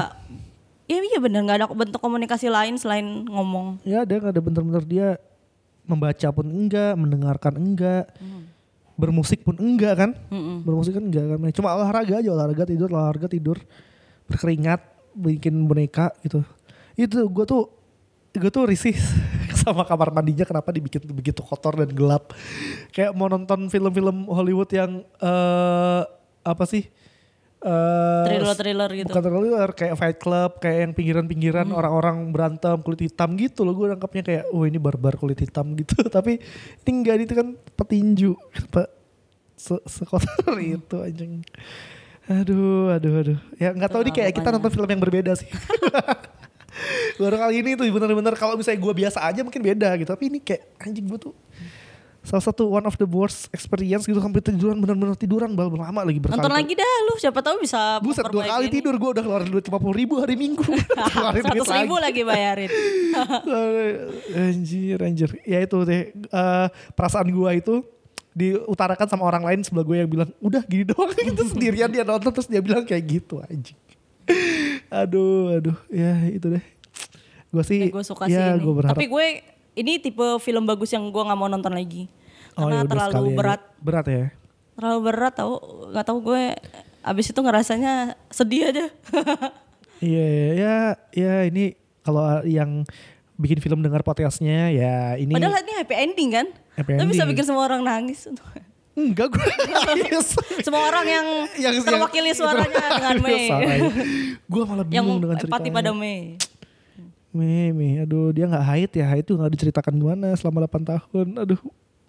Iya 0.89 1.05
iya 1.05 1.19
bener 1.21 1.45
nggak 1.45 1.59
ada 1.61 1.67
bentuk 1.69 2.01
komunikasi 2.01 2.49
lain 2.49 2.81
selain 2.81 3.29
ngomong. 3.29 3.85
Ya 3.85 4.09
ada 4.09 4.13
nggak 4.17 4.33
ada 4.33 4.43
bener-bener 4.43 4.85
dia 4.89 5.09
membaca 5.85 6.29
pun 6.33 6.49
enggak, 6.49 6.97
mendengarkan 6.97 7.55
enggak, 7.61 8.09
bermusik 8.97 9.45
pun 9.45 9.57
enggak 9.61 9.95
kan? 10.01 10.11
Bermusik 10.65 10.97
kan 10.97 11.05
enggak 11.05 11.25
kan? 11.29 11.39
Cuma 11.53 11.77
olahraga 11.77 12.25
aja 12.25 12.29
olahraga 12.33 12.65
tidur 12.65 12.89
olahraga 12.89 13.29
tidur 13.29 13.61
berkeringat 14.29 14.81
bikin 15.13 15.69
boneka 15.69 16.09
gitu. 16.25 16.41
Itu 16.97 17.29
gue 17.29 17.45
tuh 17.45 17.69
gue 18.33 18.51
tuh 18.53 18.65
risih 18.65 18.97
sama 19.61 19.85
kamar 19.85 20.09
mandinya 20.09 20.49
kenapa 20.49 20.73
dibikin 20.73 21.05
begitu 21.13 21.45
kotor 21.45 21.77
dan 21.77 21.93
gelap. 21.93 22.33
Kayak 22.97 23.13
mau 23.13 23.29
nonton 23.29 23.69
film-film 23.69 24.25
Hollywood 24.25 24.73
yang 24.73 25.05
eh 25.21 26.03
apa 26.49 26.65
sih? 26.65 26.89
Eh, 27.59 28.25
Thriller-thriller 28.31 28.91
gitu. 28.95 29.11
Bukan 29.11 29.23
thriller 29.27 29.71
kayak 29.75 29.95
Fight 29.99 30.19
Club, 30.23 30.63
kayak 30.63 30.79
yang 30.79 30.93
pinggiran-pinggiran 30.95 31.67
orang-orang 31.75 32.31
berantem 32.31 32.79
kulit 32.87 33.03
hitam 33.11 33.35
gitu 33.35 33.67
loh. 33.67 33.75
Gue 33.75 33.91
nangkapnya 33.91 34.23
kayak, 34.23 34.45
oh 34.55 34.63
ini 34.63 34.79
barbar 34.79 35.19
kulit 35.19 35.43
hitam 35.43 35.75
gitu. 35.81 36.07
Tapi 36.07 36.39
ini 36.87 36.91
enggak 37.03 37.27
itu 37.27 37.35
kan 37.35 37.59
petinju. 37.75 38.39
Se 39.59 39.75
sekotor 39.91 40.55
itu 40.79 40.97
anjing. 41.03 41.43
Aduh, 42.31 42.95
aduh, 42.95 43.13
aduh. 43.27 43.39
Ya 43.59 43.75
nggak 43.75 43.91
tahu 43.91 44.07
nih 44.07 44.15
kayak 44.15 44.33
kita 44.39 44.55
nonton 44.55 44.71
film 44.71 44.87
yang 44.87 45.03
berbeda 45.03 45.35
sih. 45.35 45.51
Baru 47.19 47.35
kali 47.43 47.59
ini 47.59 47.75
tuh 47.75 47.91
bener-bener 47.91 48.39
kalau 48.39 48.55
misalnya 48.55 48.79
gue 48.79 48.95
biasa 48.95 49.19
aja 49.27 49.43
mungkin 49.43 49.67
beda 49.67 49.99
gitu. 49.99 50.07
Tapi 50.15 50.31
ini 50.31 50.39
kayak 50.39 50.79
anjing 50.79 51.11
gue 51.11 51.19
tuh 51.19 51.35
salah 52.29 52.45
satu 52.45 52.69
one 52.69 52.85
of 52.85 52.93
the 53.01 53.09
worst 53.09 53.49
experience 53.57 54.05
gitu 54.05 54.21
sampai 54.21 54.45
tiduran 54.45 54.77
bener-bener 54.77 55.17
tiduran 55.17 55.57
bal 55.57 55.73
lama 55.73 56.05
lagi 56.05 56.21
berkali 56.21 56.37
Nonton 56.37 56.53
lagi 56.53 56.77
dah 56.77 56.95
lu, 57.09 57.17
siapa 57.17 57.41
tahu 57.41 57.65
bisa 57.65 58.05
Buset 58.05 58.29
dua 58.29 58.45
kali 58.45 58.69
ini. 58.69 58.75
tidur 58.77 59.01
gue 59.01 59.11
udah 59.17 59.25
keluarin 59.25 59.49
duit 59.49 59.65
50 59.65 59.81
ribu 59.97 60.15
hari 60.21 60.37
minggu. 60.37 60.61
Seratus 61.41 61.69
ribu 61.73 61.97
lagi 61.97 62.21
bayarin. 62.29 62.69
anjir, 64.45 64.99
anjir. 65.01 65.31
Ya 65.49 65.65
itu 65.65 65.81
deh. 65.89 66.13
eh, 66.13 66.67
perasaan 66.93 67.33
gue 67.33 67.51
itu 67.57 67.75
diutarakan 68.37 69.09
sama 69.09 69.25
orang 69.25 69.43
lain 69.49 69.61
sebelah 69.65 69.89
gue 69.89 69.97
yang 70.05 70.11
bilang 70.13 70.31
udah 70.39 70.63
gini 70.69 70.85
doang 70.85 71.11
gitu 71.33 71.43
sendirian 71.49 71.89
dia 71.89 72.05
nonton 72.05 72.31
terus 72.31 72.47
dia 72.47 72.61
bilang 72.61 72.85
kayak 72.85 73.09
gitu 73.09 73.41
anjing. 73.41 73.79
aduh, 74.93 75.57
aduh. 75.57 75.77
Ya 75.89 76.29
itu 76.29 76.45
deh. 76.53 76.65
Gue 77.49 77.65
sih, 77.65 77.89
gue 77.89 78.05
suka 78.05 78.29
ya, 78.29 78.53
sih 78.53 78.61
ini. 78.61 78.61
gue 78.61 78.75
berharap. 78.77 78.93
Tapi 78.93 79.09
gue 79.09 79.27
ini 79.79 79.93
tipe 80.03 80.27
film 80.45 80.69
bagus 80.69 80.93
yang 80.93 81.09
gue 81.09 81.23
nggak 81.23 81.39
mau 81.39 81.49
nonton 81.49 81.73
lagi. 81.73 82.18
Karena 82.59 82.75
ya 82.75 82.83
udah 82.83 82.91
terlalu 83.07 83.29
aja. 83.29 83.39
berat. 83.39 83.61
Berat 83.79 84.07
ya. 84.07 84.25
Terlalu 84.75 84.99
berat 85.01 85.35
tau. 85.35 85.53
Gak 85.91 86.05
tau 86.05 86.19
gue 86.19 86.43
abis 87.01 87.27
itu 87.27 87.39
ngerasanya 87.39 87.93
sedih 88.29 88.63
aja. 88.69 88.87
Iya, 89.99 90.23
ya, 90.23 90.43
ya, 90.55 90.75
ya 91.11 91.35
ini 91.43 91.75
kalau 92.01 92.23
yang 92.47 92.87
bikin 93.35 93.59
film 93.59 93.83
dengar 93.83 94.07
podcastnya 94.07 94.71
ya 94.71 95.15
ini 95.15 95.35
Padahal 95.35 95.59
ini 95.59 95.75
happy 95.75 95.95
ending 95.99 96.29
kan. 96.31 96.47
Happy 96.75 96.95
Tapi 96.95 97.11
bisa 97.11 97.27
ending. 97.27 97.35
bikin 97.35 97.45
semua 97.45 97.67
orang 97.67 97.83
nangis. 97.83 98.31
enggak 98.95 99.27
gue 99.27 99.43
nangis. 99.43 100.39
semua 100.67 100.87
orang 100.87 101.03
yang, 101.03 101.27
Yang- 101.59 101.83
terwakili 101.83 102.31
yang- 102.31 102.39
suaranya 102.39 102.79
dengan 102.95 103.17
Mei. 103.19 103.47
gue 104.39 104.63
malah 104.63 104.87
yang 104.87 105.03
bingung 105.03 105.19
dengan 105.19 105.35
ceritanya. 105.35 105.59
empati 105.59 105.69
pada 105.75 105.91
Mei. 105.91 106.39
Mei, 107.29 107.69
Mei, 107.71 107.93
aduh 108.03 108.31
dia 108.31 108.47
nggak 108.47 108.65
haid 108.65 108.91
ya, 108.95 109.07
haid 109.11 109.27
tuh 109.27 109.35
nggak 109.35 109.51
diceritakan 109.51 109.95
gimana 109.95 110.31
selama 110.35 110.63
8 110.65 110.79
tahun, 110.87 111.27
aduh. 111.37 111.59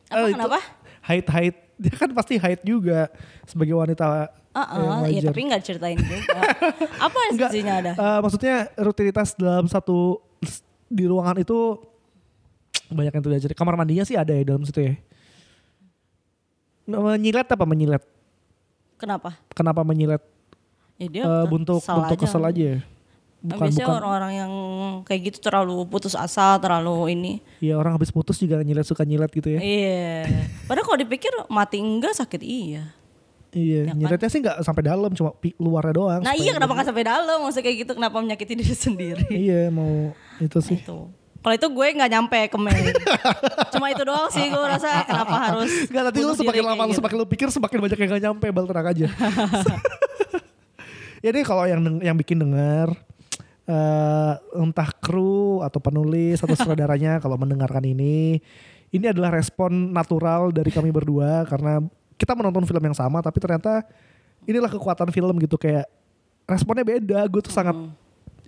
Apa, 0.09 0.15
Ah, 0.15 0.25
itu 0.25 0.35
kenapa? 0.35 0.59
Haid, 0.99 1.25
haid, 1.27 1.55
dia 1.81 1.93
kan 1.93 2.09
pasti 2.11 2.35
haid 2.35 2.61
juga 2.61 3.07
sebagai 3.45 3.73
wanita 3.73 4.27
ah, 4.51 4.67
iya 5.07 5.21
wajar. 5.21 5.31
tapi 5.31 5.41
nggak 5.45 5.61
ceritain 5.63 5.95
juga. 5.95 6.39
Apa 7.05 7.17
esensinya 7.29 7.73
ada? 7.77 7.91
eh, 7.93 8.19
maksudnya 8.19 8.55
rutinitas 8.75 9.33
dalam 9.33 9.65
satu 9.65 10.19
di 10.85 11.05
ruangan 11.05 11.37
itu 11.37 11.77
banyak 12.89 13.13
yang 13.13 13.23
tidak 13.23 13.39
cerita. 13.39 13.55
Kamar 13.55 13.77
mandinya 13.77 14.01
sih 14.01 14.17
ada 14.17 14.33
ya 14.33 14.41
dalam 14.43 14.65
situ 14.65 14.81
ya. 14.81 14.93
Menyilet 16.85 17.45
apa 17.45 17.63
menyilet? 17.63 18.01
Kenapa? 18.97 19.37
Kenapa 19.53 19.85
menyilet? 19.85 20.21
Ya 20.97 21.07
dia 21.07 21.23
Eh, 21.23 21.45
bentuk 21.47 21.79
kesel 21.79 21.95
bentuk 22.01 22.17
kesel 22.19 22.43
aja 22.43 22.63
ya? 22.65 22.77
Bukan 23.39 23.71
biasanya 23.71 23.87
bukan. 23.87 23.99
orang-orang 24.03 24.33
yang 24.35 24.51
kayak 25.07 25.21
gitu 25.31 25.37
terlalu 25.39 25.87
putus 25.87 26.11
asa, 26.11 26.59
terlalu 26.59 27.15
ini. 27.15 27.33
Iya 27.63 27.79
orang 27.79 27.95
habis 27.95 28.11
putus 28.11 28.35
juga 28.35 28.59
nyilet 28.59 28.83
suka 28.83 29.07
nyilet 29.07 29.31
gitu 29.31 29.47
ya. 29.55 29.59
Iya. 29.63 30.27
Padahal 30.67 30.83
kalau 30.83 30.99
dipikir 30.99 31.31
mati 31.47 31.79
enggak 31.79 32.19
sakit 32.19 32.43
iya. 32.43 32.91
Iya, 33.49 33.97
nyiletnya 33.97 34.29
sih 34.29 34.45
nggak 34.45 34.61
sampai 34.61 34.83
dalam, 34.85 35.09
cuma 35.17 35.33
luarnya 35.57 35.93
doang. 35.97 36.21
Nah 36.21 36.37
iya 36.37 36.53
kenapa 36.53 36.75
nggak 36.77 36.87
sampai 36.91 37.05
dalam? 37.07 37.37
Maksudnya 37.41 37.65
kayak 37.65 37.77
gitu 37.81 37.91
kenapa 37.97 38.15
menyakiti 38.21 38.53
diri 38.53 38.75
sendiri? 38.75 39.25
Iya 39.31 39.73
mau 39.73 40.13
itu 40.37 40.59
sih. 40.61 40.77
itu. 40.77 41.09
Kalau 41.39 41.55
itu 41.55 41.67
gue 41.71 41.87
nggak 41.95 42.11
nyampe 42.11 42.39
ke 42.51 42.57
Mei. 42.59 42.91
Cuma 43.71 43.87
itu 43.87 44.03
doang 44.03 44.27
sih 44.27 44.51
gue 44.51 44.59
rasa 44.59 45.07
kenapa 45.07 45.35
harus. 45.47 45.71
Gak 45.87 46.03
nanti 46.11 46.19
lu 46.19 46.35
semakin 46.35 46.63
lama 46.67 46.83
gitu. 46.91 46.99
semakin 46.99 47.15
lu 47.15 47.25
pikir 47.25 47.47
semakin 47.47 47.77
banyak 47.79 47.97
yang 47.97 48.09
gak 48.11 48.23
nyampe 48.27 48.45
bal 48.51 48.65
tenang 48.67 48.87
aja. 48.91 49.07
ya 51.25 51.29
nih 51.31 51.43
kalau 51.47 51.63
yang 51.63 51.81
yang 52.03 52.15
bikin 52.19 52.43
denger 52.43 52.91
eh, 53.69 54.33
entah 54.57 54.89
kru 54.97 55.61
atau 55.61 55.77
penulis 55.77 56.41
atau 56.41 56.57
sutradaranya 56.57 57.17
kalau 57.23 57.37
mendengarkan 57.37 57.85
ini 57.85 58.41
ini 58.89 59.05
adalah 59.05 59.29
respon 59.37 59.93
natural 59.93 60.49
dari 60.49 60.73
kami 60.73 60.89
berdua 60.89 61.45
karena 61.45 61.77
kita 62.17 62.33
menonton 62.33 62.65
film 62.65 62.81
yang 62.81 62.97
sama 62.97 63.21
tapi 63.21 63.37
ternyata 63.37 63.85
inilah 64.49 64.67
kekuatan 64.73 65.13
film 65.13 65.37
gitu 65.37 65.55
kayak 65.61 65.85
responnya 66.49 66.81
beda 66.81 67.29
gue 67.29 67.41
tuh 67.45 67.53
sangat 67.53 67.77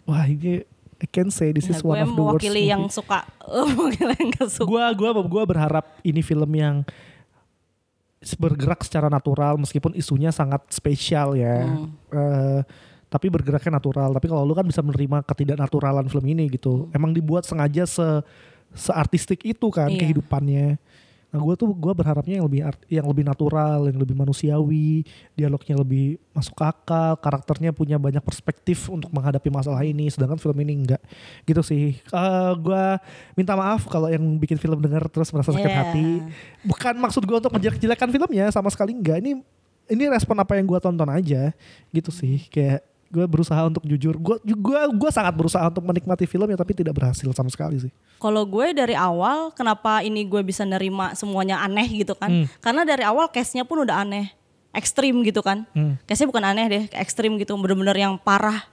wah 0.10 0.26
ini 0.26 0.66
I 1.02 1.10
can 1.10 1.34
say 1.34 1.50
this 1.50 1.66
Nah, 1.66 1.78
is 1.78 1.82
gue 1.82 1.90
one 1.90 2.02
of 2.06 2.14
the 2.14 2.22
worst 2.22 2.46
mewakili 2.46 2.70
yang 2.70 2.86
suka, 2.86 3.26
mewakili 3.74 4.14
yang 4.22 4.30
gak 4.38 4.50
suka. 4.54 4.70
gua 4.94 5.10
gua 5.26 5.44
berharap 5.50 5.98
ini 6.06 6.22
film 6.22 6.52
yang 6.54 6.86
bergerak 8.38 8.86
secara 8.86 9.10
natural 9.10 9.58
meskipun 9.58 9.98
isunya 9.98 10.30
sangat 10.30 10.62
spesial 10.70 11.34
ya. 11.34 11.66
Hmm. 11.66 11.90
Eh, 12.14 12.62
tapi 13.12 13.28
bergeraknya 13.28 13.76
natural. 13.76 14.16
Tapi 14.16 14.32
kalau 14.32 14.48
lu 14.48 14.56
kan 14.56 14.64
bisa 14.64 14.80
menerima 14.80 15.28
ketidaknaturalan 15.28 16.08
film 16.08 16.24
ini 16.32 16.48
gitu. 16.48 16.88
Emang 16.96 17.12
dibuat 17.12 17.44
sengaja 17.44 17.84
se 17.84 18.08
seartistik 18.72 19.44
itu 19.44 19.68
kan 19.68 19.92
Iya. 19.92 20.00
kehidupannya. 20.00 20.80
Nah, 21.32 21.40
gue 21.40 21.56
tuh 21.56 21.72
gua 21.72 21.96
berharapnya 21.96 22.40
yang 22.40 22.48
lebih 22.48 22.60
art- 22.60 22.88
yang 22.92 23.08
lebih 23.08 23.24
natural, 23.24 23.88
yang 23.88 23.96
lebih 23.96 24.16
manusiawi, 24.20 25.08
dialognya 25.32 25.80
lebih 25.80 26.20
masuk 26.36 26.60
akal, 26.60 27.16
karakternya 27.16 27.72
punya 27.72 27.96
banyak 27.96 28.20
perspektif 28.20 28.92
untuk 28.92 29.08
menghadapi 29.16 29.48
masalah 29.48 29.80
ini. 29.80 30.12
Sedangkan 30.12 30.36
film 30.36 30.60
ini 30.60 30.84
enggak, 30.84 31.00
gitu 31.48 31.64
sih. 31.64 31.96
Eh 32.04 32.52
gua 32.60 33.00
minta 33.36 33.56
maaf 33.56 33.88
kalau 33.88 34.12
yang 34.12 34.20
bikin 34.40 34.60
film 34.60 34.84
dengar 34.84 35.08
terus 35.08 35.32
merasa 35.32 35.56
sakit 35.56 35.72
Yeah. 35.72 35.80
hati. 35.80 36.08
Bukan 36.68 37.00
maksud 37.00 37.24
gua 37.24 37.40
untuk 37.40 37.56
menjelek-jelekan 37.56 38.12
filmnya, 38.12 38.52
sama 38.52 38.68
sekali 38.68 38.92
enggak. 38.92 39.24
Ini 39.24 39.40
ini 39.88 40.04
respon 40.12 40.36
apa 40.36 40.60
yang 40.60 40.68
gua 40.68 40.84
tonton 40.84 41.08
aja, 41.08 41.56
gitu 41.96 42.12
sih. 42.12 42.44
Kayak 42.52 42.84
gue 43.12 43.26
berusaha 43.28 43.60
untuk 43.68 43.84
jujur. 43.84 44.16
Gue 44.16 44.40
gua, 44.56 44.88
gua 44.88 45.12
sangat 45.12 45.36
berusaha 45.36 45.68
untuk 45.68 45.84
menikmati 45.84 46.24
filmnya 46.24 46.56
tapi 46.56 46.72
tidak 46.72 46.96
berhasil 46.96 47.28
sama 47.36 47.52
sekali 47.52 47.78
sih. 47.84 47.92
Kalau 48.18 48.48
gue 48.48 48.72
dari 48.72 48.96
awal 48.96 49.52
kenapa 49.52 50.00
ini 50.02 50.24
gue 50.24 50.40
bisa 50.42 50.64
nerima 50.64 51.12
semuanya 51.14 51.60
aneh 51.60 51.86
gitu 51.92 52.16
kan? 52.16 52.32
Hmm. 52.32 52.46
Karena 52.64 52.88
dari 52.88 53.04
awal 53.04 53.28
case-nya 53.28 53.68
pun 53.68 53.84
udah 53.84 54.08
aneh, 54.08 54.32
ekstrim 54.72 55.20
gitu 55.28 55.44
kan? 55.44 55.68
Hmm. 55.76 56.00
Case-nya 56.08 56.32
bukan 56.32 56.44
aneh 56.48 56.66
deh, 56.72 56.84
ekstrim 56.96 57.36
gitu, 57.36 57.54
bener-bener 57.60 58.00
yang 58.00 58.16
parah 58.16 58.64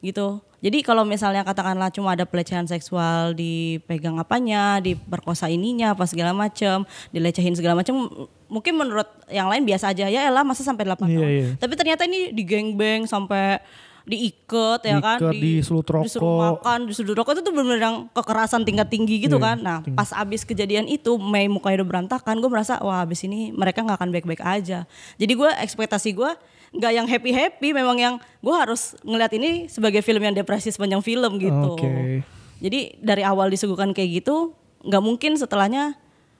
gitu. 0.00 0.40
Jadi 0.64 0.82
kalau 0.82 1.04
misalnya 1.04 1.44
katakanlah 1.44 1.92
cuma 1.92 2.16
ada 2.16 2.24
pelecehan 2.24 2.64
seksual 2.64 3.36
dipegang 3.36 4.16
apanya, 4.18 4.80
diperkosa 4.80 5.46
ininya, 5.46 5.92
apa 5.92 6.08
segala 6.08 6.32
macam, 6.32 6.82
dilecehin 7.12 7.54
segala 7.54 7.78
macam, 7.78 8.08
mungkin 8.48 8.74
menurut 8.74 9.06
yang 9.30 9.46
lain 9.52 9.62
biasa 9.68 9.92
aja 9.92 10.08
ya 10.08 10.26
elah 10.26 10.42
masa 10.42 10.64
sampai 10.66 10.88
8 10.88 10.96
Iya, 10.96 10.96
tahun. 10.96 11.28
iya. 11.28 11.48
Tapi 11.60 11.72
ternyata 11.76 12.02
ini 12.08 12.32
digengbeng 12.32 13.04
sampai 13.06 13.60
diiket 14.06 14.80
ya 14.86 15.02
kan, 15.02 15.18
Diiket, 15.18 15.34
disulut 15.34 15.82
rokok. 15.84 16.06
disuruh 16.06 16.38
makan, 16.38 16.78
disuruh 16.86 17.10
rokok 17.12 17.32
itu 17.34 17.42
tuh 17.42 17.50
bener-bener 17.50 17.82
yang 17.82 17.96
kekerasan 18.14 18.62
tingkat 18.62 18.86
tinggi 18.86 19.18
gitu 19.18 19.36
Iya, 19.36 19.46
kan. 19.50 19.56
Nah 19.58 19.78
pas 19.92 20.14
abis 20.14 20.46
kejadian 20.46 20.86
itu 20.86 21.18
Mei 21.18 21.50
mukanya 21.50 21.82
udah 21.82 21.88
berantakan, 21.90 22.38
gue 22.38 22.46
merasa 22.46 22.78
wah 22.78 23.02
abis 23.02 23.26
ini 23.26 23.50
mereka 23.50 23.82
nggak 23.82 23.98
akan 23.98 24.10
baik-baik 24.14 24.40
aja. 24.40 24.86
Jadi 25.18 25.32
gue 25.34 25.50
ekspektasi 25.58 26.14
gue 26.14 26.30
nggak 26.72 26.92
yang 26.92 27.06
happy 27.06 27.30
happy, 27.30 27.68
memang 27.72 27.98
yang 27.98 28.14
gue 28.38 28.54
harus 28.54 28.94
ngeliat 29.02 29.34
ini 29.34 29.66
sebagai 29.66 30.00
film 30.00 30.22
yang 30.22 30.32
depresi 30.32 30.70
sepanjang 30.70 31.02
film 31.02 31.42
gitu. 31.42 31.74
Oke. 31.74 32.22
Jadi 32.56 32.96
dari 33.02 33.20
awal 33.20 33.50
disuguhkan 33.50 33.90
kayak 33.90 34.22
gitu, 34.22 34.54
nggak 34.80 35.02
mungkin 35.02 35.34
setelahnya 35.34 35.98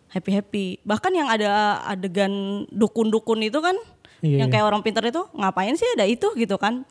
happy 0.08 0.30
happy. 0.32 0.66
Bahkan 0.80 1.12
yang 1.12 1.26
ada 1.26 1.82
adegan 1.82 2.30
dukun-dukun 2.70 3.42
itu 3.42 3.58
kan, 3.58 3.74
Iya, 4.22 4.46
yang 4.46 4.48
iya. 4.48 4.54
kayak 4.54 4.66
orang 4.70 4.80
pintar 4.80 5.04
itu 5.04 5.20
ngapain 5.34 5.74
sih 5.74 5.84
ada 5.92 6.06
itu 6.06 6.30
gitu 6.34 6.56
kan? 6.56 6.86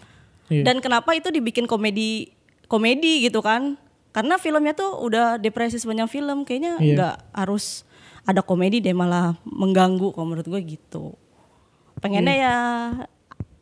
Iya. 0.48 0.64
Dan 0.64 0.78
kenapa 0.78 1.12
itu 1.12 1.30
dibikin 1.30 1.66
komedi 1.66 2.30
komedi 2.66 3.24
gitu 3.24 3.41
kan? 3.41 3.78
Karena 4.10 4.38
filmnya 4.38 4.72
tuh 4.72 4.96
udah 4.98 5.36
depresi 5.36 5.76
sepanjang 5.76 6.08
film, 6.08 6.43
kayaknya 6.43 6.78
Iya. 6.78 6.93
nggak 6.93 7.16
harus 7.36 7.84
ada 8.24 8.39
komedi 8.39 8.80
deh 8.80 8.91
malah 8.91 9.36
mengganggu 9.43 10.10
kalau 10.10 10.26
menurut 10.26 10.46
gue 10.46 10.62
gitu. 10.72 11.14
Pengennya 11.98 12.34
Iya. 12.34 12.46
ya 12.46 12.58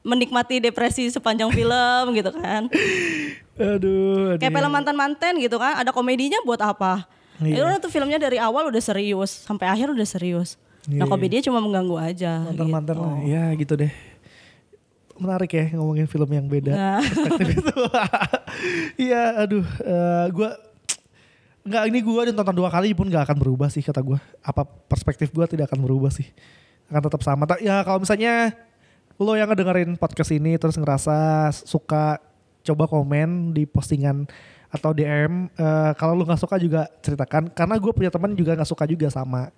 menikmati 0.01 0.59
depresi 0.59 1.07
sepanjang 1.07 1.49
film 1.49 2.03
gitu 2.13 2.31
kan. 2.31 2.67
Aduh, 3.53 4.35
Kayak 4.37 4.49
film 4.51 4.71
mantan-mantan 4.71 5.37
gitu 5.37 5.55
kan, 5.55 5.77
ada 5.77 5.89
komedinya 5.89 6.41
buat 6.41 6.59
apa? 6.59 7.05
Iya. 7.39 7.77
Itu 7.77 7.87
tuh 7.87 7.91
filmnya 7.91 8.17
dari 8.17 8.37
awal 8.37 8.67
udah 8.67 8.81
serius, 8.81 9.29
sampai 9.29 9.69
akhir 9.69 9.89
udah 9.89 10.05
serius. 10.05 10.57
Nah 10.85 11.05
Iya. 11.05 11.09
komedinya 11.09 11.43
cuma 11.47 11.59
mengganggu 11.61 11.95
aja. 11.97 12.43
mantan-mantan 12.43 12.95
gitu. 12.95 13.03
lah. 13.03 13.17
Ya 13.23 13.43
gitu 13.55 13.73
deh. 13.77 13.91
Menarik 15.19 15.51
ya 15.53 15.65
ngomongin 15.77 16.09
film 16.09 16.29
yang 16.29 16.45
beda 16.49 16.73
Nah. 16.73 17.01
perspektif 17.25 17.61
itu. 17.61 17.75
Iya, 18.97 19.45
aduh, 19.45 19.65
eh, 19.65 20.25
gua 20.33 20.49
nggak 21.63 21.83
ini 21.87 21.99
gua 22.03 22.21
nonton 22.27 22.55
dua 22.59 22.69
kali 22.69 22.91
pun 22.91 23.07
nggak 23.07 23.31
akan 23.31 23.37
berubah 23.39 23.69
sih 23.71 23.81
kata 23.85 24.01
gua. 24.01 24.19
Apa 24.41 24.65
perspektif 24.65 25.31
gua 25.31 25.45
tidak 25.45 25.71
akan 25.71 25.85
berubah 25.85 26.11
sih, 26.11 26.27
akan 26.89 27.01
tetap 27.07 27.21
sama. 27.21 27.45
Ya 27.61 27.81
kalau 27.85 28.01
misalnya 28.01 28.53
lo 29.21 29.37
yang 29.37 29.47
ngedengerin 29.53 29.95
podcast 29.95 30.33
ini 30.33 30.57
terus 30.57 30.75
ngerasa 30.75 31.49
suka, 31.53 32.17
coba 32.65 32.89
komen 32.89 33.53
di 33.53 33.63
postingan 33.69 34.25
atau 34.73 34.89
DM. 34.91 35.53
Eh, 35.53 35.91
kalau 36.01 36.17
lu 36.17 36.25
nggak 36.25 36.41
suka 36.41 36.57
juga 36.57 36.89
ceritakan, 37.05 37.53
karena 37.53 37.77
gue 37.77 37.91
punya 37.93 38.09
teman 38.09 38.33
juga 38.33 38.57
nggak 38.57 38.69
suka 38.69 38.89
juga 38.89 39.07
sama 39.13 39.53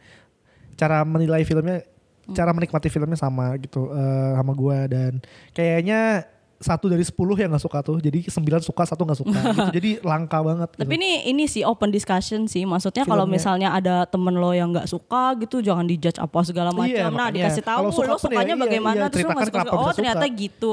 cara 0.76 1.08
menilai 1.08 1.48
filmnya 1.48 1.88
cara 2.34 2.50
menikmati 2.56 2.90
filmnya 2.90 3.20
sama 3.20 3.54
gitu 3.62 3.92
eh, 3.94 4.32
sama 4.40 4.52
gue 4.58 4.80
dan 4.90 5.12
kayaknya 5.54 6.26
satu 6.56 6.88
dari 6.88 7.04
sepuluh 7.04 7.36
yang 7.36 7.52
nggak 7.52 7.62
suka 7.68 7.84
tuh 7.84 8.00
jadi 8.00 8.24
sembilan 8.26 8.64
suka 8.64 8.84
satu 8.88 9.04
nggak 9.04 9.20
suka 9.20 9.40
gitu. 9.52 9.70
jadi 9.76 9.90
langka 10.02 10.40
banget 10.40 10.70
gitu. 10.74 10.82
Tapi 10.88 10.94
ini 10.96 11.12
ini 11.28 11.44
sih 11.52 11.68
open 11.68 11.92
discussion 11.92 12.48
sih. 12.48 12.64
Maksudnya 12.64 13.04
kalau 13.04 13.28
misalnya 13.28 13.76
ada 13.76 14.08
temen 14.08 14.34
lo 14.40 14.56
yang 14.56 14.72
nggak 14.72 14.88
suka 14.88 15.36
gitu, 15.44 15.60
jangan 15.60 15.84
dijudge 15.84 16.18
apa 16.18 16.40
segala 16.48 16.72
macam. 16.72 16.96
Iya, 16.96 17.12
nah 17.12 17.30
makanya. 17.30 17.36
dikasih 17.36 17.64
tahu 17.64 17.84
suka 17.92 18.08
lo 18.08 18.16
pun 18.16 18.32
ya, 18.32 18.40
sukanya 18.40 18.56
iya, 18.56 18.64
bagaimana, 18.64 19.04
iya, 19.04 19.12
terus 19.12 19.26
lo 19.28 19.30
ceritakan 19.30 19.36
nggak 19.36 19.52
suka. 19.52 19.60
kenapa 19.60 19.76
Oh 19.76 19.92
ternyata 19.92 20.26
suka. 20.26 20.40
gitu, 20.42 20.72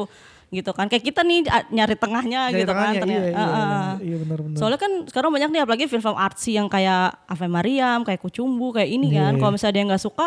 gitu 0.52 0.70
kan. 0.70 0.84
Kayak 0.84 1.00
kita 1.02 1.20
nih 1.22 1.38
nyari 1.66 1.96
tengahnya 1.96 2.40
Dari 2.46 2.60
gitu 2.60 2.68
kan. 2.68 2.92
tengahnya, 2.92 2.92
iya, 2.92 3.00
ternyata. 3.00 3.24
iya, 3.24 3.40
Heeh. 3.40 3.90
iya, 4.04 4.16
benar-benar. 4.20 4.58
Soalnya 4.60 4.76
kan 4.76 4.92
sekarang 5.08 5.30
banyak 5.32 5.48
nih 5.48 5.60
apalagi 5.60 5.84
film-film 5.88 6.12
artsy 6.14 6.54
yang 6.54 6.68
kayak 6.68 7.16
Ave 7.24 7.48
Mariam, 7.48 8.04
kayak 8.04 8.20
Kucumbu, 8.20 8.70
kayak 8.70 8.86
ini 8.86 9.08
Iya, 9.10 9.18
kan. 9.18 9.32
iya. 9.32 9.40
Kalau 9.40 9.50
misalnya 9.50 9.74
dia 9.74 9.84
nggak 9.88 10.02
suka, 10.02 10.26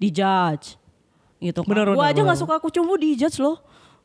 dijudge. 0.00 0.66
Gitu 1.38 1.60
kan. 1.60 1.68
Benar, 1.68 1.86
Gue 1.86 2.00
benar, 2.00 2.08
aja 2.08 2.20
nggak 2.22 2.32
benar. 2.34 2.48
suka 2.48 2.54
Kucumbu 2.58 2.94
dijudge 2.96 3.38
loh. 3.38 3.56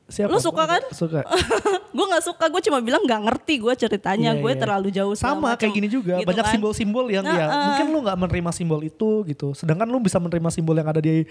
Siapa? 0.06 0.28
Lo 0.28 0.44
suka 0.44 0.68
kan? 0.68 0.84
Suka. 0.92 1.24
gue 1.96 2.06
nggak 2.06 2.24
suka, 2.26 2.44
gue 2.46 2.62
cuma 2.62 2.84
bilang 2.84 3.00
nggak 3.02 3.32
ngerti 3.32 3.54
gue 3.58 3.72
ceritanya, 3.74 4.36
Iya, 4.36 4.42
gue 4.44 4.52
iya. 4.52 4.60
terlalu 4.60 4.88
jauh 4.92 5.16
sama 5.16 5.56
kayak 5.56 5.72
gini 5.72 5.88
juga 5.88 6.20
Gitu 6.20 6.28
banyak 6.28 6.44
kan. 6.44 6.52
simbol-simbol 6.52 7.08
yang 7.08 7.24
ya 7.24 7.48
Nah, 7.48 7.64
mungkin 7.72 7.86
lu 7.90 8.00
nggak 8.04 8.18
menerima 8.20 8.52
simbol 8.52 8.80
itu 8.82 9.24
gitu 9.24 9.56
sedangkan 9.56 9.88
lu 9.88 10.04
bisa 10.04 10.20
menerima 10.20 10.52
simbol 10.52 10.76
yang 10.76 10.84
ada 10.86 11.00
di 11.00 11.24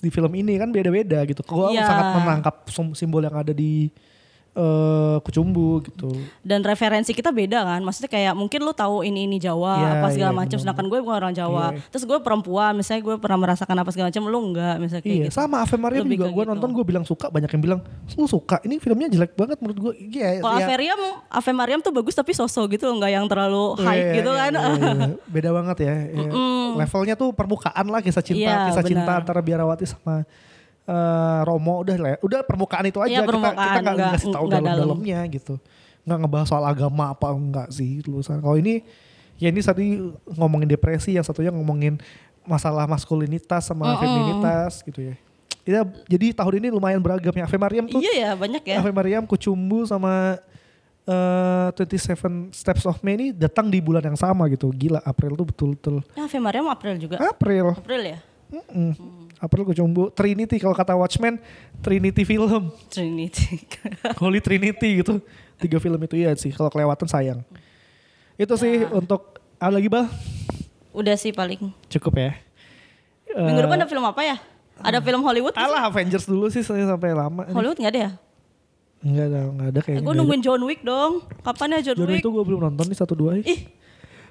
di 0.00 0.08
film 0.08 0.32
ini 0.34 0.56
kan 0.56 0.68
beda-beda 0.68 1.22
gitu 1.22 1.44
gua 1.44 1.68
Iya. 1.68 1.84
sangat 1.84 2.06
menangkap 2.16 2.54
sim- 2.66 2.92
simbol 2.94 3.20
yang 3.20 3.32
ada 3.34 3.52
di 3.52 3.92
eh 4.50 5.16
kucumbu 5.22 5.78
gitu 5.86 6.10
dan 6.42 6.60
referensi 6.60 7.14
kita 7.14 7.30
beda 7.30 7.62
kan 7.62 7.80
maksudnya 7.80 8.10
kayak 8.10 8.34
mungkin 8.34 8.66
lu 8.66 8.74
tahu 8.74 9.06
ini 9.06 9.30
ini 9.30 9.38
Jawa 9.38 9.78
Iya, 9.78 9.88
apa 9.96 10.06
segala 10.10 10.32
iya, 10.34 10.40
macam 10.42 10.58
sedangkan 10.58 10.86
gue 10.90 10.98
bukan 10.98 11.16
orang 11.16 11.34
Jawa 11.34 11.64
Iya. 11.70 11.86
terus 11.86 12.02
gue 12.02 12.18
perempuan 12.18 12.74
misalnya 12.74 13.02
gue 13.06 13.16
pernah 13.16 13.38
merasakan 13.38 13.76
apa 13.78 13.90
segala 13.94 14.10
macam 14.10 14.26
lu 14.26 14.38
enggak 14.50 14.74
misalnya 14.82 15.02
kayak 15.06 15.14
iya 15.14 15.26
gitu 15.26 15.38
sama 15.38 15.62
Ave 15.62 15.76
Lebih 15.78 16.18
juga 16.18 16.26
gue 16.28 16.42
gitu. 16.42 16.50
nonton 16.50 16.68
gue 16.74 16.84
bilang 16.84 17.04
suka 17.06 17.30
banyak 17.30 17.46
yang 17.46 17.62
bilang 17.62 17.80
lu 18.18 18.26
suka 18.26 18.58
ini 18.66 18.82
filmnya 18.82 19.06
jelek 19.06 19.38
banget 19.38 19.62
menurut 19.62 19.78
gue 19.78 19.92
iya 20.10 20.42
kalau 20.42 20.58
iya. 20.58 20.66
Ave 20.66 20.70
Mariam 20.74 21.00
Ave 21.30 21.50
Mariam 21.54 21.80
tuh 21.80 21.92
bagus 21.94 22.14
tapi 22.18 22.34
sosok 22.34 22.74
gitu 22.74 22.90
enggak 22.90 23.14
yang 23.14 23.30
terlalu 23.30 23.78
hype 23.78 24.02
Iya, 24.02 24.14
gitu 24.18 24.30
iya, 24.34 24.40
kan 24.42 24.52
iya, 24.52 24.66
iya. 24.66 25.06
beda 25.38 25.50
banget 25.54 25.76
ya 25.78 25.94
Iya. 26.10 26.30
levelnya 26.74 27.14
tuh 27.14 27.30
permukaan 27.30 27.86
lah 27.86 28.02
kisah 28.02 28.18
cinta 28.20 28.50
Iya, 28.50 28.66
kisah 28.66 28.82
cinta 28.82 29.06
benar. 29.06 29.22
antara 29.22 29.40
Biarawati 29.40 29.86
sama 29.86 30.26
eh, 30.88 31.40
Romo 31.44 31.82
udah 31.82 31.96
lah 31.96 32.10
ya. 32.16 32.18
udah 32.24 32.40
permukaan 32.44 32.84
itu 32.88 32.98
aja. 33.00 33.10
Iya, 33.10 33.18
kita 33.20 33.26
kita 33.26 33.30
permukaan, 33.30 33.78
nggak 33.82 33.96
ngasih 33.96 34.28
tahu 34.32 34.46
dalam-dalamnya 34.48 35.20
gitu. 35.32 35.54
Nggak 36.06 36.18
ngebahas 36.24 36.46
soal 36.48 36.64
agama 36.64 37.04
apa 37.12 37.28
enggak 37.32 37.68
sih. 37.74 38.00
Lu 38.06 38.20
kalau 38.24 38.56
ini 38.56 38.84
ya 39.40 39.48
ini 39.48 39.60
tadi 39.60 40.00
ngomongin 40.36 40.68
depresi 40.68 41.16
yang 41.16 41.24
satunya 41.24 41.52
ngomongin 41.52 42.00
masalah 42.44 42.88
maskulinitas 42.88 43.68
sama 43.68 43.96
feminitas 44.00 44.80
gitu 44.84 45.12
ya. 45.12 45.14
Ya, 45.68 45.84
jadi 46.08 46.32
tahun 46.32 46.64
ini 46.64 46.68
lumayan 46.72 46.98
beragam 47.04 47.36
ya 47.36 47.44
Ave 47.44 47.58
Mariam 47.60 47.84
tuh. 47.84 48.00
Iya 48.00 48.12
ya 48.16 48.30
banyak 48.32 48.64
ya. 48.64 48.80
Ave 48.80 48.90
Mariam, 48.90 49.28
Kucumbu 49.28 49.84
sama 49.84 50.40
eh 51.04 51.68
27 51.76 52.50
Steps 52.50 52.88
of 52.88 52.98
May 53.04 53.14
ini 53.20 53.26
datang 53.30 53.68
di 53.68 53.78
bulan 53.78 54.02
yang 54.02 54.16
sama 54.16 54.48
gitu. 54.48 54.72
Gila, 54.72 55.04
April 55.04 55.36
tuh 55.36 55.46
betul-betul. 55.52 55.96
Ya, 56.16 56.24
Ave 56.26 56.38
Mariam 56.40 56.66
April 56.66 56.96
juga? 56.96 57.20
April. 57.20 57.76
April 57.76 58.02
ya 58.02 58.18
Mm-mm. 58.50 58.90
April 59.38 59.64
Kucumbu, 59.64 60.12
Trinity 60.12 60.60
kalau 60.60 60.74
kata 60.74 60.92
Watchmen, 60.92 61.40
Trinity 61.80 62.28
film, 62.28 62.68
Trinity 62.92 63.62
Holy 64.20 64.42
Trinity 64.42 65.00
gitu. 65.00 65.22
Tiga 65.56 65.78
film 65.78 65.96
itu 66.02 66.16
ya 66.18 66.34
sih, 66.36 66.52
kalau 66.52 66.68
kelewatan 66.68 67.08
sayang. 67.08 67.40
Itu 68.36 68.58
sih 68.58 68.84
untuk 68.90 69.38
ada 69.56 69.76
lagi 69.76 69.88
bal, 69.88 70.08
udah 70.90 71.14
sih 71.14 71.30
paling 71.30 71.72
cukup 71.88 72.12
ya. 72.16 72.32
minggu 73.30 73.60
Eh, 73.60 73.64
depan 73.64 73.78
ada 73.78 73.86
film 73.86 74.02
apa 74.02 74.20
ya 74.26 74.36
ada 74.80 74.98
film 74.98 75.20
Hollywood 75.22 75.54
nggak 75.54 75.62
sih? 75.62 75.70
Alah 75.70 75.82
Avengers 75.86 76.24
dulu 76.26 76.46
sih 76.50 76.64
saya 76.64 76.82
sampai 76.88 77.14
lama. 77.14 77.46
Hollywood 77.52 77.78
nggak 77.78 77.92
ada 77.94 78.00
ya 78.00 78.12
Enggak 79.00 79.26
ada, 79.32 79.38
enggak 79.48 79.68
ada 79.72 79.80
kayaknya. 79.80 80.04
gue 80.04 80.14
nungguin 80.16 80.42
John 80.44 80.60
Wick 80.68 80.80
dong 80.84 81.24
kapan 81.40 81.78
ya 81.78 81.92
John 81.92 81.96
John 82.04 82.10
Wick 82.12 82.20
itu 82.20 82.28
gue 82.28 82.44
belum 82.44 82.60
nonton 82.68 82.84
nih 82.84 82.98
satu 83.00 83.14
dua. 83.16 83.40
ih 83.40 83.60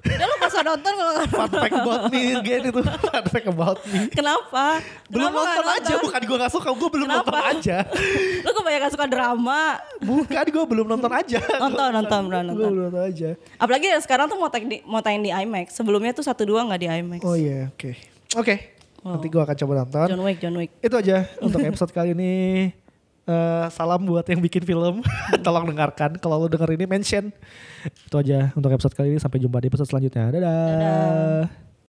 ya 0.00 0.24
lu 0.24 0.34
masa 0.40 0.58
nonton 0.64 0.92
kalau 0.92 1.12
nggak 1.12 1.28
Fun 1.30 1.50
fact 1.50 1.74
about 1.76 2.02
me 2.08 2.20
again 2.32 2.62
itu. 2.66 2.80
Fun 2.80 3.24
fact 3.28 3.46
about 3.46 3.78
me. 3.84 4.08
Kenapa? 4.08 4.80
Belum 5.06 5.28
Kenapa 5.28 5.38
nonton 5.44 5.62
nggak 5.62 5.78
aja, 5.80 5.94
bukan 6.00 6.20
gue 6.24 6.36
gak 6.40 6.52
suka, 6.52 6.68
gue 6.72 6.88
belum 6.90 7.06
Kenapa? 7.08 7.28
nonton 7.28 7.52
aja. 7.52 7.76
Lu 8.44 8.50
kebanyakan 8.50 8.90
suka 8.90 9.06
drama. 9.06 9.60
Bukan, 10.00 10.44
gue 10.48 10.64
belum 10.66 10.86
nonton 10.88 11.12
aja. 11.12 11.40
Nonton, 11.60 11.88
nonton, 11.92 12.22
Gue 12.26 12.32
nonton. 12.40 12.54
belum 12.56 12.84
nonton 12.88 13.02
aja. 13.04 13.30
Apalagi 13.60 13.86
yang 13.92 14.02
sekarang 14.02 14.26
tuh 14.26 14.36
mau 14.36 14.48
tayang 14.48 14.68
di, 14.68 14.76
mau 14.88 15.00
tayang 15.04 15.20
di 15.20 15.30
IMAX. 15.30 15.76
Sebelumnya 15.76 16.16
tuh 16.16 16.24
satu 16.24 16.48
dua 16.48 16.64
nggak 16.64 16.80
di 16.80 16.88
IMAX. 16.88 17.20
Oh 17.22 17.36
iya, 17.36 17.68
oke. 17.68 17.90
Oke, 18.38 18.54
nanti 19.02 19.26
gue 19.26 19.42
akan 19.42 19.56
coba 19.58 19.72
nonton. 19.84 20.06
John 20.14 20.22
Wick, 20.22 20.38
John 20.38 20.54
Wick. 20.56 20.70
Itu 20.78 20.94
aja 20.96 21.26
untuk 21.42 21.60
episode 21.60 21.90
kali 21.90 22.14
ini. 22.14 22.70
Eh, 23.28 23.66
salam 23.70 24.00
buat 24.08 24.24
yang 24.26 24.40
bikin 24.40 24.64
film. 24.64 25.04
Tolong 25.44 25.66
dengarkan. 25.68 26.16
Kalau 26.18 26.40
lo 26.40 26.46
denger 26.48 26.74
ini 26.74 26.86
mention. 26.88 27.30
Itu 27.84 28.16
aja 28.18 28.50
untuk 28.56 28.72
episode 28.72 28.96
kali 28.96 29.14
ini. 29.14 29.20
Sampai 29.20 29.38
jumpa 29.38 29.60
di 29.60 29.68
episode 29.68 29.88
selanjutnya. 29.88 30.32
Dadah. 30.32 30.66
Dadah. 30.74 31.69